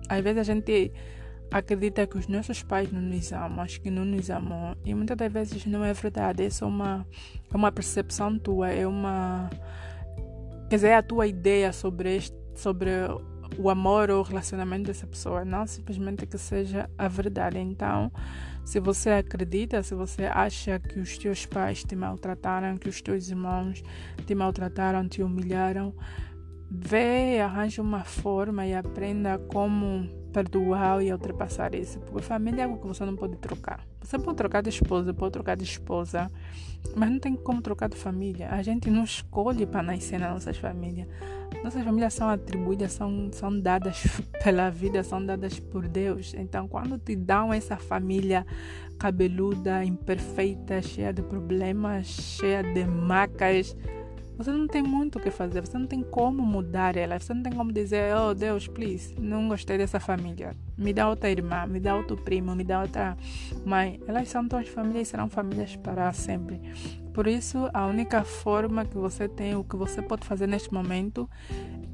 Às 0.08 0.20
vezes 0.20 0.38
a 0.38 0.42
gente 0.42 0.92
acredita 1.52 2.06
que 2.06 2.16
os 2.16 2.26
nossos 2.26 2.62
pais 2.62 2.90
não 2.90 3.00
nos 3.00 3.30
amam, 3.32 3.66
que 3.66 3.90
não 3.90 4.04
nos 4.04 4.30
amam. 4.30 4.74
E 4.84 4.94
muitas 4.94 5.16
das 5.16 5.30
vezes 5.30 5.66
não 5.66 5.84
é 5.84 5.92
verdade. 5.92 6.42
É 6.42 6.50
só 6.50 6.66
uma, 6.66 7.06
é 7.52 7.56
uma 7.56 7.70
percepção 7.70 8.38
tua, 8.38 8.70
é 8.70 8.86
uma. 8.86 9.50
Quer 10.70 10.76
dizer, 10.76 10.88
é 10.88 10.96
a 10.96 11.02
tua 11.02 11.26
ideia 11.26 11.70
sobre, 11.72 12.16
este, 12.16 12.36
sobre 12.54 12.90
o 13.58 13.68
amor 13.68 14.10
ou 14.10 14.20
o 14.20 14.22
relacionamento 14.22 14.84
dessa 14.84 15.06
pessoa, 15.06 15.44
não 15.44 15.66
simplesmente 15.66 16.24
que 16.24 16.38
seja 16.38 16.88
a 16.96 17.06
verdade. 17.08 17.58
Então, 17.58 18.10
se 18.64 18.80
você 18.80 19.10
acredita, 19.10 19.82
se 19.82 19.94
você 19.94 20.24
acha 20.24 20.78
que 20.78 20.98
os 20.98 21.18
teus 21.18 21.44
pais 21.44 21.84
te 21.84 21.94
maltrataram, 21.94 22.78
que 22.78 22.88
os 22.88 23.02
teus 23.02 23.28
irmãos 23.28 23.82
te 24.26 24.34
maltrataram, 24.34 25.06
te 25.06 25.22
humilharam, 25.22 25.94
vê, 26.70 27.38
arranja 27.40 27.82
uma 27.82 28.04
forma 28.04 28.66
e 28.66 28.74
aprenda 28.74 29.38
como 29.38 30.21
perdoar 30.32 31.02
e 31.02 31.12
ultrapassar 31.12 31.74
isso. 31.74 32.00
Porque 32.00 32.22
família 32.22 32.62
é 32.62 32.64
algo 32.64 32.78
que 32.78 32.86
você 32.86 33.04
não 33.04 33.14
pode 33.14 33.36
trocar. 33.36 33.86
Você 34.00 34.18
pode 34.18 34.36
trocar 34.36 34.62
de 34.62 34.70
esposa, 34.70 35.14
pode 35.14 35.32
trocar 35.32 35.56
de 35.56 35.64
esposa, 35.64 36.30
mas 36.96 37.10
não 37.10 37.18
tem 37.18 37.36
como 37.36 37.60
trocar 37.60 37.88
de 37.88 37.96
família. 37.96 38.48
A 38.50 38.62
gente 38.62 38.90
não 38.90 39.04
escolhe 39.04 39.66
para 39.66 39.82
nascer 39.82 40.18
nas 40.18 40.32
nossas 40.32 40.56
famílias. 40.56 41.06
Nossas 41.62 41.84
famílias 41.84 42.14
são 42.14 42.28
atribuídas, 42.28 42.92
são, 42.92 43.30
são 43.32 43.60
dadas 43.60 44.02
pela 44.42 44.70
vida, 44.70 45.04
são 45.04 45.24
dadas 45.24 45.60
por 45.60 45.86
Deus. 45.86 46.34
Então, 46.34 46.66
quando 46.66 46.98
te 46.98 47.14
dão 47.14 47.52
essa 47.52 47.76
família 47.76 48.44
cabeluda, 48.98 49.84
imperfeita, 49.84 50.80
cheia 50.80 51.12
de 51.12 51.22
problemas, 51.22 52.06
cheia 52.06 52.62
de 52.62 52.84
macas, 52.84 53.76
você 54.42 54.50
não 54.50 54.66
tem 54.66 54.82
muito 54.82 55.18
o 55.18 55.20
que 55.20 55.30
fazer, 55.30 55.60
você 55.60 55.78
não 55.78 55.86
tem 55.86 56.02
como 56.02 56.42
mudar 56.42 56.96
ela, 56.96 57.18
você 57.18 57.32
não 57.32 57.42
tem 57.42 57.52
como 57.52 57.72
dizer, 57.72 58.14
oh 58.16 58.34
Deus, 58.34 58.66
please, 58.66 59.14
não 59.18 59.48
gostei 59.48 59.78
dessa 59.78 60.00
família, 60.00 60.56
me 60.76 60.92
dá 60.92 61.08
outra 61.08 61.30
irmã, 61.30 61.66
me 61.66 61.78
dá 61.78 61.94
outro 61.94 62.16
primo, 62.16 62.54
me 62.54 62.64
dá 62.64 62.82
outra 62.82 63.16
mãe. 63.64 64.00
Elas 64.06 64.28
são 64.28 64.48
tuas 64.48 64.68
famílias 64.68 65.08
e 65.08 65.10
serão 65.10 65.28
famílias 65.28 65.76
para 65.76 66.12
sempre. 66.12 66.60
Por 67.12 67.26
isso, 67.26 67.68
a 67.72 67.86
única 67.86 68.24
forma 68.24 68.84
que 68.84 68.96
você 68.96 69.28
tem, 69.28 69.54
o 69.54 69.62
que 69.62 69.76
você 69.76 70.02
pode 70.02 70.26
fazer 70.26 70.46
neste 70.46 70.72
momento 70.72 71.28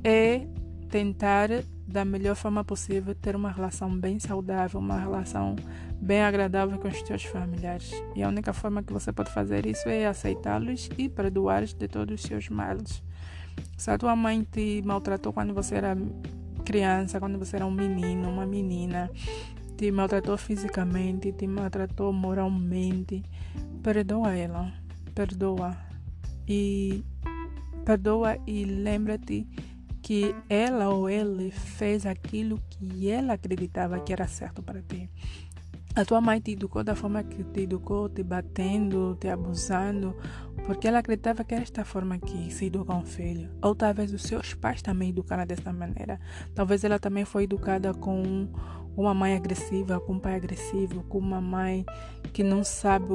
é 0.03 0.47
tentar 0.89 1.49
da 1.87 2.05
melhor 2.05 2.37
forma 2.37 2.63
possível 2.63 3.15
ter 3.15 3.35
uma 3.35 3.51
relação 3.51 3.95
bem 3.97 4.19
saudável, 4.19 4.79
uma 4.79 4.99
relação 4.99 5.57
bem 6.01 6.23
agradável 6.23 6.79
com 6.79 6.89
os 6.89 7.03
teus 7.03 7.25
familiares. 7.25 7.91
E 8.15 8.23
a 8.23 8.29
única 8.29 8.53
forma 8.53 8.83
que 8.83 8.93
você 8.93 9.13
pode 9.13 9.33
fazer 9.33 9.65
isso 9.67 9.89
é 9.89 10.07
aceitá-los 10.07 10.91
e 10.99 11.09
perdoar-los 11.09 11.73
de 11.73 11.89
todos 11.89 12.21
os 12.21 12.23
seus 12.23 12.49
males. 12.49 13.03
Se 13.77 13.91
a 13.91 13.99
tua 13.99 14.15
mãe 14.15 14.47
te 14.51 14.83
maltratou 14.85 15.33
quando 15.33 15.55
você 15.55 15.77
era 15.77 15.97
criança, 16.65 17.19
quando 17.19 17.39
você 17.39 17.57
era 17.57 17.67
um 17.67 17.71
menino, 17.71 18.29
uma 18.29 18.45
menina, 18.45 19.11
te 19.77 19.91
maltratou 19.91 20.37
fisicamente, 20.37 21.33
te 21.33 21.47
maltratou 21.47 22.13
moralmente, 22.13 23.23
perdoa 23.83 24.35
ela, 24.35 24.73
perdoa. 25.15 25.77
E 26.47 27.05
perdoa 27.85 28.39
e 28.47 28.65
lembra-te 28.65 29.47
que 30.09 30.35
ela 30.49 30.89
ou 30.89 31.11
ele 31.11 31.51
fez 31.51 32.07
aquilo 32.07 32.59
que 32.71 33.11
ela 33.11 33.35
acreditava 33.35 34.01
que 34.01 34.11
era 34.11 34.27
certo 34.27 34.63
para 34.63 34.81
ti. 34.81 35.11
A 35.95 36.03
tua 36.03 36.19
mãe 36.19 36.41
te 36.41 36.53
educou 36.53 36.83
da 36.83 36.95
forma 36.95 37.23
que 37.23 37.45
te 37.45 37.61
educou, 37.65 38.09
te 38.09 38.23
batendo, 38.23 39.19
te 39.21 39.29
abusando, 39.29 40.17
porque 40.65 40.89
ela 40.89 41.01
acreditava 41.01 41.45
que 41.45 41.53
era 41.53 41.63
esta 41.63 41.85
forma 41.85 42.19
que 42.19 42.51
se 42.51 42.65
educa 42.65 42.95
um 42.95 43.05
filho. 43.05 43.51
Ou 43.61 43.75
talvez 43.75 44.11
os 44.15 44.23
seus 44.23 44.55
pais 44.55 44.81
também 44.81 45.11
educaram 45.11 45.47
desta 45.47 45.75
maneira. 45.75 46.19
Talvez 46.55 46.85
ela 46.85 46.99
também 46.99 47.27
foi 47.27 47.43
educada 47.43 47.93
com 47.93 48.49
uma 48.97 49.13
mãe 49.13 49.37
agressiva, 49.37 50.01
com 50.01 50.15
um 50.15 50.19
pai 50.19 50.37
agressivo, 50.37 51.03
com 51.03 51.19
uma 51.19 51.43
mãe 51.43 51.85
que 52.33 52.43
não 52.43 52.65
sabe 52.65 53.13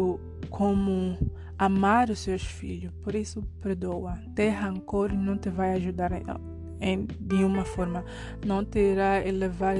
como 0.51 1.17
amar 1.57 2.11
os 2.11 2.19
seus 2.19 2.43
filhos. 2.43 2.93
Por 3.01 3.15
isso, 3.15 3.41
perdoa. 3.59 4.19
Ter 4.35 4.49
rancor 4.49 5.11
não 5.11 5.35
te 5.35 5.49
vai 5.49 5.73
ajudar 5.73 6.13
em, 6.83 7.07
uma 7.43 7.63
forma, 7.63 8.03
não 8.45 8.63
te 8.63 8.79
irá 8.79 9.25
elevar 9.25 9.77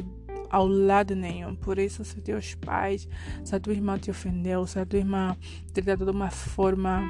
ao 0.49 0.67
lado 0.67 1.15
nenhum. 1.15 1.55
Por 1.55 1.77
isso, 1.77 2.05
se 2.05 2.21
teus 2.21 2.55
pais, 2.55 3.07
se 3.43 3.55
a 3.55 3.59
tua 3.59 3.73
irmã 3.73 3.97
te 3.97 4.09
ofendeu, 4.09 4.65
se 4.65 4.79
a 4.79 4.85
tua 4.85 4.99
irmã 4.99 5.35
te 5.73 5.81
tratou 5.81 6.05
de 6.05 6.13
uma 6.13 6.29
forma 6.31 7.01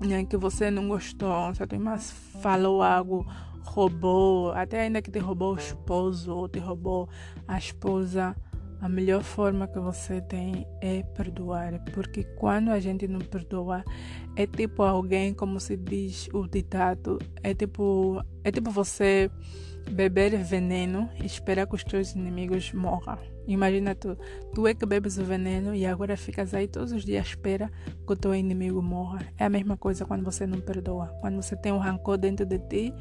né, 0.00 0.24
que 0.24 0.36
você 0.36 0.70
não 0.70 0.88
gostou, 0.88 1.54
se 1.54 1.62
a 1.62 1.66
tua 1.66 1.76
irmã 1.76 1.98
falou 1.98 2.82
algo, 2.82 3.26
roubou, 3.64 4.52
até 4.52 4.82
ainda 4.82 5.02
que 5.02 5.10
te 5.10 5.18
roubou 5.18 5.54
o 5.54 5.58
esposo 5.58 6.34
ou 6.34 6.48
te 6.48 6.58
roubou 6.58 7.08
a 7.48 7.58
esposa, 7.58 8.36
a 8.84 8.88
melhor 8.88 9.22
forma 9.22 9.66
que 9.66 9.80
você 9.80 10.20
tem 10.20 10.66
é 10.82 11.02
perdoar, 11.02 11.82
porque 11.94 12.22
quando 12.22 12.68
a 12.68 12.78
gente 12.78 13.08
não 13.08 13.18
perdoa, 13.18 13.82
é 14.36 14.46
tipo 14.46 14.82
alguém, 14.82 15.32
como 15.32 15.58
se 15.58 15.74
diz 15.74 16.28
o 16.34 16.46
ditado, 16.46 17.18
é 17.42 17.54
tipo, 17.54 18.22
é 18.44 18.52
tipo 18.52 18.70
você 18.70 19.30
beber 19.90 20.36
veneno 20.36 21.08
e 21.18 21.24
esperar 21.24 21.66
que 21.66 21.74
os 21.74 21.82
teus 21.82 22.12
inimigos 22.12 22.74
morram. 22.74 23.16
Imagina 23.46 23.94
tu, 23.94 24.18
tu 24.54 24.66
é 24.66 24.74
que 24.74 24.84
bebes 24.84 25.16
o 25.16 25.24
veneno 25.24 25.74
e 25.74 25.86
agora 25.86 26.14
ficas 26.14 26.52
aí 26.52 26.68
todos 26.68 26.92
os 26.92 27.06
dias 27.06 27.24
à 27.24 27.28
espera 27.30 27.72
que 28.06 28.12
o 28.12 28.16
teu 28.16 28.34
inimigo 28.34 28.82
morra. 28.82 29.20
É 29.38 29.46
a 29.46 29.50
mesma 29.50 29.78
coisa 29.78 30.04
quando 30.04 30.22
você 30.24 30.46
não 30.46 30.60
perdoa. 30.60 31.06
Quando 31.22 31.40
você 31.40 31.56
tem 31.56 31.72
um 31.72 31.78
rancor 31.78 32.18
dentro 32.18 32.44
de 32.44 32.58
ti, 32.58 32.94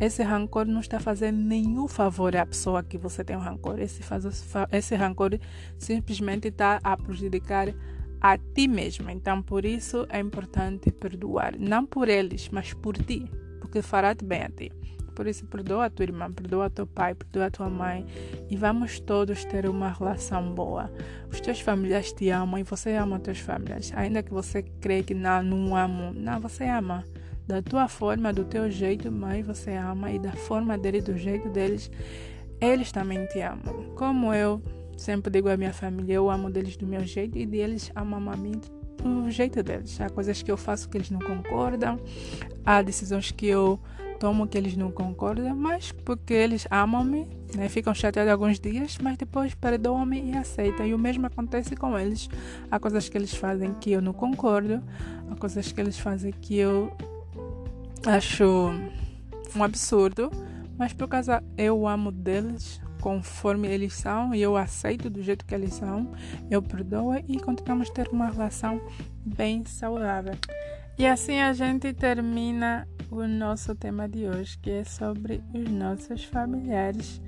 esse 0.00 0.22
rancor 0.22 0.64
não 0.64 0.80
está 0.80 0.98
fazendo 0.98 1.36
nenhum 1.36 1.86
favor 1.86 2.34
à 2.34 2.46
pessoa 2.46 2.82
que 2.82 2.96
você 2.96 3.22
tem 3.22 3.36
um 3.36 3.40
rancor. 3.40 3.78
Esse, 3.78 4.02
faz, 4.02 4.24
esse 4.72 4.94
rancor 4.94 5.38
simplesmente 5.78 6.48
está 6.48 6.80
a 6.82 6.96
prejudicar 6.96 7.68
a 8.18 8.38
ti 8.38 8.66
mesmo. 8.66 9.10
Então, 9.10 9.42
por 9.42 9.66
isso 9.66 10.06
é 10.08 10.18
importante 10.18 10.90
perdoar. 10.90 11.54
Não 11.58 11.84
por 11.84 12.08
eles, 12.08 12.48
mas 12.48 12.72
por 12.72 12.96
ti. 12.96 13.30
Porque 13.60 13.82
fará-te 13.82 14.24
bem 14.24 14.42
a 14.42 14.48
ti. 14.48 14.72
Por 15.14 15.26
isso, 15.26 15.44
perdoa 15.44 15.84
a 15.84 15.90
tua 15.90 16.04
irmã, 16.04 16.32
perdoa 16.32 16.70
teu 16.70 16.86
pai, 16.86 17.14
perdoa 17.14 17.46
a 17.46 17.50
tua 17.50 17.68
mãe. 17.68 18.06
E 18.48 18.56
vamos 18.56 19.00
todos 19.00 19.44
ter 19.44 19.68
uma 19.68 19.90
relação 19.90 20.54
boa. 20.54 20.90
Os 21.30 21.42
teus 21.42 21.60
familiares 21.60 22.10
te 22.10 22.30
amam 22.30 22.58
e 22.58 22.62
você 22.62 22.94
ama 22.94 23.16
os 23.16 23.22
teus 23.22 23.38
familiares. 23.38 23.92
Ainda 23.94 24.22
que 24.22 24.32
você 24.32 24.62
crê 24.62 25.02
que 25.02 25.12
não, 25.12 25.42
não 25.42 25.76
amam. 25.76 26.14
Não, 26.14 26.40
você 26.40 26.64
ama 26.64 27.04
da 27.50 27.62
tua 27.62 27.88
forma, 27.88 28.32
do 28.32 28.44
teu 28.44 28.70
jeito, 28.70 29.10
mas 29.10 29.44
você 29.44 29.72
ama 29.72 30.10
e 30.10 30.18
da 30.18 30.32
forma 30.32 30.78
dele, 30.78 31.00
do 31.00 31.16
jeito 31.16 31.48
deles, 31.48 31.90
eles 32.60 32.92
também 32.92 33.26
te 33.26 33.40
amam. 33.40 33.92
Como 33.96 34.32
eu 34.32 34.62
sempre 34.96 35.30
digo 35.32 35.48
à 35.48 35.56
minha 35.56 35.72
família, 35.72 36.14
eu 36.14 36.30
amo 36.30 36.50
deles 36.50 36.76
do 36.76 36.86
meu 36.86 37.04
jeito 37.04 37.38
e 37.38 37.60
eles 37.60 37.90
amam 37.94 38.32
a 38.32 38.36
mim 38.36 38.60
o 39.04 39.30
jeito 39.30 39.62
deles. 39.62 40.00
Há 40.00 40.08
coisas 40.10 40.42
que 40.42 40.50
eu 40.50 40.56
faço 40.56 40.88
que 40.88 40.96
eles 40.96 41.10
não 41.10 41.20
concordam, 41.20 41.98
há 42.64 42.82
decisões 42.82 43.30
que 43.30 43.46
eu 43.46 43.80
tomo 44.18 44.46
que 44.46 44.58
eles 44.58 44.76
não 44.76 44.92
concordam, 44.92 45.56
mas 45.56 45.92
porque 45.92 46.34
eles 46.34 46.68
amam-me, 46.70 47.26
né? 47.56 47.68
ficam 47.70 47.94
chateados 47.94 48.30
alguns 48.30 48.60
dias, 48.60 48.98
mas 49.02 49.16
depois 49.16 49.54
perdoam-me 49.54 50.30
e 50.30 50.36
aceitam. 50.36 50.86
E 50.86 50.92
o 50.92 50.98
mesmo 50.98 51.26
acontece 51.26 51.74
com 51.74 51.98
eles. 51.98 52.28
Há 52.70 52.78
coisas 52.78 53.08
que 53.08 53.16
eles 53.16 53.34
fazem 53.34 53.72
que 53.80 53.90
eu 53.90 54.02
não 54.02 54.12
concordo, 54.12 54.82
há 55.30 55.34
coisas 55.36 55.72
que 55.72 55.80
eles 55.80 55.98
fazem 55.98 56.32
que 56.32 56.58
eu 56.58 56.92
acho 58.06 58.72
um 59.54 59.62
absurdo, 59.62 60.30
mas 60.78 60.92
por 60.92 61.08
causa 61.08 61.42
eu 61.56 61.86
amo 61.86 62.10
deles, 62.10 62.80
conforme 63.00 63.68
eles 63.68 63.94
são 63.94 64.34
e 64.34 64.42
eu 64.42 64.56
aceito 64.56 65.10
do 65.10 65.22
jeito 65.22 65.44
que 65.44 65.54
eles 65.54 65.74
são, 65.74 66.10
eu 66.50 66.62
perdoo 66.62 67.14
e 67.28 67.38
continuamos 67.40 67.90
a 67.90 67.92
ter 67.92 68.08
uma 68.08 68.30
relação 68.30 68.80
bem 69.24 69.64
saudável. 69.64 70.34
E 70.98 71.06
assim 71.06 71.40
a 71.40 71.52
gente 71.52 71.92
termina 71.92 72.86
o 73.10 73.26
nosso 73.26 73.74
tema 73.74 74.08
de 74.08 74.26
hoje, 74.26 74.58
que 74.58 74.70
é 74.70 74.84
sobre 74.84 75.42
os 75.54 75.70
nossos 75.70 76.24
familiares. 76.24 77.20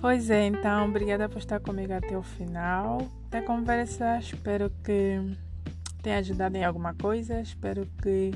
Pois 0.00 0.30
é, 0.30 0.46
então, 0.46 0.88
obrigada 0.88 1.28
por 1.28 1.38
estar 1.38 1.60
comigo 1.60 1.92
até 1.92 2.16
o 2.16 2.22
final 2.22 3.06
da 3.30 3.42
conversa. 3.42 4.18
Espero 4.18 4.70
que 4.84 5.18
tenha 6.02 6.18
ajudado 6.18 6.56
em 6.56 6.64
alguma 6.64 6.94
coisa. 6.94 7.40
Espero 7.40 7.86
que 8.02 8.32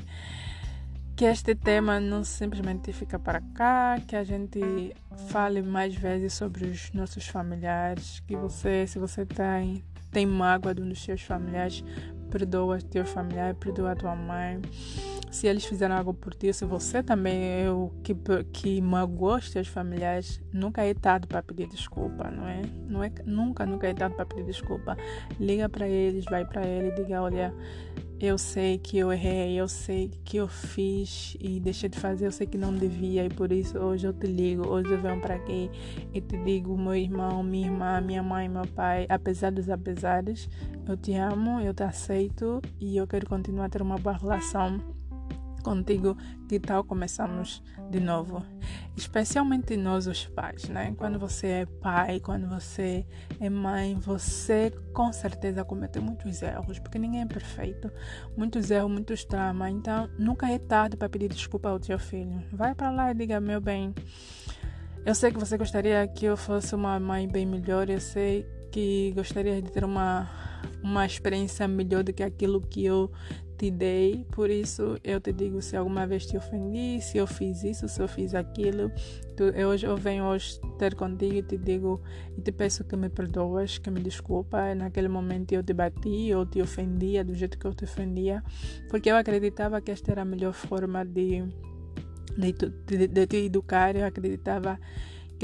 que 1.17 1.25
este 1.25 1.55
tema 1.55 2.01
não 2.01 2.25
simplesmente 2.25 2.93
fica 2.93 3.19
para 3.19 3.41
cá, 3.55 4.01
que 4.07 4.17
a 4.17 4.25
gente 4.25 4.95
fale 5.29 5.63
mais 5.63 5.95
vezes 5.95 6.33
sobre 6.33 6.67
os 6.67 6.93
nossos 6.93 7.29
familiares, 7.29 8.21
que 8.27 8.35
você, 8.35 8.87
se 8.87 8.99
você 8.99 9.25
tem, 9.25 9.85
tem 10.11 10.27
mágoa 10.27 10.75
de 10.75 10.83
um 10.83 10.89
dos 10.89 11.03
seus 11.03 11.23
familiares, 11.23 11.85
perdoa 12.31 12.81
teu 12.81 13.07
familiar, 13.07 13.55
perdoa 13.55 13.95
tua 13.95 14.17
mãe. 14.17 14.61
Se 15.31 15.47
eles 15.47 15.65
fizeram 15.65 15.97
algo 15.97 16.15
por 16.15 16.35
ti, 16.35 16.53
se 16.53 16.65
você 16.65 17.03
também 17.03 17.63
é 17.63 17.71
o 17.71 17.91
que, 18.03 18.15
que 18.53 18.81
magoou 18.81 19.37
os 19.37 19.51
teus 19.51 19.69
familiares, 19.69 20.41
nunca 20.53 20.83
é 20.83 20.95
tarde 20.95 21.27
para 21.29 21.43
pedir 21.43 21.69
desculpa, 21.69 22.31
não 22.31 22.47
é? 22.47 22.63
não 22.89 23.03
é? 23.03 23.13
Nunca, 23.25 23.67
nunca 23.67 23.87
é 23.87 23.95
tarde 23.95 24.17
para 24.17 24.27
pedir 24.27 24.45
desculpa. 24.45 24.97
Liga 25.39 25.69
para 25.69 25.89
eles, 25.89 26.25
vai 26.25 26.45
para 26.45 26.67
ele 26.67 26.93
diga: 26.93 27.21
olha, 27.23 27.53
eu 28.21 28.39
sei 28.39 28.79
que 28.79 28.99
eu 28.99 29.13
errei, 29.13 29.55
eu 29.55 29.69
sei 29.69 30.11
que 30.25 30.37
eu 30.37 30.49
fiz 30.49 31.37
e 31.41 31.59
deixei 31.61 31.89
de 31.89 31.99
fazer, 31.99 32.27
eu 32.27 32.33
sei 32.33 32.47
que 32.47 32.57
não 32.57 32.75
devia 32.75 33.25
e 33.25 33.29
por 33.29 33.51
isso 33.53 33.79
hoje 33.79 34.07
eu 34.07 34.13
te 34.13 34.27
ligo, 34.27 34.67
hoje 34.67 34.93
eu 34.93 35.01
venho 35.01 35.21
para 35.21 35.35
aqui 35.35 35.71
e 36.13 36.21
te 36.21 36.37
digo, 36.45 36.77
meu 36.77 36.95
irmão, 36.95 37.43
minha 37.43 37.67
irmã, 37.67 38.01
minha 38.01 38.23
mãe, 38.23 38.49
meu 38.49 38.67
pai, 38.67 39.07
apesar 39.09 39.51
dos 39.51 39.69
apesares, 39.69 40.49
eu 40.87 40.97
te 40.97 41.15
amo, 41.15 41.61
eu 41.61 41.75
te 41.75 41.83
aceito 41.83 42.63
e 42.81 42.97
eu 42.97 43.07
quero 43.07 43.27
continuar 43.27 43.67
a 43.67 43.69
ter 43.69 43.83
uma 43.83 43.99
boa 43.99 44.17
relação 44.17 44.81
contigo, 45.65 46.17
que 46.49 46.61
tal 46.61 46.85
começamos 46.85 47.61
de 47.91 47.99
novo? 47.99 48.45
Especialmente 48.97 49.77
nós, 49.77 50.07
os 50.07 50.27
pais, 50.27 50.69
né? 50.69 50.95
Quando 50.97 51.19
você 51.19 51.47
é 51.47 51.67
pai, 51.67 52.21
quando 52.21 52.47
você 52.47 53.05
é 53.41 53.51
mãe, 53.51 53.97
você 53.97 54.71
com 54.93 55.13
certeza 55.13 55.65
cometeu 55.65 56.03
muitos 56.03 56.43
erros, 56.43 56.79
porque 56.79 56.99
ninguém 56.99 57.23
é 57.23 57.27
perfeito. 57.27 57.91
Muitos 58.37 58.71
erros, 58.71 58.91
muitos 58.91 59.25
traumas. 59.25 59.73
Então, 59.73 60.09
nunca 60.19 60.49
é 60.49 60.59
tarde 60.59 60.97
para 60.97 61.09
pedir 61.09 61.29
desculpa 61.29 61.71
ao 61.71 61.81
teu 61.81 61.99
filho. 61.99 62.45
Vai 62.53 62.75
para 62.75 62.91
lá 62.91 63.11
e 63.11 63.15
diga: 63.15 63.41
meu 63.41 63.61
bem. 63.61 63.93
Eu 65.05 65.15
sei 65.15 65.33
que 65.33 65.39
você 65.39 65.59
gostaria 65.59 66.07
que 66.07 66.25
eu 66.25 66.37
fosse 66.37 66.75
uma 66.75 66.99
mãe 67.01 67.29
bem 67.29 67.45
melhor, 67.45 67.91
eu 67.91 68.01
sei 68.01 68.47
que 68.75 69.13
gostaria 69.15 69.63
de 69.63 69.71
ter 69.71 69.85
uma, 69.85 70.29
uma 70.83 71.07
experiência 71.07 71.69
melhor 71.69 72.03
do 72.03 72.13
que 72.13 72.23
aquilo 72.23 72.61
que 72.61 72.85
eu 72.85 73.09
te 73.57 73.71
dei, 73.71 74.27
por 74.33 74.51
isso 74.51 74.99
eu 75.05 75.21
te 75.21 75.33
digo 75.33 75.63
se 75.63 75.77
alguma 75.77 76.07
vez 76.07 76.27
te 76.27 76.37
ofendi, 76.37 77.01
se 77.01 77.19
eu 77.19 77.27
fiz 77.27 77.63
isso, 77.63 77.89
se 77.89 78.01
eu 78.01 78.09
fiz 78.09 78.35
aquilo. 78.35 78.91
Tu, 79.37 79.45
eu, 79.45 79.75
eu 79.75 79.97
venho 79.97 80.25
hoje 80.25 80.61
ter 80.79 80.95
contigo 80.95 81.35
e 81.35 81.43
te 81.43 81.57
digo 81.57 82.01
e 82.37 82.41
te 82.41 82.53
peço 82.53 82.85
que 82.85 82.97
me 82.97 83.09
perdoas, 83.09 83.79
que 83.79 83.91
me 83.91 84.01
desculpa. 84.01 84.75
Naquele 84.75 85.09
momento 85.09 85.53
eu 85.53 85.63
te 85.63 85.73
bati 85.73 86.33
ou 86.35 86.45
te 86.47 86.61
ofendia 86.61 87.25
do 87.25 87.35
jeito 87.35 87.59
que 87.59 87.67
eu 87.67 87.75
te 87.75 87.85
ofendia, 87.85 88.43
porque 88.91 89.11
eu 89.11 89.17
acreditava 89.17 89.81
que 89.81 89.91
esta 89.91 90.13
era 90.13 90.23
a 90.23 90.25
melhor 90.25 90.53
forma 90.53 91.05
de, 91.05 91.45
de, 92.37 92.53
de, 92.87 93.09
de 93.09 93.27
te 93.27 93.37
educar. 93.37 93.97
Eu 93.97 94.07
acreditava 94.07 94.79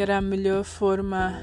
era 0.00 0.18
a 0.18 0.20
melhor 0.20 0.64
forma 0.64 1.38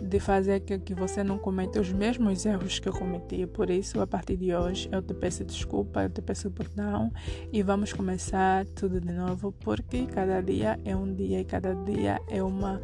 de 0.00 0.18
fazer 0.20 0.60
que 0.60 0.94
você 0.94 1.22
não 1.22 1.38
cometa 1.38 1.80
os 1.80 1.92
mesmos 1.92 2.46
erros 2.46 2.78
que 2.78 2.88
eu 2.88 2.92
cometi. 2.92 3.46
Por 3.46 3.70
isso, 3.70 4.00
a 4.00 4.06
partir 4.06 4.36
de 4.36 4.54
hoje, 4.54 4.88
eu 4.90 5.02
te 5.02 5.14
peço 5.14 5.44
desculpa, 5.44 6.02
eu 6.02 6.10
te 6.10 6.22
peço 6.22 6.50
perdão 6.50 7.12
e 7.52 7.62
vamos 7.62 7.92
começar 7.92 8.64
tudo 8.66 9.00
de 9.00 9.12
novo, 9.12 9.52
porque 9.52 10.06
cada 10.06 10.40
dia 10.40 10.78
é 10.84 10.96
um 10.96 11.12
dia 11.12 11.40
e 11.40 11.44
cada 11.44 11.74
dia 11.74 12.20
é 12.28 12.42
uma 12.42 12.80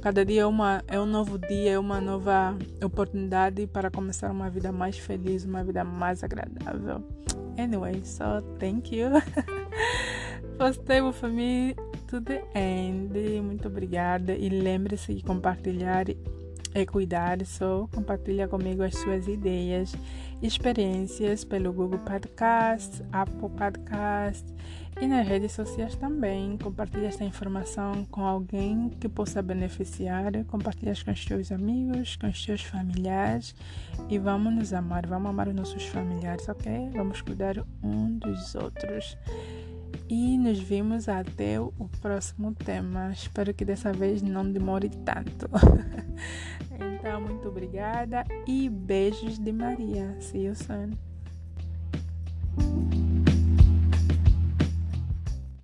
cada 0.00 0.24
dia 0.24 0.42
é, 0.42 0.46
uma, 0.46 0.82
é 0.88 1.00
um 1.00 1.06
novo 1.06 1.38
dia, 1.38 1.72
é 1.72 1.78
uma 1.78 2.00
nova 2.00 2.56
oportunidade 2.84 3.66
para 3.66 3.90
começar 3.90 4.30
uma 4.30 4.50
vida 4.50 4.70
mais 4.72 4.98
feliz, 4.98 5.44
uma 5.44 5.64
vida 5.64 5.84
mais 5.84 6.22
agradável. 6.22 7.02
Anyway, 7.56 8.04
so 8.04 8.42
thank 8.58 8.94
you 8.94 9.10
with 10.58 11.22
me 11.30 11.74
to 12.08 12.20
the 12.20 12.42
end. 12.54 13.40
Muito 13.42 13.68
obrigada 13.68 14.34
e 14.34 14.48
lembre-se 14.48 15.14
de 15.14 15.22
compartilhar 15.22 16.06
e 16.74 16.86
cuidar. 16.86 17.44
Só 17.44 17.88
compartilha 17.94 18.48
comigo 18.48 18.82
as 18.82 18.94
suas 18.96 19.28
ideias, 19.28 19.94
experiências 20.42 21.44
pelo 21.44 21.72
Google 21.72 22.00
Podcast, 22.00 23.02
Apple 23.12 23.50
Podcast 23.56 24.44
e 25.00 25.06
nas 25.06 25.26
redes 25.26 25.52
sociais 25.52 25.94
também. 25.96 26.56
Compartilha 26.58 27.06
esta 27.06 27.24
informação 27.24 28.04
com 28.06 28.24
alguém 28.24 28.90
que 29.00 29.08
possa 29.08 29.42
beneficiar. 29.42 30.32
Compartilha 30.46 30.92
com 31.04 31.10
os 31.10 31.24
teus 31.24 31.52
amigos, 31.52 32.16
com 32.16 32.28
os 32.28 32.44
teus 32.44 32.62
familiares 32.62 33.54
e 34.08 34.18
vamos 34.18 34.54
nos 34.54 34.72
amar. 34.72 35.06
Vamos 35.06 35.30
amar 35.30 35.48
os 35.48 35.54
nossos 35.54 35.84
familiares, 35.86 36.48
ok? 36.48 36.90
Vamos 36.92 37.20
cuidar 37.22 37.64
um 37.82 38.18
dos 38.18 38.54
outros. 38.54 39.16
E 40.08 40.36
nos 40.38 40.58
vemos 40.58 41.08
até 41.08 41.60
o 41.60 41.70
próximo 42.00 42.54
tema. 42.54 43.10
Espero 43.10 43.52
que 43.54 43.64
dessa 43.64 43.92
vez 43.92 44.22
não 44.22 44.50
demore 44.50 44.88
tanto. 44.88 45.48
então, 46.72 47.20
muito 47.20 47.48
obrigada 47.48 48.24
e 48.46 48.68
beijos 48.68 49.38
de 49.38 49.52
Maria. 49.52 50.16
See 50.20 50.46
you 50.46 50.54
soon. 50.54 50.92